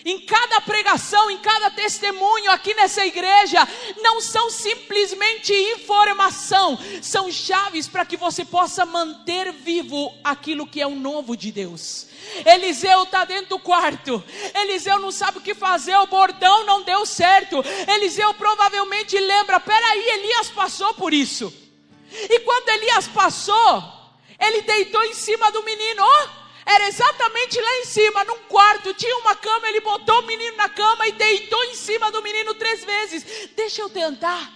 em 0.04 0.20
cada 0.20 0.60
pregação, 0.62 1.30
em 1.30 1.38
cada 1.38 1.70
testemunho 1.70 2.50
aqui 2.50 2.74
nessa 2.74 3.04
igreja, 3.04 3.68
não 4.00 4.20
são 4.20 4.50
simplesmente 4.50 5.52
informação, 5.52 6.78
são 7.02 7.30
chaves 7.30 7.86
para 7.86 8.04
que 8.04 8.16
você 8.16 8.44
possa 8.44 8.84
manter 8.86 9.52
vivo 9.52 10.12
aquilo 10.24 10.66
que 10.66 10.80
é 10.80 10.86
o 10.86 10.94
novo 10.94 11.36
de 11.36 11.52
Deus. 11.52 12.08
Eliseu 12.46 13.02
está 13.02 13.24
dentro 13.24 13.50
do 13.50 13.58
quarto, 13.58 14.22
Eliseu 14.54 14.98
não 14.98 15.12
sabe 15.12 15.38
o 15.38 15.42
que 15.42 15.54
fazer, 15.54 15.96
o 15.96 16.06
bordão 16.06 16.64
não 16.64 16.82
deu 16.82 17.04
certo. 17.04 17.62
Eliseu 17.86 18.32
provavelmente 18.34 19.18
lembra: 19.18 19.60
peraí, 19.60 20.08
Elias 20.18 20.48
passou 20.48 20.94
por 20.94 21.12
isso. 21.12 21.61
E 22.12 22.40
quando 22.40 22.68
Elias 22.68 23.08
passou, 23.08 23.82
ele 24.38 24.62
deitou 24.62 25.02
em 25.04 25.14
cima 25.14 25.50
do 25.50 25.62
menino. 25.62 26.02
Oh, 26.02 26.28
era 26.64 26.88
exatamente 26.88 27.60
lá 27.60 27.76
em 27.78 27.84
cima, 27.84 28.24
num 28.24 28.38
quarto, 28.44 28.94
tinha 28.94 29.16
uma 29.18 29.34
cama, 29.34 29.68
ele 29.68 29.80
botou 29.80 30.20
o 30.20 30.26
menino 30.26 30.56
na 30.56 30.68
cama 30.68 31.06
e 31.08 31.12
deitou 31.12 31.62
em 31.64 31.74
cima 31.74 32.10
do 32.10 32.22
menino 32.22 32.54
três 32.54 32.84
vezes. 32.84 33.50
Deixa 33.56 33.82
eu 33.82 33.90
tentar. 33.90 34.52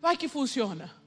Vai 0.00 0.16
que 0.16 0.28
funciona. 0.28 0.97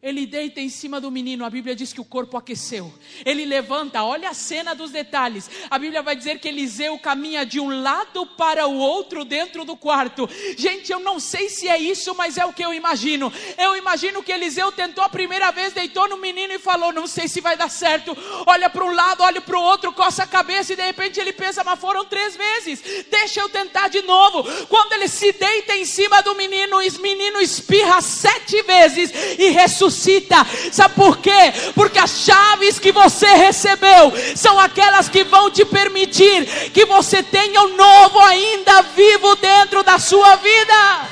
Ele 0.00 0.26
deita 0.26 0.60
em 0.60 0.68
cima 0.68 1.00
do 1.00 1.10
menino, 1.10 1.44
a 1.44 1.50
Bíblia 1.50 1.74
diz 1.74 1.92
que 1.92 2.00
o 2.00 2.04
corpo 2.04 2.36
aqueceu. 2.36 2.94
Ele 3.26 3.44
levanta, 3.44 4.04
olha 4.04 4.30
a 4.30 4.34
cena 4.34 4.72
dos 4.72 4.92
detalhes. 4.92 5.50
A 5.68 5.76
Bíblia 5.76 6.02
vai 6.02 6.14
dizer 6.14 6.38
que 6.38 6.46
Eliseu 6.46 6.96
caminha 7.00 7.44
de 7.44 7.58
um 7.58 7.82
lado 7.82 8.24
para 8.24 8.68
o 8.68 8.76
outro 8.76 9.24
dentro 9.24 9.64
do 9.64 9.76
quarto. 9.76 10.30
Gente, 10.56 10.92
eu 10.92 11.00
não 11.00 11.18
sei 11.18 11.48
se 11.48 11.68
é 11.68 11.76
isso, 11.76 12.14
mas 12.14 12.38
é 12.38 12.46
o 12.46 12.52
que 12.52 12.64
eu 12.64 12.72
imagino. 12.72 13.32
Eu 13.58 13.74
imagino 13.74 14.22
que 14.22 14.30
Eliseu 14.30 14.70
tentou 14.70 15.02
a 15.02 15.08
primeira 15.08 15.50
vez, 15.50 15.72
deitou 15.72 16.08
no 16.08 16.16
menino 16.16 16.52
e 16.52 16.60
falou: 16.60 16.92
Não 16.92 17.08
sei 17.08 17.26
se 17.26 17.40
vai 17.40 17.56
dar 17.56 17.68
certo. 17.68 18.16
Olha 18.46 18.70
para 18.70 18.84
um 18.84 18.94
lado, 18.94 19.24
olha 19.24 19.40
para 19.40 19.58
o 19.58 19.62
outro, 19.62 19.92
coça 19.92 20.22
a 20.22 20.28
cabeça 20.28 20.74
e 20.74 20.76
de 20.76 20.82
repente 20.82 21.18
ele 21.18 21.32
pensa: 21.32 21.64
Mas 21.64 21.80
foram 21.80 22.04
três 22.04 22.36
vezes. 22.36 23.04
Deixa 23.10 23.40
eu 23.40 23.48
tentar 23.48 23.88
de 23.88 24.02
novo. 24.02 24.44
Quando 24.68 24.92
ele 24.92 25.08
se 25.08 25.32
deita 25.32 25.76
em 25.76 25.84
cima 25.84 26.22
do 26.22 26.36
menino, 26.36 26.76
o 26.76 27.02
menino 27.02 27.40
espirra 27.40 28.00
sete 28.00 28.62
vezes 28.62 29.10
e 29.36 29.48
ressuscita 29.48 29.87
ressuscita. 29.88 30.44
Sabe 30.70 30.94
por 30.94 31.18
quê? 31.18 31.52
Porque 31.74 31.98
as 31.98 32.20
chaves 32.20 32.78
que 32.78 32.92
você 32.92 33.26
recebeu 33.26 34.12
são 34.36 34.58
aquelas 34.58 35.08
que 35.08 35.24
vão 35.24 35.50
te 35.50 35.64
permitir 35.64 36.70
que 36.70 36.84
você 36.84 37.22
tenha 37.22 37.62
o 37.62 37.76
novo 37.76 38.18
ainda 38.20 38.82
vivo 38.82 39.34
dentro 39.36 39.82
da 39.82 39.98
sua 39.98 40.36
vida. 40.36 41.08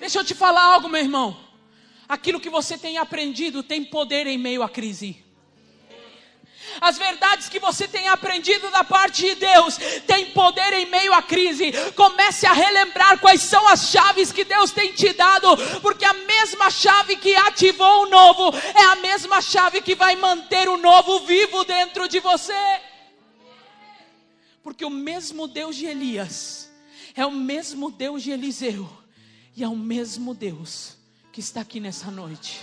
Deixa 0.00 0.18
eu 0.18 0.24
te 0.24 0.34
falar 0.34 0.62
algo, 0.62 0.88
meu 0.88 1.00
irmão. 1.00 1.34
Aquilo 2.06 2.38
que 2.38 2.50
você 2.50 2.76
tem 2.76 2.98
aprendido 2.98 3.62
tem 3.62 3.82
poder 3.82 4.26
em 4.26 4.36
meio 4.36 4.62
à 4.62 4.68
crise. 4.68 5.23
As 6.80 6.98
verdades 6.98 7.48
que 7.48 7.58
você 7.58 7.86
tem 7.86 8.08
aprendido 8.08 8.70
da 8.70 8.84
parte 8.84 9.22
de 9.22 9.34
Deus 9.34 9.76
têm 10.06 10.30
poder 10.32 10.72
em 10.72 10.86
meio 10.86 11.12
à 11.12 11.22
crise. 11.22 11.72
Comece 11.94 12.46
a 12.46 12.52
relembrar 12.52 13.18
quais 13.18 13.42
são 13.42 13.66
as 13.68 13.90
chaves 13.90 14.32
que 14.32 14.44
Deus 14.44 14.70
tem 14.70 14.92
te 14.92 15.12
dado, 15.12 15.48
porque 15.80 16.04
a 16.04 16.12
mesma 16.12 16.70
chave 16.70 17.16
que 17.16 17.34
ativou 17.36 18.04
o 18.04 18.10
novo 18.10 18.56
é 18.74 18.84
a 18.84 18.96
mesma 18.96 19.40
chave 19.40 19.80
que 19.80 19.94
vai 19.94 20.16
manter 20.16 20.68
o 20.68 20.76
novo 20.76 21.20
vivo 21.20 21.64
dentro 21.64 22.08
de 22.08 22.20
você. 22.20 22.80
Porque 24.62 24.84
o 24.84 24.90
mesmo 24.90 25.46
Deus 25.46 25.76
de 25.76 25.86
Elias 25.86 26.70
é 27.14 27.24
o 27.24 27.30
mesmo 27.30 27.90
Deus 27.90 28.22
de 28.22 28.30
Eliseu 28.30 28.88
e 29.56 29.62
é 29.62 29.68
o 29.68 29.76
mesmo 29.76 30.34
Deus 30.34 30.96
que 31.32 31.40
está 31.40 31.60
aqui 31.60 31.80
nessa 31.80 32.10
noite. 32.10 32.60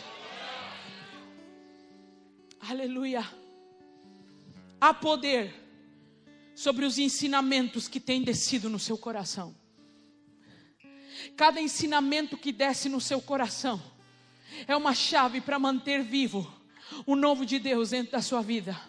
Aleluia 2.70 3.41
há 4.82 4.92
poder 4.92 5.54
sobre 6.56 6.86
os 6.86 6.98
ensinamentos 6.98 7.88
que 7.88 8.00
têm 8.00 8.24
descido 8.24 8.68
no 8.68 8.80
seu 8.80 8.98
coração. 8.98 9.56
Cada 11.38 11.62
ensinamento 11.62 12.36
que 12.36 12.52
desce 12.52 12.90
no 12.90 13.00
seu 13.00 13.22
coração 13.22 13.80
é 14.68 14.76
uma 14.76 14.96
chave 14.96 15.40
para 15.40 15.60
manter 15.60 16.04
vivo 16.04 16.52
o 17.06 17.16
novo 17.16 17.46
de 17.46 17.60
Deus 17.60 17.92
dentro 17.92 18.14
da 18.14 18.22
sua 18.24 18.42
vida. 18.42 18.80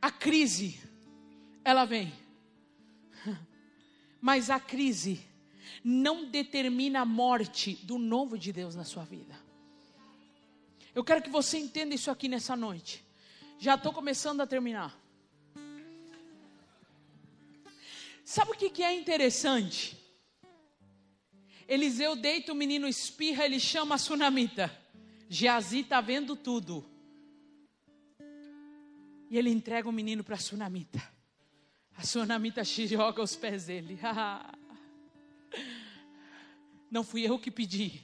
A 0.00 0.10
crise, 0.10 0.80
ela 1.62 1.84
vem, 1.84 2.12
mas 4.20 4.48
a 4.48 4.58
crise 4.58 5.20
não 5.84 6.24
determina 6.24 7.00
a 7.00 7.04
morte 7.04 7.74
do 7.82 7.98
novo 7.98 8.38
de 8.38 8.52
Deus 8.52 8.74
na 8.74 8.84
sua 8.84 9.04
vida. 9.04 9.38
Eu 10.94 11.04
quero 11.04 11.22
que 11.22 11.28
você 11.28 11.58
entenda 11.58 11.94
isso 11.94 12.10
aqui 12.10 12.26
nessa 12.26 12.56
noite. 12.56 13.05
Já 13.58 13.74
estou 13.74 13.92
começando 13.92 14.40
a 14.40 14.46
terminar. 14.46 14.96
Sabe 18.24 18.52
o 18.52 18.54
que, 18.54 18.68
que 18.68 18.82
é 18.82 18.92
interessante? 18.92 19.96
Eliseu 21.68 22.14
deita 22.14 22.52
o 22.52 22.56
menino 22.56 22.86
espirra, 22.86 23.44
ele 23.44 23.58
chama 23.58 23.94
a 23.94 23.98
sunamita. 23.98 24.70
Geazi 25.28 25.80
está 25.80 26.00
vendo 26.00 26.36
tudo. 26.36 26.84
E 29.30 29.36
ele 29.36 29.50
entrega 29.50 29.88
o 29.88 29.92
menino 29.92 30.22
para 30.22 30.36
a 30.36 30.38
sunamita. 30.38 31.02
A 31.96 32.04
sunamita 32.04 32.62
joga 32.62 33.20
aos 33.20 33.34
pés 33.34 33.66
dele. 33.66 33.98
Não 36.90 37.02
fui 37.02 37.22
eu 37.22 37.38
que 37.38 37.50
pedi. 37.50 38.02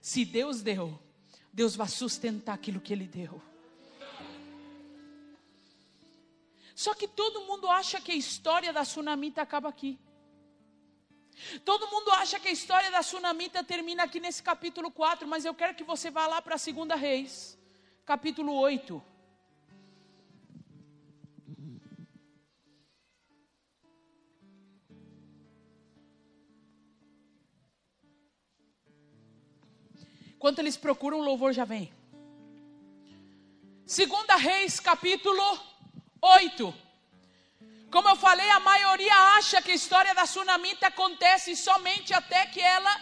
Se 0.00 0.24
Deus 0.24 0.62
deu, 0.62 0.98
Deus 1.52 1.74
vai 1.74 1.88
sustentar 1.88 2.54
aquilo 2.54 2.80
que 2.80 2.92
Ele 2.92 3.06
deu. 3.06 3.42
Só 6.82 6.94
que 6.94 7.06
todo 7.06 7.42
mundo 7.42 7.68
acha 7.68 8.00
que 8.00 8.10
a 8.10 8.14
história 8.14 8.72
da 8.72 8.84
tsunamita 8.84 9.42
acaba 9.42 9.68
aqui. 9.68 9.98
Todo 11.62 11.90
mundo 11.90 12.10
acha 12.12 12.40
que 12.40 12.48
a 12.48 12.50
história 12.50 12.90
da 12.90 13.00
tsunamita 13.00 13.62
termina 13.62 14.04
aqui 14.04 14.18
nesse 14.18 14.42
capítulo 14.42 14.90
4, 14.90 15.28
mas 15.28 15.44
eu 15.44 15.52
quero 15.52 15.74
que 15.74 15.84
você 15.84 16.10
vá 16.10 16.26
lá 16.26 16.40
para 16.40 16.54
a 16.54 16.58
segunda 16.66 16.94
reis, 16.94 17.58
capítulo 18.06 18.54
8. 18.54 19.02
Enquanto 30.34 30.60
eles 30.60 30.78
procuram, 30.78 31.18
o 31.18 31.22
louvor 31.22 31.52
já 31.52 31.66
vem. 31.66 31.92
Segunda 33.84 34.36
Reis, 34.36 34.80
capítulo 34.80 35.69
8. 36.20 36.74
Como 37.90 38.08
eu 38.08 38.16
falei, 38.16 38.48
a 38.50 38.60
maioria 38.60 39.14
acha 39.36 39.60
que 39.60 39.72
a 39.72 39.74
história 39.74 40.14
da 40.14 40.26
Sunamita 40.26 40.86
acontece 40.86 41.56
somente 41.56 42.14
até 42.14 42.46
que 42.46 42.60
ela 42.60 42.92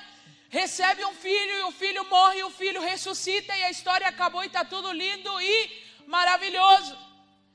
recebe 0.48 1.04
um 1.04 1.14
filho 1.14 1.54
e 1.58 1.62
o 1.64 1.72
filho 1.72 2.04
morre 2.08 2.38
e 2.38 2.44
o 2.44 2.50
filho 2.50 2.80
ressuscita 2.80 3.54
e 3.56 3.64
a 3.64 3.70
história 3.70 4.08
acabou 4.08 4.42
e 4.42 4.46
está 4.46 4.64
tudo 4.64 4.90
lindo 4.92 5.30
e 5.40 6.04
maravilhoso. 6.06 6.96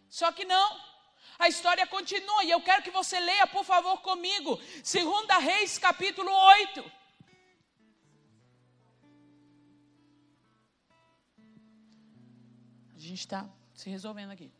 Só 0.09 0.31
que 0.31 0.45
não. 0.45 0.83
A 1.39 1.49
história 1.49 1.87
continua 1.87 2.43
e 2.43 2.51
eu 2.51 2.61
quero 2.61 2.83
que 2.83 2.91
você 2.91 3.19
leia, 3.19 3.47
por 3.47 3.65
favor, 3.65 3.97
comigo. 4.01 4.61
Segunda 4.83 5.39
Reis, 5.39 5.79
capítulo 5.79 6.31
8. 6.31 6.91
A 12.95 12.99
gente 12.99 13.19
está 13.19 13.49
se 13.73 13.89
resolvendo 13.89 14.31
aqui. 14.31 14.51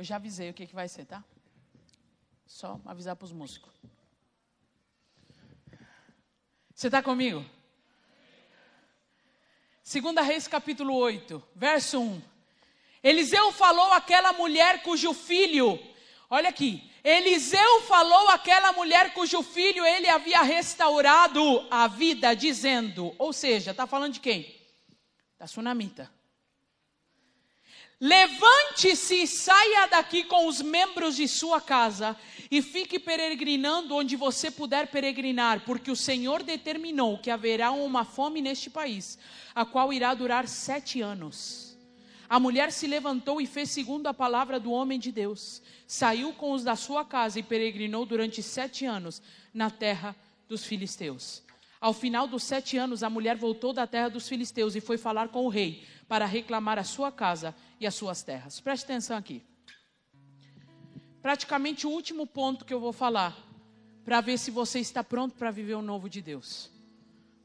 Eu 0.00 0.04
já 0.04 0.16
avisei 0.16 0.48
o 0.48 0.54
que, 0.54 0.66
que 0.66 0.74
vai 0.74 0.88
ser, 0.88 1.04
tá? 1.04 1.22
Só 2.46 2.80
avisar 2.86 3.14
para 3.14 3.26
os 3.26 3.32
músicos. 3.32 3.70
Você 6.74 6.86
está 6.86 7.02
comigo? 7.02 7.44
Segunda 9.82 10.22
Reis 10.22 10.48
capítulo 10.48 10.94
8, 10.96 11.42
verso 11.54 12.00
1. 12.00 12.22
Eliseu 13.02 13.52
falou 13.52 13.92
àquela 13.92 14.32
mulher 14.32 14.82
cujo 14.82 15.12
filho, 15.12 15.78
olha 16.30 16.48
aqui, 16.48 16.90
Eliseu 17.04 17.82
falou 17.82 18.30
àquela 18.30 18.72
mulher 18.72 19.12
cujo 19.12 19.42
filho 19.42 19.84
ele 19.84 20.08
havia 20.08 20.40
restaurado 20.40 21.68
a 21.70 21.86
vida, 21.86 22.34
dizendo, 22.34 23.14
ou 23.18 23.34
seja, 23.34 23.72
está 23.72 23.86
falando 23.86 24.14
de 24.14 24.20
quem? 24.20 24.58
Da 25.38 25.46
sunamita. 25.46 26.10
Levante-se 28.00 29.14
e 29.14 29.26
saia 29.26 29.86
daqui 29.86 30.24
com 30.24 30.48
os 30.48 30.62
membros 30.62 31.16
de 31.16 31.28
sua 31.28 31.60
casa 31.60 32.16
e 32.50 32.62
fique 32.62 32.98
peregrinando 32.98 33.94
onde 33.94 34.16
você 34.16 34.50
puder 34.50 34.86
peregrinar, 34.86 35.64
porque 35.66 35.90
o 35.90 35.96
Senhor 35.96 36.42
determinou 36.42 37.18
que 37.18 37.30
haverá 37.30 37.70
uma 37.72 38.02
fome 38.02 38.40
neste 38.40 38.70
país, 38.70 39.18
a 39.54 39.66
qual 39.66 39.92
irá 39.92 40.14
durar 40.14 40.48
sete 40.48 41.02
anos. 41.02 41.76
A 42.26 42.40
mulher 42.40 42.72
se 42.72 42.86
levantou 42.86 43.38
e 43.38 43.46
fez 43.46 43.70
segundo 43.70 44.06
a 44.06 44.14
palavra 44.14 44.58
do 44.58 44.72
homem 44.72 44.98
de 44.98 45.12
Deus. 45.12 45.60
Saiu 45.86 46.32
com 46.32 46.52
os 46.52 46.64
da 46.64 46.76
sua 46.76 47.04
casa 47.04 47.38
e 47.38 47.42
peregrinou 47.42 48.06
durante 48.06 48.42
sete 48.42 48.86
anos 48.86 49.20
na 49.52 49.68
terra 49.68 50.16
dos 50.48 50.64
filisteus. 50.64 51.42
Ao 51.80 51.94
final 51.94 52.28
dos 52.28 52.42
sete 52.42 52.76
anos, 52.76 53.02
a 53.02 53.08
mulher 53.08 53.36
voltou 53.36 53.72
da 53.72 53.86
terra 53.86 54.10
dos 54.10 54.28
filisteus 54.28 54.76
e 54.76 54.80
foi 54.80 54.98
falar 54.98 55.28
com 55.28 55.46
o 55.46 55.48
rei 55.48 55.82
para 56.06 56.26
reclamar 56.26 56.78
a 56.78 56.84
sua 56.84 57.10
casa 57.10 57.54
e 57.80 57.86
as 57.86 57.94
suas 57.94 58.22
terras. 58.22 58.60
Preste 58.60 58.84
atenção 58.84 59.16
aqui. 59.16 59.42
Praticamente 61.22 61.86
o 61.86 61.90
último 61.90 62.26
ponto 62.26 62.64
que 62.64 62.74
eu 62.74 62.80
vou 62.80 62.92
falar, 62.92 63.36
para 64.04 64.20
ver 64.20 64.38
se 64.38 64.50
você 64.50 64.78
está 64.78 65.02
pronto 65.02 65.34
para 65.36 65.50
viver 65.50 65.74
o 65.74 65.82
novo 65.82 66.08
de 66.08 66.20
Deus. 66.20 66.70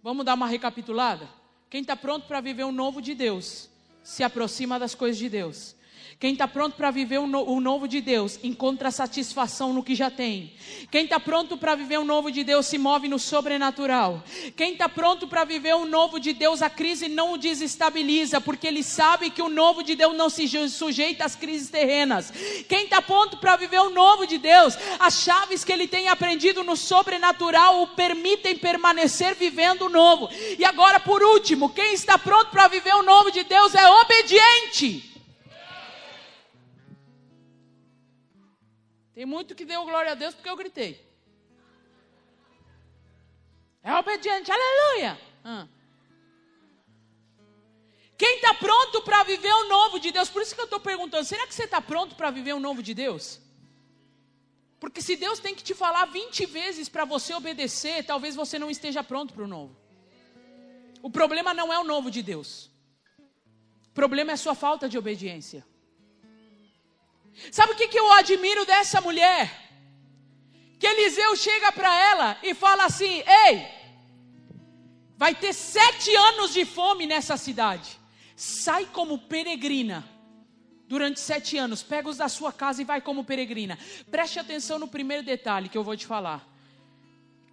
Vamos 0.04 0.26
dar 0.26 0.34
uma 0.34 0.48
recapitulada? 0.48 1.30
Quem 1.70 1.82
está 1.82 1.96
pronto 1.96 2.28
para 2.28 2.42
viver 2.42 2.64
o 2.64 2.72
novo 2.72 3.02
de 3.02 3.16
Deus, 3.16 3.70
se 4.04 4.24
aproxima 4.24 4.78
das 4.78 4.96
coisas 4.96 5.18
de 5.18 5.30
Deus. 5.30 5.75
Quem 6.18 6.32
está 6.32 6.48
pronto 6.48 6.78
para 6.78 6.92
viver 6.92 7.18
o, 7.18 7.28
no, 7.28 7.44
o, 7.44 7.60
novo 7.60 7.90
de 7.90 8.00
Deus 8.00 8.40
encontra 8.42 8.90
satisfação 8.90 9.74
no 9.74 9.84
que 9.84 9.94
já 9.94 10.10
tem. 10.10 10.54
Quem 10.90 11.04
está 11.04 11.20
pronto 11.20 11.58
para 11.58 11.76
viver 11.76 12.00
o 12.00 12.06
novo 12.06 12.32
de 12.32 12.42
Deus 12.42 12.68
se 12.68 12.78
move 12.78 13.10
no 13.10 13.20
sobrenatural. 13.20 14.24
Quem 14.56 14.72
está 14.72 14.88
pronto 14.88 15.28
para 15.28 15.44
viver 15.44 15.76
o 15.76 15.86
novo 15.86 16.18
de 16.18 16.32
Deus, 16.32 16.62
a 16.62 16.70
crise 16.70 17.10
não 17.10 17.34
o 17.34 17.38
desestabiliza, 17.38 18.40
porque 18.40 18.66
ele 18.66 18.82
sabe 18.82 19.30
que 19.30 19.42
o 19.42 19.50
novo 19.50 19.84
de 19.84 19.94
Deus 19.94 20.16
não 20.16 20.30
se 20.30 20.48
sujeita 20.70 21.26
às 21.26 21.36
crises 21.36 21.70
terrenas. 21.70 22.32
Quem 22.70 22.86
está 22.86 23.02
pronto 23.02 23.36
para 23.36 23.58
viver 23.58 23.82
o 23.82 23.90
novo 23.90 24.26
de 24.26 24.38
Deus, 24.38 24.78
as 24.98 25.22
chaves 25.22 25.66
que 25.66 25.74
ele 25.74 25.88
tem 25.88 26.08
aprendido 26.08 26.64
no 26.64 26.78
sobrenatural 26.78 27.82
o 27.82 27.88
permitem 27.88 28.58
permanecer 28.58 29.36
vivendo 29.36 29.88
o 29.88 29.90
novo. 29.90 30.30
E 30.58 30.64
agora, 30.64 30.98
por 30.98 31.22
último, 31.22 31.70
quem 31.70 31.94
está 31.94 32.18
pronto 32.18 32.52
para 32.52 32.70
viver 32.70 32.96
o 32.96 33.04
novo 33.04 33.32
de 33.32 33.44
Deus 33.44 33.76
é 33.76 33.86
obediente. 33.86 35.15
Tem 39.16 39.26
muito 39.26 39.56
que 39.56 39.64
deu 39.64 39.86
glória 39.86 40.12
a 40.12 40.16
Deus 40.16 40.36
porque 40.36 40.50
eu 40.50 40.58
gritei. 40.58 40.94
É 43.82 43.94
obediente, 43.94 44.52
aleluia. 44.52 45.18
Ah. 45.44 45.68
Quem 48.18 48.36
está 48.36 48.54
pronto 48.54 49.02
para 49.04 49.24
viver 49.24 49.54
o 49.54 49.70
novo 49.70 50.00
de 50.00 50.12
Deus? 50.12 50.30
Por 50.30 50.42
isso 50.42 50.54
que 50.54 50.60
eu 50.60 50.66
estou 50.66 50.82
perguntando: 50.82 51.24
será 51.24 51.48
que 51.48 51.56
você 51.56 51.64
está 51.64 51.80
pronto 51.80 52.16
para 52.16 52.30
viver 52.30 52.54
o 52.54 52.60
novo 52.60 52.84
de 52.84 52.94
Deus? 52.94 53.40
Porque 54.82 55.02
se 55.02 55.16
Deus 55.16 55.40
tem 55.40 55.56
que 55.56 55.64
te 55.64 55.74
falar 55.74 56.06
20 56.06 56.46
vezes 56.46 56.90
para 56.90 57.06
você 57.06 57.34
obedecer, 57.34 58.06
talvez 58.06 58.36
você 58.36 58.60
não 58.60 58.70
esteja 58.70 59.02
pronto 59.02 59.34
para 59.34 59.44
o 59.44 59.48
novo. 59.48 59.76
O 61.02 61.10
problema 61.10 61.54
não 61.54 61.72
é 61.72 61.80
o 61.80 61.84
novo 61.84 62.12
de 62.12 62.22
Deus. 62.22 62.70
O 63.92 63.94
problema 63.94 64.32
é 64.32 64.34
a 64.34 64.38
sua 64.38 64.56
falta 64.56 64.90
de 64.90 64.98
obediência. 64.98 65.66
Sabe 67.52 67.74
o 67.74 67.76
que, 67.76 67.88
que 67.88 68.00
eu 68.00 68.12
admiro 68.14 68.66
dessa 68.66 69.02
mulher? 69.02 69.52
Que 70.80 70.88
Eliseu 70.88 71.36
chega 71.36 71.72
para 71.72 71.94
ela 71.94 72.38
e 72.42 72.54
fala 72.54 72.86
assim: 72.86 73.24
Ei, 73.46 73.68
vai 75.18 75.36
ter 75.36 75.54
sete 75.54 76.16
anos 76.16 76.54
de 76.54 76.66
fome 76.66 77.06
nessa 77.06 77.38
cidade. 77.38 78.00
Sai 78.36 78.86
como 78.86 79.20
peregrina 79.20 80.08
durante 80.88 81.20
sete 81.20 81.58
anos. 81.58 81.84
Pega 81.84 82.10
os 82.10 82.18
da 82.18 82.30
sua 82.30 82.52
casa 82.52 82.82
e 82.82 82.86
vai 82.86 83.02
como 83.02 83.24
peregrina. 83.24 83.78
Preste 84.10 84.40
atenção 84.40 84.80
no 84.80 84.88
primeiro 84.88 85.24
detalhe 85.24 85.70
que 85.70 85.78
eu 85.78 85.84
vou 85.84 85.96
te 85.96 86.06
falar. 86.06 86.48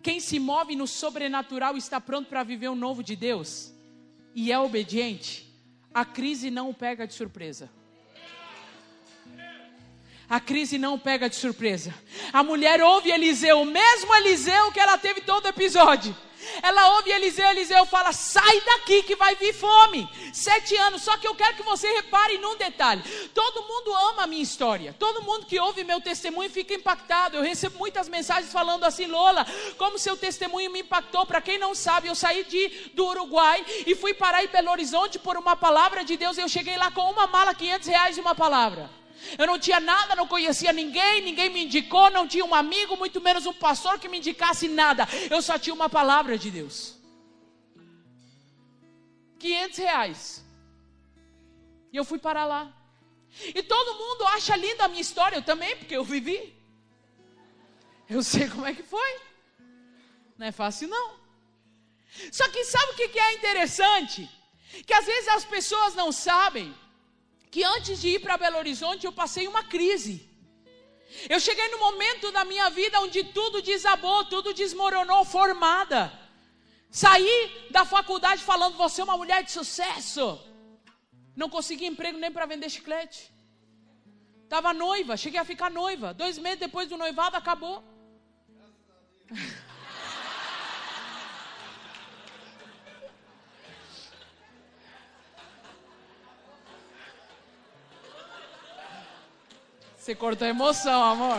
Quem 0.02 0.18
se 0.18 0.38
move 0.38 0.74
no 0.74 0.86
sobrenatural 0.86 1.76
está 1.76 2.00
pronto 2.00 2.28
para 2.28 2.42
viver 2.42 2.68
o 2.68 2.74
novo 2.74 3.02
de 3.02 3.14
Deus 3.14 3.72
e 4.34 4.50
é 4.50 4.58
obediente. 4.58 5.48
A 5.94 6.04
crise 6.04 6.50
não 6.50 6.70
o 6.70 6.74
pega 6.74 7.06
de 7.06 7.14
surpresa 7.14 7.70
a 10.32 10.40
crise 10.40 10.78
não 10.78 10.98
pega 10.98 11.28
de 11.28 11.36
surpresa. 11.36 11.94
A 12.32 12.42
mulher 12.42 12.82
ouve 12.82 13.10
Eliseu, 13.10 13.60
o 13.60 13.66
mesmo 13.66 14.14
Eliseu 14.14 14.72
que 14.72 14.80
ela 14.80 14.96
teve 14.96 15.20
todo 15.20 15.44
o 15.44 15.48
episódio. 15.48 16.16
Ela 16.62 16.96
ouve 16.96 17.10
Eliseu, 17.10 17.50
Eliseu 17.50 17.84
fala: 17.84 18.14
sai 18.14 18.62
daqui 18.62 19.02
que 19.02 19.14
vai 19.14 19.36
vir 19.36 19.52
fome. 19.52 20.08
Sete 20.32 20.74
anos, 20.74 21.02
só 21.02 21.18
que 21.18 21.28
eu 21.28 21.34
quero 21.34 21.56
que 21.56 21.62
você 21.62 21.86
repare 21.92 22.38
num 22.38 22.56
detalhe: 22.56 23.02
todo 23.34 23.68
mundo 23.68 23.94
ama 23.94 24.22
a 24.22 24.26
minha 24.26 24.42
história, 24.42 24.96
todo 24.98 25.20
mundo 25.20 25.44
que 25.44 25.60
ouve 25.60 25.84
meu 25.84 26.00
testemunho 26.00 26.48
fica 26.48 26.72
impactado. 26.72 27.36
Eu 27.36 27.42
recebo 27.42 27.78
muitas 27.78 28.08
mensagens 28.08 28.50
falando 28.50 28.84
assim: 28.84 29.04
Lola, 29.04 29.46
como 29.76 29.98
seu 29.98 30.16
testemunho 30.16 30.70
me 30.70 30.80
impactou. 30.80 31.26
Para 31.26 31.42
quem 31.42 31.58
não 31.58 31.74
sabe, 31.74 32.08
eu 32.08 32.14
saí 32.14 32.42
de, 32.44 32.90
do 32.94 33.04
Uruguai 33.04 33.62
e 33.86 33.94
fui 33.94 34.14
parar 34.14 34.42
em 34.42 34.48
Belo 34.48 34.70
Horizonte 34.70 35.18
por 35.18 35.36
uma 35.36 35.54
palavra 35.54 36.02
de 36.02 36.16
Deus. 36.16 36.38
Eu 36.38 36.48
cheguei 36.48 36.78
lá 36.78 36.90
com 36.90 37.02
uma 37.10 37.26
mala, 37.26 37.54
500 37.54 37.86
reais 37.86 38.16
e 38.16 38.20
uma 38.22 38.34
palavra. 38.34 39.01
Eu 39.38 39.46
não 39.46 39.58
tinha 39.58 39.80
nada, 39.80 40.16
não 40.16 40.26
conhecia 40.26 40.72
ninguém, 40.72 41.22
ninguém 41.22 41.50
me 41.50 41.64
indicou, 41.64 42.10
não 42.10 42.26
tinha 42.26 42.44
um 42.44 42.54
amigo, 42.54 42.96
muito 42.96 43.20
menos 43.20 43.46
um 43.46 43.52
pastor 43.52 43.98
que 43.98 44.08
me 44.08 44.18
indicasse 44.18 44.68
nada. 44.68 45.06
Eu 45.30 45.40
só 45.40 45.58
tinha 45.58 45.74
uma 45.74 45.88
palavra 45.88 46.36
de 46.36 46.50
Deus. 46.50 46.96
500 49.38 49.78
reais. 49.78 50.44
E 51.92 51.96
eu 51.96 52.04
fui 52.04 52.18
para 52.18 52.44
lá. 52.44 52.72
E 53.54 53.62
todo 53.62 53.98
mundo 53.98 54.26
acha 54.26 54.54
linda 54.56 54.84
a 54.84 54.88
minha 54.88 55.00
história, 55.00 55.36
eu 55.36 55.42
também, 55.42 55.76
porque 55.76 55.96
eu 55.96 56.04
vivi. 56.04 56.54
Eu 58.08 58.22
sei 58.22 58.48
como 58.48 58.66
é 58.66 58.74
que 58.74 58.82
foi. 58.82 59.20
Não 60.36 60.46
é 60.46 60.52
fácil, 60.52 60.88
não. 60.88 61.22
Só 62.30 62.48
que 62.48 62.64
sabe 62.64 62.92
o 62.92 62.96
que 62.96 63.18
é 63.18 63.34
interessante? 63.34 64.28
Que 64.86 64.92
às 64.92 65.06
vezes 65.06 65.28
as 65.28 65.44
pessoas 65.44 65.94
não 65.94 66.12
sabem 66.12 66.74
que 67.52 67.62
antes 67.76 68.00
de 68.00 68.08
ir 68.14 68.20
para 68.24 68.40
Belo 68.42 68.60
Horizonte 68.62 69.06
eu 69.06 69.12
passei 69.12 69.46
uma 69.46 69.62
crise. 69.74 70.14
Eu 71.28 71.38
cheguei 71.46 71.68
no 71.68 71.78
momento 71.86 72.32
da 72.36 72.44
minha 72.52 72.68
vida 72.70 73.00
onde 73.06 73.22
tudo 73.38 73.60
desabou, 73.60 74.24
tudo 74.24 74.54
desmoronou, 74.54 75.22
formada. 75.36 76.00
Saí 76.90 77.68
da 77.70 77.84
faculdade 77.84 78.42
falando, 78.42 78.78
você 78.84 79.02
é 79.02 79.04
uma 79.04 79.18
mulher 79.18 79.42
de 79.44 79.52
sucesso. 79.58 80.24
Não 81.36 81.50
consegui 81.56 81.86
emprego 81.86 82.18
nem 82.18 82.32
para 82.32 82.46
vender 82.46 82.70
chiclete. 82.70 83.20
Estava 84.44 84.72
noiva, 84.72 85.22
cheguei 85.24 85.40
a 85.40 85.50
ficar 85.52 85.70
noiva. 85.70 86.14
Dois 86.14 86.38
meses 86.38 86.60
depois 86.66 86.88
do 86.88 86.96
noivado, 86.96 87.36
acabou. 87.36 87.84
Você 100.02 100.16
cortou 100.16 100.44
a 100.44 100.50
emoção, 100.50 101.00
amor. 101.00 101.38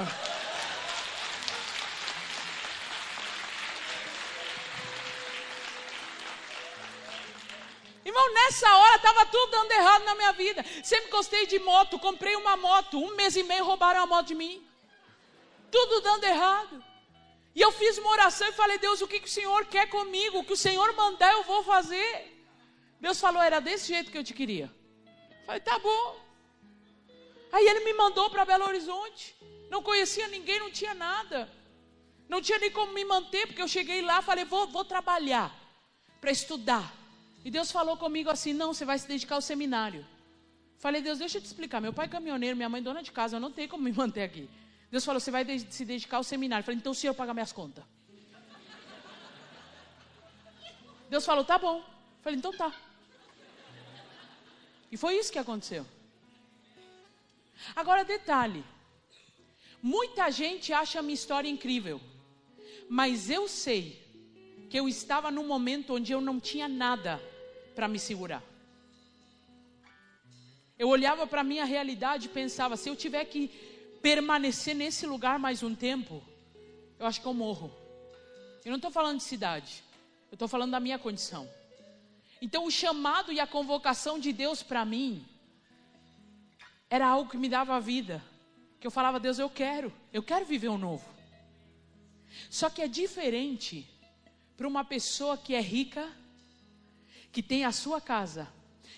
Irmão, 8.05 8.33
nessa 8.33 8.73
hora 8.73 8.95
estava 8.95 9.25
tudo 9.25 9.51
dando 9.51 9.69
errado 9.69 10.05
na 10.05 10.15
minha 10.15 10.31
vida. 10.31 10.63
Sempre 10.81 11.11
gostei 11.11 11.45
de 11.45 11.59
moto, 11.59 11.99
comprei 11.99 12.37
uma 12.37 12.55
moto. 12.55 12.97
Um 12.97 13.13
mês 13.17 13.35
e 13.35 13.43
meio 13.43 13.65
roubaram 13.65 14.01
a 14.01 14.05
moto 14.05 14.27
de 14.27 14.35
mim. 14.35 14.65
Tudo 15.69 15.99
dando 15.99 16.23
errado. 16.23 16.81
E 17.53 17.59
eu 17.59 17.71
fiz 17.73 17.97
uma 17.97 18.11
oração 18.11 18.47
e 18.47 18.53
falei, 18.53 18.77
Deus, 18.77 19.01
o 19.01 19.07
que, 19.09 19.19
que 19.19 19.27
o 19.27 19.37
Senhor 19.39 19.65
quer 19.65 19.89
comigo? 19.89 20.39
O 20.39 20.45
que 20.45 20.53
o 20.53 20.63
Senhor 20.65 20.95
mandar, 20.95 21.33
eu 21.33 21.43
vou 21.43 21.65
fazer. 21.65 22.33
Deus 23.01 23.19
falou, 23.19 23.41
era 23.41 23.59
desse 23.59 23.89
jeito 23.89 24.09
que 24.09 24.17
eu 24.17 24.23
te 24.23 24.33
queria. 24.33 24.73
Eu 25.41 25.45
falei, 25.47 25.59
tá 25.59 25.77
bom. 25.79 26.23
Aí 27.53 27.65
ele 27.67 27.81
me 27.87 27.93
mandou 27.93 28.27
para 28.31 28.43
Belo 28.51 28.65
Horizonte. 28.65 29.35
Não 29.69 29.81
conhecia 29.89 30.27
ninguém, 30.27 30.59
não 30.59 30.71
tinha 30.71 30.95
nada. 30.95 31.39
Não 32.27 32.41
tinha 32.41 32.57
nem 32.57 32.71
como 32.71 32.91
me 32.93 33.05
manter, 33.05 33.45
porque 33.45 33.61
eu 33.61 33.67
cheguei 33.67 34.01
lá 34.01 34.23
falei, 34.23 34.43
vou, 34.43 34.67
vou 34.67 34.83
trabalhar 34.83 35.47
para 36.19 36.31
estudar. 36.31 36.85
E 37.45 37.51
Deus 37.51 37.71
falou 37.71 37.95
comigo 37.95 38.29
assim: 38.35 38.53
não, 38.53 38.73
você 38.73 38.85
vai 38.85 38.97
se 38.97 39.07
dedicar 39.07 39.35
ao 39.35 39.41
seminário. 39.41 40.03
Falei, 40.79 41.01
Deus, 41.01 41.19
deixa 41.19 41.37
eu 41.37 41.41
te 41.43 41.45
explicar. 41.45 41.79
Meu 41.79 41.93
pai 41.93 42.07
é 42.07 42.09
caminhoneiro, 42.09 42.57
minha 42.57 42.69
mãe 42.69 42.81
é 42.81 42.83
dona 42.83 43.03
de 43.03 43.11
casa, 43.11 43.35
eu 43.35 43.39
não 43.39 43.51
tenho 43.51 43.69
como 43.69 43.83
me 43.83 43.93
manter 44.01 44.23
aqui. 44.23 44.49
Deus 44.89 45.05
falou: 45.05 45.19
você 45.19 45.29
vai 45.29 45.45
de 45.45 45.59
se 45.71 45.85
dedicar 45.85 46.17
ao 46.17 46.23
seminário. 46.23 46.65
Falei, 46.65 46.79
então 46.79 46.91
o 46.91 46.95
senhor 46.95 47.13
paga 47.13 47.35
minhas 47.35 47.53
contas. 47.53 47.83
Deus 51.07 51.23
falou: 51.23 51.45
tá 51.45 51.59
bom. 51.59 51.83
Falei, 52.23 52.39
então 52.39 52.51
tá. 52.51 52.73
E 54.91 54.97
foi 54.97 55.17
isso 55.19 55.31
que 55.31 55.37
aconteceu. 55.37 55.85
Agora, 57.75 58.03
detalhe: 58.03 58.63
muita 59.81 60.29
gente 60.31 60.73
acha 60.73 60.99
a 60.99 61.01
minha 61.01 61.13
história 61.13 61.49
incrível, 61.49 61.99
mas 62.89 63.29
eu 63.29 63.47
sei 63.47 64.01
que 64.69 64.79
eu 64.79 64.87
estava 64.87 65.29
num 65.29 65.45
momento 65.45 65.93
onde 65.93 66.11
eu 66.11 66.21
não 66.21 66.39
tinha 66.39 66.67
nada 66.67 67.21
para 67.75 67.87
me 67.87 67.99
segurar. 67.99 68.43
Eu 70.77 70.87
olhava 70.89 71.27
para 71.27 71.41
a 71.41 71.43
minha 71.43 71.65
realidade 71.65 72.25
e 72.25 72.29
pensava: 72.29 72.75
se 72.75 72.89
eu 72.89 72.95
tiver 72.95 73.25
que 73.25 73.47
permanecer 74.01 74.75
nesse 74.75 75.05
lugar 75.05 75.39
mais 75.39 75.63
um 75.63 75.73
tempo, 75.73 76.23
eu 76.99 77.05
acho 77.05 77.21
que 77.21 77.27
eu 77.27 77.33
morro. 77.33 77.71
Eu 78.65 78.71
não 78.71 78.77
estou 78.77 78.91
falando 78.91 79.17
de 79.17 79.23
cidade, 79.23 79.83
eu 80.31 80.35
estou 80.35 80.47
falando 80.47 80.71
da 80.71 80.79
minha 80.79 80.97
condição. 80.97 81.49
Então, 82.41 82.65
o 82.65 82.71
chamado 82.71 83.31
e 83.31 83.39
a 83.39 83.47
convocação 83.47 84.19
de 84.19 84.33
Deus 84.33 84.61
para 84.61 84.83
mim 84.83 85.25
era 86.93 87.07
algo 87.07 87.27
que 87.27 87.37
me 87.37 87.49
dava 87.49 87.79
vida. 87.79 88.23
Que 88.79 88.85
eu 88.85 88.91
falava, 88.91 89.19
Deus, 89.19 89.39
eu 89.39 89.49
quero, 89.49 89.91
eu 90.13 90.21
quero 90.21 90.45
viver 90.45 90.69
um 90.69 90.77
novo. 90.77 91.03
Só 92.51 92.69
que 92.69 92.83
é 92.83 92.87
diferente 92.87 93.89
para 94.55 94.67
uma 94.67 94.83
pessoa 94.83 95.35
que 95.35 95.55
é 95.55 95.59
rica, 95.59 96.07
que 97.31 97.41
tem 97.41 97.65
a 97.65 97.71
sua 97.71 97.99
casa, 97.99 98.47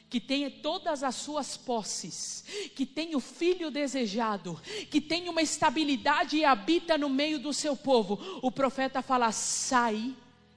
que 0.09 0.19
tenha 0.19 0.51
todas 0.51 1.03
as 1.03 1.15
suas 1.15 1.55
posses, 1.55 2.43
que 2.75 2.85
tem 2.85 3.15
o 3.15 3.21
filho 3.21 3.71
desejado, 3.71 4.59
que 4.91 4.99
tem 4.99 5.29
uma 5.29 5.41
estabilidade 5.41 6.35
e 6.35 6.43
habita 6.43 6.97
no 6.97 7.07
meio 7.07 7.39
do 7.39 7.53
seu 7.53 7.77
povo. 7.77 8.19
O 8.41 8.51
profeta 8.51 9.01
fala: 9.01 9.31
sai 9.31 10.13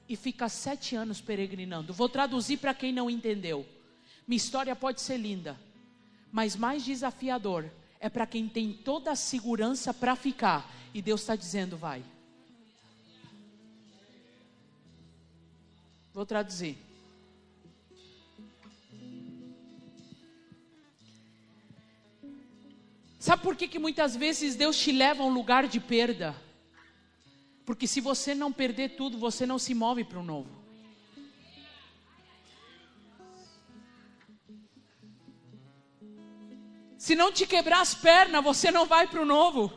e 0.08 0.16
fica 0.16 0.48
sete 0.48 0.96
anos 0.96 1.20
peregrinando. 1.20 1.92
Vou 1.94 2.08
traduzir 2.08 2.56
para 2.56 2.74
quem 2.74 2.92
não 2.92 3.08
entendeu. 3.08 3.64
Minha 4.26 4.38
história 4.38 4.74
pode 4.74 5.00
ser 5.00 5.18
linda, 5.18 5.56
mas 6.32 6.56
mais 6.56 6.84
desafiador 6.84 7.70
é 8.00 8.08
para 8.08 8.26
quem 8.26 8.48
tem 8.48 8.72
toda 8.72 9.12
a 9.12 9.16
segurança 9.16 9.92
para 9.92 10.14
ficar. 10.14 10.70
E 10.94 11.02
Deus 11.02 11.20
está 11.20 11.36
dizendo: 11.36 11.76
vai. 11.76 12.02
Vou 16.12 16.26
traduzir. 16.26 16.76
Sabe 23.18 23.42
por 23.42 23.56
que, 23.56 23.68
que 23.68 23.78
muitas 23.78 24.16
vezes 24.16 24.54
Deus 24.54 24.78
te 24.78 24.92
leva 24.92 25.22
a 25.22 25.26
um 25.26 25.32
lugar 25.32 25.66
de 25.66 25.80
perda? 25.80 26.34
Porque 27.66 27.86
se 27.86 28.00
você 28.00 28.34
não 28.34 28.52
perder 28.52 28.96
tudo, 28.96 29.18
você 29.18 29.44
não 29.44 29.58
se 29.58 29.74
move 29.74 30.02
para 30.04 30.18
o 30.18 30.24
novo. 30.24 30.57
Se 37.08 37.14
não 37.14 37.32
te 37.32 37.46
quebrar 37.46 37.80
as 37.80 37.94
pernas, 37.94 38.44
você 38.44 38.70
não 38.70 38.84
vai 38.84 39.06
para 39.06 39.22
o 39.22 39.24
novo. 39.24 39.72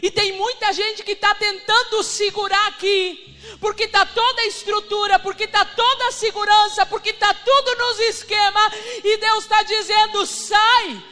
E 0.00 0.12
tem 0.12 0.30
muita 0.30 0.72
gente 0.72 1.02
que 1.02 1.10
está 1.10 1.34
tentando 1.34 2.04
segurar 2.04 2.68
aqui, 2.68 3.36
porque 3.58 3.82
está 3.82 4.06
toda 4.06 4.42
a 4.42 4.46
estrutura, 4.46 5.18
porque 5.18 5.42
está 5.42 5.64
toda 5.64 6.06
a 6.06 6.12
segurança, 6.12 6.86
porque 6.86 7.10
está 7.10 7.34
tudo 7.34 7.74
nos 7.74 7.98
esquemas, 7.98 8.72
e 9.02 9.16
Deus 9.16 9.42
está 9.42 9.64
dizendo: 9.64 10.24
sai. 10.24 11.02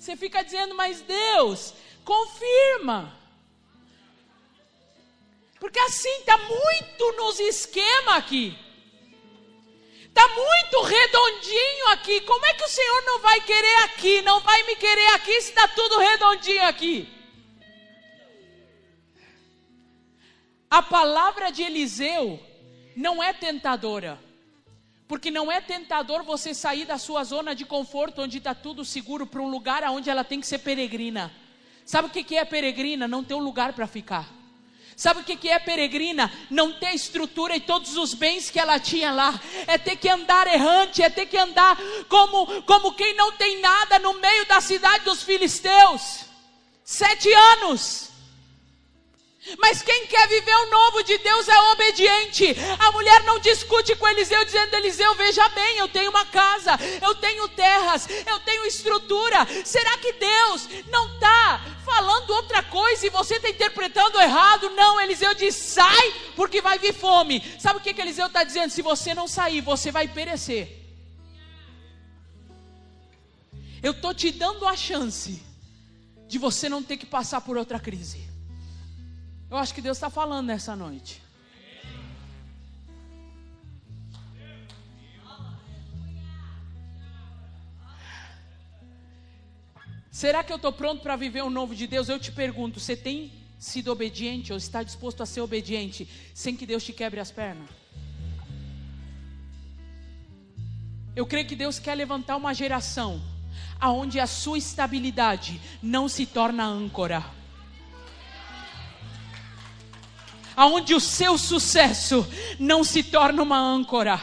Você 0.00 0.16
fica 0.16 0.42
dizendo, 0.42 0.74
mas 0.74 1.00
Deus, 1.02 1.72
confirma. 2.04 3.16
Porque 5.60 5.78
assim 5.78 6.18
está 6.18 6.36
muito 6.36 7.12
nos 7.12 7.38
esquemas 7.38 8.16
aqui. 8.16 8.65
Está 10.16 10.28
muito 10.28 10.80
redondinho 10.80 11.88
aqui. 11.88 12.22
Como 12.22 12.46
é 12.46 12.54
que 12.54 12.64
o 12.64 12.68
Senhor 12.68 13.02
não 13.04 13.20
vai 13.20 13.38
querer 13.42 13.84
aqui? 13.84 14.22
Não 14.22 14.40
vai 14.40 14.62
me 14.62 14.74
querer 14.74 15.08
aqui 15.08 15.42
se 15.42 15.50
está 15.50 15.68
tudo 15.68 15.98
redondinho 15.98 16.62
aqui? 16.62 17.06
A 20.70 20.80
palavra 20.80 21.50
de 21.50 21.62
Eliseu 21.62 22.40
não 22.96 23.22
é 23.22 23.34
tentadora. 23.34 24.18
Porque 25.06 25.30
não 25.30 25.52
é 25.52 25.60
tentador 25.60 26.22
você 26.22 26.54
sair 26.54 26.86
da 26.86 26.96
sua 26.96 27.22
zona 27.22 27.54
de 27.54 27.66
conforto, 27.66 28.22
onde 28.22 28.38
está 28.38 28.54
tudo 28.54 28.86
seguro, 28.86 29.26
para 29.26 29.42
um 29.42 29.50
lugar 29.50 29.84
onde 29.84 30.08
ela 30.08 30.24
tem 30.24 30.40
que 30.40 30.46
ser 30.46 30.60
peregrina. 30.60 31.30
Sabe 31.84 32.08
o 32.08 32.10
que 32.10 32.38
é 32.38 32.44
peregrina? 32.46 33.06
Não 33.06 33.22
ter 33.22 33.34
um 33.34 33.40
lugar 33.40 33.74
para 33.74 33.86
ficar. 33.86 34.26
Sabe 34.96 35.20
o 35.20 35.24
que 35.24 35.48
é 35.50 35.58
peregrina? 35.58 36.32
Não 36.50 36.72
ter 36.72 36.94
estrutura 36.94 37.54
e 37.54 37.60
todos 37.60 37.98
os 37.98 38.14
bens 38.14 38.48
que 38.48 38.58
ela 38.58 38.80
tinha 38.80 39.12
lá. 39.12 39.38
É 39.66 39.76
ter 39.76 39.96
que 39.96 40.08
andar 40.08 40.46
errante, 40.46 41.02
é 41.02 41.10
ter 41.10 41.26
que 41.26 41.36
andar 41.36 41.76
como, 42.08 42.62
como 42.62 42.94
quem 42.94 43.14
não 43.14 43.30
tem 43.32 43.60
nada 43.60 43.98
no 43.98 44.14
meio 44.14 44.46
da 44.46 44.58
cidade 44.62 45.04
dos 45.04 45.22
filisteus. 45.22 46.20
Sete 46.82 47.30
anos. 47.30 48.15
Mas 49.58 49.80
quem 49.82 50.06
quer 50.06 50.26
viver 50.28 50.54
o 50.54 50.70
novo 50.70 51.02
de 51.04 51.16
Deus 51.18 51.48
é 51.48 51.60
obediente. 51.72 52.56
A 52.78 52.90
mulher 52.90 53.22
não 53.24 53.38
discute 53.38 53.94
com 53.94 54.08
Eliseu, 54.08 54.44
dizendo: 54.44 54.74
Eliseu, 54.74 55.14
veja 55.14 55.48
bem, 55.50 55.78
eu 55.78 55.88
tenho 55.88 56.10
uma 56.10 56.24
casa, 56.26 56.72
eu 57.00 57.14
tenho 57.14 57.48
terras, 57.48 58.08
eu 58.26 58.40
tenho 58.40 58.66
estrutura. 58.66 59.46
Será 59.64 59.98
que 59.98 60.12
Deus 60.14 60.68
não 60.90 61.14
está 61.14 61.60
falando 61.84 62.30
outra 62.30 62.62
coisa 62.64 63.06
e 63.06 63.10
você 63.10 63.36
está 63.36 63.48
interpretando 63.48 64.20
errado? 64.20 64.70
Não, 64.70 65.00
Eliseu 65.00 65.32
diz: 65.34 65.54
sai, 65.54 66.12
porque 66.34 66.60
vai 66.60 66.78
vir 66.78 66.92
fome. 66.94 67.42
Sabe 67.60 67.78
o 67.78 67.82
que, 67.82 67.94
que 67.94 68.00
Eliseu 68.00 68.26
está 68.26 68.42
dizendo? 68.42 68.70
Se 68.70 68.82
você 68.82 69.14
não 69.14 69.28
sair, 69.28 69.60
você 69.60 69.92
vai 69.92 70.08
perecer. 70.08 70.84
Eu 73.80 73.92
estou 73.92 74.12
te 74.12 74.32
dando 74.32 74.66
a 74.66 74.74
chance 74.74 75.40
de 76.26 76.38
você 76.38 76.68
não 76.68 76.82
ter 76.82 76.96
que 76.96 77.06
passar 77.06 77.40
por 77.42 77.56
outra 77.56 77.78
crise. 77.78 78.25
Eu 79.50 79.56
acho 79.56 79.72
que 79.72 79.80
Deus 79.80 79.96
está 79.96 80.10
falando 80.10 80.46
nessa 80.46 80.74
noite. 80.74 81.22
Será 90.10 90.42
que 90.42 90.50
eu 90.50 90.56
estou 90.56 90.72
pronto 90.72 91.02
para 91.02 91.14
viver 91.14 91.42
o 91.42 91.50
novo 91.50 91.74
de 91.74 91.86
Deus? 91.86 92.08
Eu 92.08 92.18
te 92.18 92.32
pergunto: 92.32 92.80
você 92.80 92.96
tem 92.96 93.30
sido 93.58 93.92
obediente 93.92 94.50
ou 94.50 94.56
está 94.56 94.82
disposto 94.82 95.22
a 95.22 95.26
ser 95.26 95.42
obediente 95.42 96.08
sem 96.34 96.56
que 96.56 96.66
Deus 96.66 96.82
te 96.82 96.92
quebre 96.92 97.20
as 97.20 97.30
pernas? 97.30 97.68
Eu 101.14 101.26
creio 101.26 101.46
que 101.46 101.54
Deus 101.54 101.78
quer 101.78 101.94
levantar 101.94 102.36
uma 102.36 102.54
geração 102.54 103.22
aonde 103.78 104.18
a 104.18 104.26
sua 104.26 104.58
estabilidade 104.58 105.60
não 105.82 106.08
se 106.08 106.26
torna 106.26 106.64
âncora. 106.64 107.35
Aonde 110.56 110.94
o 110.94 111.00
seu 111.00 111.36
sucesso 111.36 112.26
não 112.58 112.82
se 112.82 113.02
torna 113.02 113.42
uma 113.42 113.58
âncora. 113.58 114.18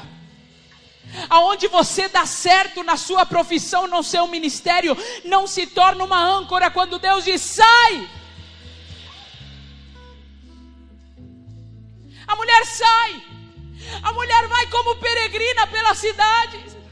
Aonde 1.30 1.68
você 1.68 2.10
dá 2.10 2.26
certo 2.26 2.84
na 2.84 2.98
sua 2.98 3.26
profissão, 3.26 3.88
no 3.88 4.02
seu 4.02 4.26
ministério, 4.28 4.98
não 5.24 5.46
se 5.46 5.68
torna 5.68 6.04
uma 6.04 6.20
âncora 6.20 6.72
quando 6.72 6.98
Deus 6.98 7.24
diz: 7.24 7.42
sai. 7.42 8.10
A 12.26 12.36
mulher 12.36 12.66
sai, 12.66 13.22
a 14.02 14.12
mulher 14.12 14.48
vai 14.48 14.66
como 14.68 14.96
peregrina 14.96 15.68
pela 15.68 15.94
cidade. 15.94 16.83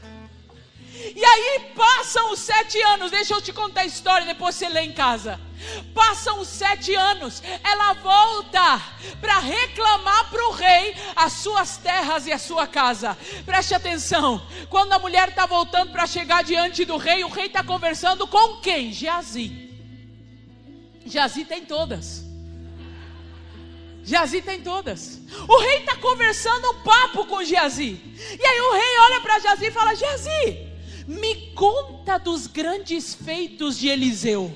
E 0.94 1.24
aí 1.24 1.72
passam 1.74 2.32
os 2.32 2.40
sete 2.40 2.80
anos, 2.82 3.10
deixa 3.10 3.34
eu 3.34 3.40
te 3.40 3.52
contar 3.52 3.80
a 3.80 3.86
história, 3.86 4.26
depois 4.26 4.54
você 4.54 4.68
lê 4.68 4.82
em 4.82 4.92
casa. 4.92 5.40
Passam 5.94 6.44
sete 6.44 6.94
anos, 6.94 7.42
ela 7.64 7.94
volta 7.94 8.82
para 9.20 9.38
reclamar 9.38 10.28
para 10.28 10.48
o 10.48 10.52
rei 10.52 10.94
as 11.16 11.34
suas 11.34 11.76
terras 11.76 12.26
e 12.26 12.32
a 12.32 12.38
sua 12.38 12.66
casa. 12.66 13.16
Preste 13.46 13.74
atenção: 13.74 14.46
quando 14.68 14.92
a 14.92 14.98
mulher 14.98 15.28
está 15.28 15.46
voltando 15.46 15.92
para 15.92 16.06
chegar 16.06 16.44
diante 16.44 16.84
do 16.84 16.96
rei, 16.96 17.24
o 17.24 17.28
rei 17.28 17.46
está 17.46 17.62
conversando 17.62 18.26
com 18.26 18.56
quem? 18.60 18.92
Geazi. 18.92 19.70
Geazi 21.06 21.44
tem 21.44 21.64
todas. 21.64 22.24
Geazi 24.04 24.42
tem 24.42 24.60
todas. 24.60 25.20
O 25.48 25.58
rei 25.60 25.78
está 25.78 25.96
conversando 25.96 26.70
um 26.70 26.82
papo 26.82 27.24
com 27.26 27.42
Geazi. 27.44 28.00
E 28.38 28.46
aí 28.46 28.60
o 28.60 28.72
rei 28.72 28.98
olha 28.98 29.20
para 29.20 29.38
Geazi 29.38 29.66
e 29.66 29.70
fala: 29.70 29.94
Geazi, 29.94 30.71
me 31.06 31.52
conta 31.52 32.18
dos 32.18 32.46
grandes 32.46 33.14
feitos 33.14 33.78
de 33.78 33.88
Eliseu. 33.88 34.52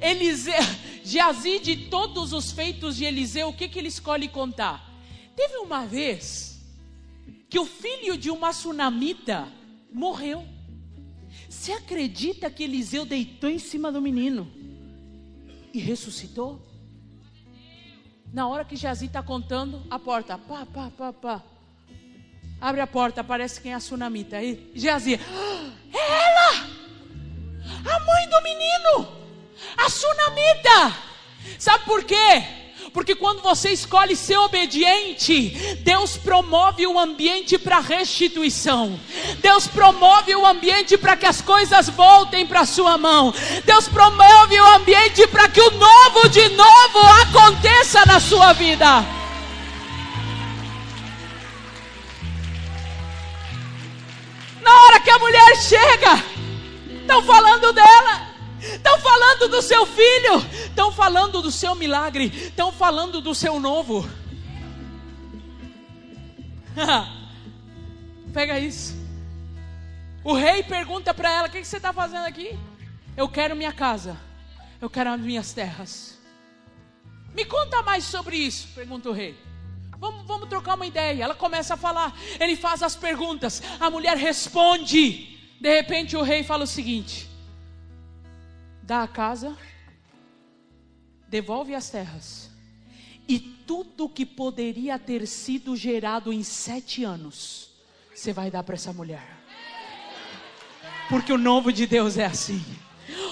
Eliseu, 0.00 0.54
Geazi, 1.04 1.58
de 1.58 1.76
todos 1.88 2.32
os 2.32 2.52
feitos 2.52 2.96
de 2.96 3.04
Eliseu, 3.04 3.48
o 3.48 3.52
que, 3.52 3.68
que 3.68 3.78
ele 3.78 3.88
escolhe 3.88 4.28
contar? 4.28 4.90
Teve 5.34 5.56
uma 5.58 5.86
vez 5.86 6.60
que 7.48 7.58
o 7.58 7.64
filho 7.64 8.16
de 8.16 8.30
uma 8.30 8.52
sunamita 8.52 9.48
morreu. 9.92 10.44
Você 11.48 11.72
acredita 11.72 12.50
que 12.50 12.64
Eliseu 12.64 13.04
deitou 13.04 13.48
em 13.48 13.58
cima 13.58 13.90
do 13.90 14.00
menino 14.00 14.50
e 15.72 15.78
ressuscitou? 15.78 16.60
Na 18.32 18.48
hora 18.48 18.64
que 18.64 18.74
Geazi 18.74 19.06
está 19.06 19.22
contando, 19.22 19.82
a 19.88 19.98
porta, 19.98 20.36
pá, 20.36 20.66
pá, 20.66 20.90
pá, 20.90 21.12
pá. 21.12 21.44
Abre 22.64 22.80
a 22.80 22.86
porta, 22.86 23.20
aparece 23.20 23.60
quem 23.60 23.72
é 23.72 23.74
a 23.74 23.78
sunamita. 23.78 24.38
Aí, 24.38 24.70
Geazi, 24.74 25.20
ah, 25.20 25.70
é 25.92 25.98
ela! 25.98 26.66
A 27.84 28.00
mãe 28.00 28.28
do 28.30 28.42
menino! 28.42 29.06
A 29.76 29.90
sunamita! 29.90 30.96
Sabe 31.58 31.84
por 31.84 32.04
quê? 32.04 32.42
Porque 32.90 33.14
quando 33.14 33.42
você 33.42 33.68
escolhe 33.68 34.16
ser 34.16 34.38
obediente, 34.38 35.50
Deus 35.82 36.16
promove 36.16 36.86
o 36.86 36.98
ambiente 36.98 37.58
para 37.58 37.80
restituição. 37.80 38.98
Deus 39.42 39.66
promove 39.66 40.34
o 40.34 40.46
ambiente 40.46 40.96
para 40.96 41.18
que 41.18 41.26
as 41.26 41.42
coisas 41.42 41.90
voltem 41.90 42.46
para 42.46 42.64
sua 42.64 42.96
mão. 42.96 43.34
Deus 43.66 43.88
promove 43.88 44.58
o 44.58 44.74
ambiente 44.74 45.26
para 45.26 45.50
que 45.50 45.60
o 45.60 45.70
novo 45.70 46.30
de 46.30 46.48
novo 46.48 46.98
aconteça 47.28 48.06
na 48.06 48.18
sua 48.18 48.54
vida. 48.54 49.13
A 55.14 55.18
mulher 55.18 55.56
chega, 55.56 56.24
estão 57.00 57.22
falando 57.22 57.72
dela. 57.72 58.34
Estão 58.60 58.98
falando 58.98 59.48
do 59.48 59.60
seu 59.60 59.84
filho, 59.84 60.38
estão 60.66 60.90
falando 60.90 61.42
do 61.42 61.50
seu 61.50 61.74
milagre, 61.74 62.32
estão 62.34 62.72
falando 62.72 63.20
do 63.20 63.34
seu 63.34 63.60
novo. 63.60 64.08
Pega 68.32 68.58
isso. 68.58 68.96
O 70.24 70.32
rei 70.32 70.62
pergunta 70.62 71.12
para 71.12 71.30
ela: 71.30 71.48
O 71.48 71.50
que, 71.50 71.60
que 71.60 71.66
você 71.66 71.76
está 71.76 71.92
fazendo 71.92 72.24
aqui? 72.24 72.58
Eu 73.14 73.28
quero 73.28 73.54
minha 73.54 73.72
casa, 73.72 74.18
eu 74.80 74.88
quero 74.88 75.10
as 75.10 75.20
minhas 75.20 75.52
terras. 75.52 76.18
Me 77.34 77.44
conta 77.44 77.82
mais 77.82 78.04
sobre 78.04 78.36
isso, 78.36 78.68
pergunta 78.74 79.10
o 79.10 79.12
rei. 79.12 79.38
Vamos, 80.04 80.26
vamos 80.26 80.48
trocar 80.50 80.74
uma 80.74 80.86
ideia. 80.86 81.24
Ela 81.24 81.34
começa 81.34 81.72
a 81.72 81.76
falar, 81.78 82.14
ele 82.38 82.56
faz 82.56 82.82
as 82.82 82.94
perguntas, 82.94 83.62
a 83.80 83.88
mulher 83.88 84.18
responde. 84.18 85.38
De 85.58 85.74
repente 85.74 86.14
o 86.14 86.20
rei 86.20 86.42
fala 86.42 86.64
o 86.64 86.66
seguinte: 86.66 87.26
dá 88.82 89.02
a 89.02 89.08
casa, 89.08 89.56
devolve 91.26 91.74
as 91.74 91.88
terras, 91.88 92.50
e 93.26 93.38
tudo 93.38 94.06
que 94.06 94.26
poderia 94.26 94.98
ter 94.98 95.26
sido 95.26 95.74
gerado 95.74 96.30
em 96.30 96.42
sete 96.42 97.02
anos, 97.02 97.70
você 98.14 98.30
vai 98.30 98.50
dar 98.50 98.62
para 98.62 98.74
essa 98.74 98.92
mulher. 98.92 99.26
Porque 101.08 101.32
o 101.32 101.38
novo 101.38 101.72
de 101.72 101.86
Deus 101.86 102.18
é 102.18 102.26
assim. 102.26 102.62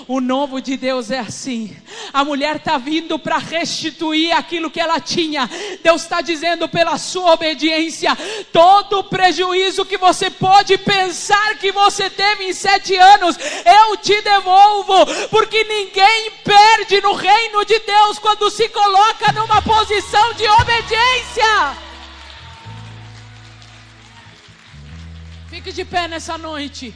O 0.06 0.20
novo 0.20 0.60
de 0.60 0.76
Deus 0.76 1.10
é 1.10 1.18
assim. 1.18 1.76
A 2.12 2.24
mulher 2.24 2.56
está 2.56 2.76
vindo 2.78 3.18
para 3.18 3.38
restituir 3.38 4.32
aquilo 4.32 4.70
que 4.70 4.80
ela 4.80 5.00
tinha. 5.00 5.48
Deus 5.82 6.02
está 6.02 6.20
dizendo 6.20 6.68
pela 6.68 6.98
sua 6.98 7.32
obediência: 7.32 8.16
todo 8.52 8.98
o 8.98 9.04
prejuízo 9.04 9.84
que 9.84 9.96
você 9.96 10.30
pode 10.30 10.76
pensar 10.78 11.56
que 11.58 11.72
você 11.72 12.10
teve 12.10 12.44
em 12.44 12.52
sete 12.52 12.96
anos, 12.96 13.36
eu 13.64 13.96
te 13.96 14.20
devolvo, 14.22 15.06
porque 15.30 15.64
ninguém 15.64 16.32
perde 16.44 17.00
no 17.00 17.14
reino 17.14 17.64
de 17.64 17.78
Deus 17.78 18.18
quando 18.18 18.50
se 18.50 18.68
coloca 18.68 19.32
numa 19.32 19.62
posição 19.62 20.34
de 20.34 20.46
obediência. 20.46 21.76
Fique 25.48 25.72
de 25.72 25.84
pé 25.84 26.08
nessa 26.08 26.36
noite. 26.38 26.94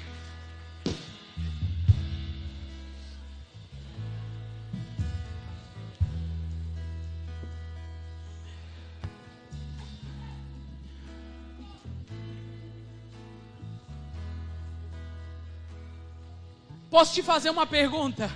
Posso 16.97 17.12
te 17.12 17.22
fazer 17.22 17.51
uma 17.51 17.66
pergunta? 17.66 18.30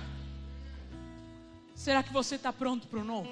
Será 1.73 2.03
que 2.03 2.13
você 2.13 2.35
está 2.35 2.53
pronto 2.53 2.87
para 2.87 2.99
o 2.99 3.03
novo? 3.03 3.27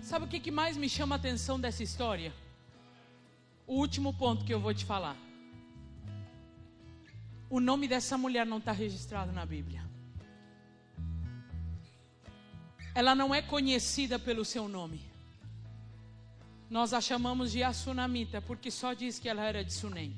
Sabe 0.00 0.24
o 0.24 0.28
que, 0.28 0.40
que 0.40 0.50
mais 0.50 0.78
me 0.78 0.88
chama 0.88 1.16
a 1.16 1.18
atenção 1.18 1.60
dessa 1.60 1.82
história? 1.82 2.32
O 3.66 3.74
último 3.74 4.14
ponto 4.14 4.42
que 4.42 4.54
eu 4.54 4.58
vou 4.58 4.72
te 4.72 4.86
falar. 4.86 5.14
O 7.50 7.60
nome 7.60 7.86
dessa 7.86 8.16
mulher 8.16 8.46
não 8.46 8.56
está 8.56 8.72
registrado 8.72 9.32
na 9.32 9.44
Bíblia. 9.44 9.84
Ela 12.94 13.14
não 13.14 13.34
é 13.34 13.42
conhecida 13.42 14.18
pelo 14.18 14.46
seu 14.46 14.66
nome. 14.66 15.13
Nós 16.68 16.92
a 16.92 17.00
chamamos 17.00 17.52
de 17.52 17.62
Assunamita, 17.62 18.40
porque 18.40 18.70
só 18.70 18.92
diz 18.92 19.18
que 19.18 19.28
ela 19.28 19.44
era 19.44 19.62
de 19.62 19.72
Sunem. 19.72 20.16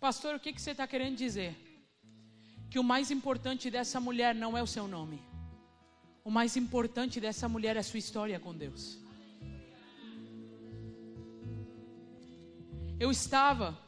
Pastor, 0.00 0.34
o 0.34 0.40
que, 0.40 0.52
que 0.52 0.60
você 0.60 0.72
está 0.72 0.86
querendo 0.86 1.16
dizer? 1.16 1.54
Que 2.70 2.78
o 2.78 2.84
mais 2.84 3.10
importante 3.10 3.70
dessa 3.70 4.00
mulher 4.00 4.34
não 4.34 4.56
é 4.56 4.62
o 4.62 4.66
seu 4.66 4.88
nome. 4.88 5.22
O 6.24 6.30
mais 6.30 6.56
importante 6.56 7.20
dessa 7.20 7.48
mulher 7.48 7.76
é 7.76 7.80
a 7.80 7.82
sua 7.82 7.98
história 7.98 8.40
com 8.40 8.54
Deus. 8.54 8.98
Eu 12.98 13.10
estava 13.10 13.78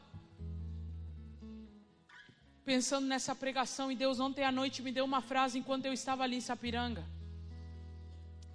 pensando 2.63 3.07
nessa 3.07 3.33
pregação 3.33 3.91
e 3.91 3.95
Deus 3.95 4.19
ontem 4.19 4.43
à 4.43 4.51
noite 4.51 4.81
me 4.81 4.91
deu 4.91 5.05
uma 5.05 5.21
frase 5.21 5.57
enquanto 5.57 5.85
eu 5.85 5.93
estava 5.93 6.23
ali 6.23 6.35
em 6.35 6.41
Sapiranga. 6.41 7.05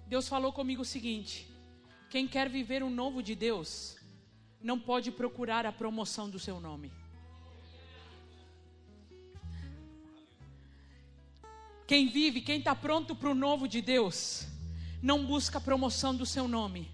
Deus 0.07 0.27
falou 0.27 0.53
comigo 0.53 0.83
o 0.83 0.85
seguinte: 0.85 1.50
quem 2.11 2.27
quer 2.27 2.49
viver 2.49 2.83
o 2.83 2.89
novo 2.89 3.23
de 3.23 3.33
Deus, 3.33 3.95
não 4.61 4.77
pode 4.77 5.09
procurar 5.11 5.65
a 5.65 5.71
promoção 5.71 6.29
do 6.29 6.37
seu 6.37 6.59
nome. 6.59 6.91
Quem 11.87 12.09
vive, 12.09 12.41
quem 12.41 12.59
está 12.59 12.75
pronto 12.75 13.15
para 13.15 13.29
o 13.29 13.33
novo 13.33 13.65
de 13.65 13.81
Deus, 13.81 14.45
não 15.01 15.25
busca 15.25 15.57
a 15.57 15.61
promoção 15.61 16.13
do 16.13 16.25
seu 16.25 16.49
nome, 16.49 16.91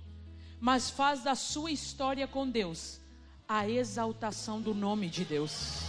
mas 0.60 0.92
faz 0.92 1.24
da 1.24 1.34
sua 1.34 1.72
história 1.72 2.28
com 2.28 2.48
Deus 2.48 3.00
a 3.48 3.68
exaltação 3.68 4.62
do 4.62 4.76
nome 4.76 5.10
de 5.10 5.26
Deus. 5.26 5.82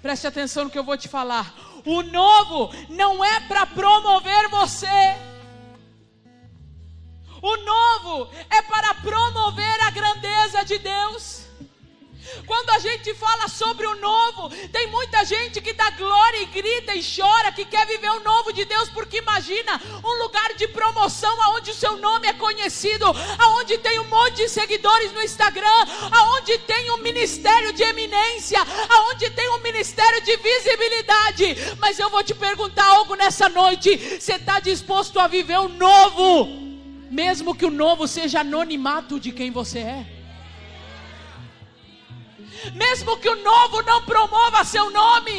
Preste 0.00 0.26
atenção 0.26 0.64
no 0.64 0.70
que 0.70 0.78
eu 0.78 0.84
vou 0.84 0.96
te 0.96 1.08
falar. 1.08 1.54
O 1.84 2.02
novo 2.02 2.70
não 2.88 3.22
é 3.22 3.40
para 3.40 3.66
promover 3.66 4.48
você. 4.48 5.35
O 7.46 7.56
novo 7.58 8.28
é 8.50 8.60
para 8.62 8.92
promover 8.94 9.80
a 9.82 9.90
grandeza 9.90 10.64
de 10.64 10.78
Deus. 10.78 11.42
Quando 12.44 12.70
a 12.70 12.80
gente 12.80 13.14
fala 13.14 13.46
sobre 13.46 13.86
o 13.86 13.94
novo, 14.00 14.50
tem 14.72 14.88
muita 14.88 15.24
gente 15.24 15.60
que 15.60 15.72
dá 15.72 15.90
glória 15.90 16.42
e 16.42 16.46
grita 16.46 16.92
e 16.96 17.04
chora 17.04 17.52
que 17.52 17.64
quer 17.64 17.86
viver 17.86 18.10
o 18.10 18.24
novo 18.24 18.52
de 18.52 18.64
Deus, 18.64 18.88
porque 18.88 19.18
imagina 19.18 19.80
um 20.04 20.22
lugar 20.24 20.54
de 20.54 20.66
promoção 20.66 21.40
aonde 21.42 21.70
o 21.70 21.74
seu 21.74 21.96
nome 21.98 22.26
é 22.26 22.32
conhecido, 22.32 23.06
aonde 23.38 23.78
tem 23.78 24.00
um 24.00 24.08
monte 24.08 24.38
de 24.38 24.48
seguidores 24.48 25.12
no 25.12 25.22
Instagram, 25.22 25.86
aonde 26.10 26.58
tem 26.58 26.90
um 26.90 26.98
ministério 26.98 27.72
de 27.72 27.84
eminência, 27.84 28.58
aonde 28.90 29.30
tem 29.30 29.48
um 29.50 29.60
ministério 29.60 30.20
de 30.22 30.36
visibilidade. 30.36 31.76
Mas 31.78 31.96
eu 32.00 32.10
vou 32.10 32.24
te 32.24 32.34
perguntar 32.34 32.86
algo 32.86 33.14
nessa 33.14 33.48
noite: 33.48 34.18
você 34.18 34.34
está 34.34 34.58
disposto 34.58 35.20
a 35.20 35.28
viver 35.28 35.60
o 35.60 35.68
novo? 35.68 36.65
Mesmo 37.16 37.54
que 37.54 37.64
o 37.64 37.70
novo 37.70 38.06
seja 38.06 38.40
anonimato 38.40 39.18
de 39.18 39.32
quem 39.32 39.50
você 39.50 39.78
é. 39.78 40.06
Mesmo 42.74 43.16
que 43.22 43.30
o 43.34 43.42
novo 43.42 43.80
não 43.90 44.04
promova 44.04 44.62
seu 44.64 44.90
nome. 44.90 45.38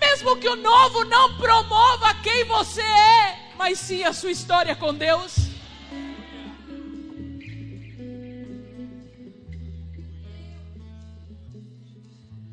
Mesmo 0.00 0.36
que 0.36 0.48
o 0.48 0.56
novo 0.56 1.04
não 1.04 1.36
promova 1.36 2.12
quem 2.24 2.44
você 2.44 2.82
é, 2.82 3.52
mas 3.56 3.78
sim 3.78 4.02
a 4.02 4.12
sua 4.12 4.32
história 4.32 4.74
com 4.74 4.92
Deus. 4.92 5.36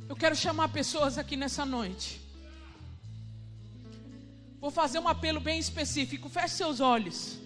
Eu 0.08 0.16
quero 0.16 0.36
chamar 0.36 0.68
pessoas 0.68 1.18
aqui 1.18 1.36
nessa 1.36 1.66
noite. 1.66 2.22
Vou 4.62 4.70
fazer 4.70 5.00
um 5.00 5.08
apelo 5.08 5.40
bem 5.40 5.58
específico. 5.58 6.30
Feche 6.30 6.56
seus 6.56 6.80
olhos. 6.80 7.45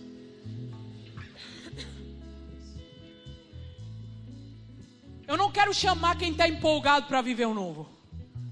Eu 5.30 5.38
não 5.38 5.52
quero 5.52 5.72
chamar 5.72 6.18
quem 6.18 6.32
está 6.32 6.50
empolgado 6.50 7.06
para 7.06 7.22
viver 7.22 7.46
o 7.46 7.54
novo, 7.54 7.88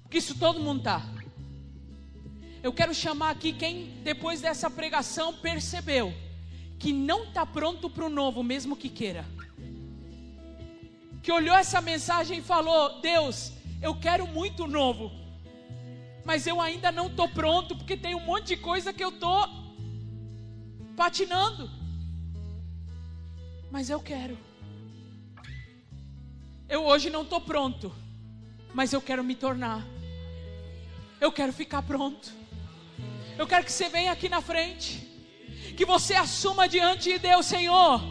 porque 0.04 0.20
isso 0.20 0.38
todo 0.38 0.60
mundo 0.60 0.82
está. 0.82 1.02
Eu 2.62 2.72
quero 2.72 2.94
chamar 2.94 3.32
aqui 3.32 3.52
quem, 3.52 4.00
depois 4.04 4.42
dessa 4.42 4.70
pregação, 4.70 5.34
percebeu 5.34 6.14
que 6.78 6.94
não 6.94 7.24
está 7.24 7.48
pronto 7.48 7.90
para 7.90 8.06
o 8.06 8.10
novo, 8.10 8.44
mesmo 8.44 8.76
que 8.76 8.90
queira. 8.90 9.26
Que 11.24 11.32
olhou 11.32 11.56
essa 11.56 11.82
mensagem 11.82 12.38
e 12.38 12.44
falou: 12.44 13.02
Deus, 13.02 13.54
eu 13.82 13.96
quero 13.96 14.28
muito 14.28 14.68
novo, 14.68 15.12
mas 16.24 16.46
eu 16.46 16.62
ainda 16.62 16.92
não 16.92 17.08
estou 17.08 17.28
pronto, 17.28 17.76
porque 17.76 17.98
tem 17.98 18.14
um 18.14 18.24
monte 18.24 18.50
de 18.50 18.58
coisa 18.58 18.94
que 18.94 19.04
eu 19.04 19.10
estou 19.10 19.50
patinando. 20.96 21.72
Mas 23.72 23.90
eu 23.90 24.00
quero. 24.00 24.47
Eu 26.70 26.84
hoje 26.86 27.09
não 27.09 27.22
estou 27.22 27.39
pronto, 27.39 27.95
mas 28.74 28.91
eu 28.91 29.01
quero 29.01 29.24
me 29.24 29.36
tornar. 29.36 29.86
Eu 31.20 31.32
quero 31.32 31.53
ficar 31.53 31.82
pronto. 31.82 32.30
Eu 33.38 33.47
quero 33.47 33.63
que 33.63 33.72
você 33.72 33.88
venha 33.88 34.11
aqui 34.11 34.28
na 34.28 34.41
frente, 34.41 35.07
que 35.78 35.86
você 35.86 36.13
assuma 36.13 36.68
diante 36.68 37.13
de 37.13 37.20
Deus, 37.20 37.45
Senhor. 37.45 38.01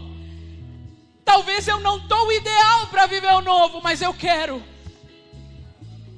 Talvez 1.22 1.68
eu 1.68 1.80
não 1.80 1.98
estou 1.98 2.32
ideal 2.32 2.86
para 2.86 3.04
viver 3.07 3.32
o 3.34 3.42
novo, 3.42 3.82
mas 3.82 4.00
eu 4.00 4.14
quero. 4.14 4.62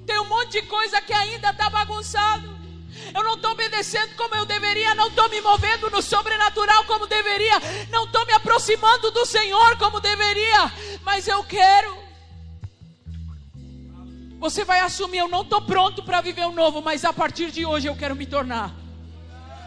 Tem 0.06 0.20
um 0.20 0.28
monte 0.28 0.60
de 0.60 0.62
coisa 0.62 1.00
que 1.00 1.12
ainda 1.12 1.50
está 1.50 1.68
bagunçado. 1.68 2.56
Eu 3.12 3.24
não 3.24 3.34
estou 3.34 3.50
obedecendo 3.50 4.14
como 4.16 4.34
eu 4.36 4.44
deveria, 4.44 4.94
não 4.94 5.08
estou 5.08 5.28
me 5.28 5.40
movendo 5.40 5.90
no 5.90 6.00
sobrenatural 6.00 6.84
como 6.84 7.06
deveria, 7.06 7.54
não 7.90 8.04
estou 8.04 8.24
me 8.26 8.32
aproximando 8.32 9.10
do 9.10 9.26
Senhor 9.26 9.76
como 9.76 10.00
deveria, 10.00 10.72
mas 11.02 11.26
eu 11.26 11.42
quero. 11.42 12.07
Você 14.38 14.64
vai 14.64 14.80
assumir, 14.80 15.18
eu 15.18 15.28
não 15.28 15.42
estou 15.42 15.60
pronto 15.60 16.02
para 16.02 16.20
viver 16.20 16.46
o 16.46 16.52
novo, 16.52 16.80
mas 16.80 17.04
a 17.04 17.12
partir 17.12 17.50
de 17.50 17.66
hoje 17.66 17.88
eu 17.88 17.96
quero 17.96 18.14
me 18.14 18.24
tornar. 18.24 18.72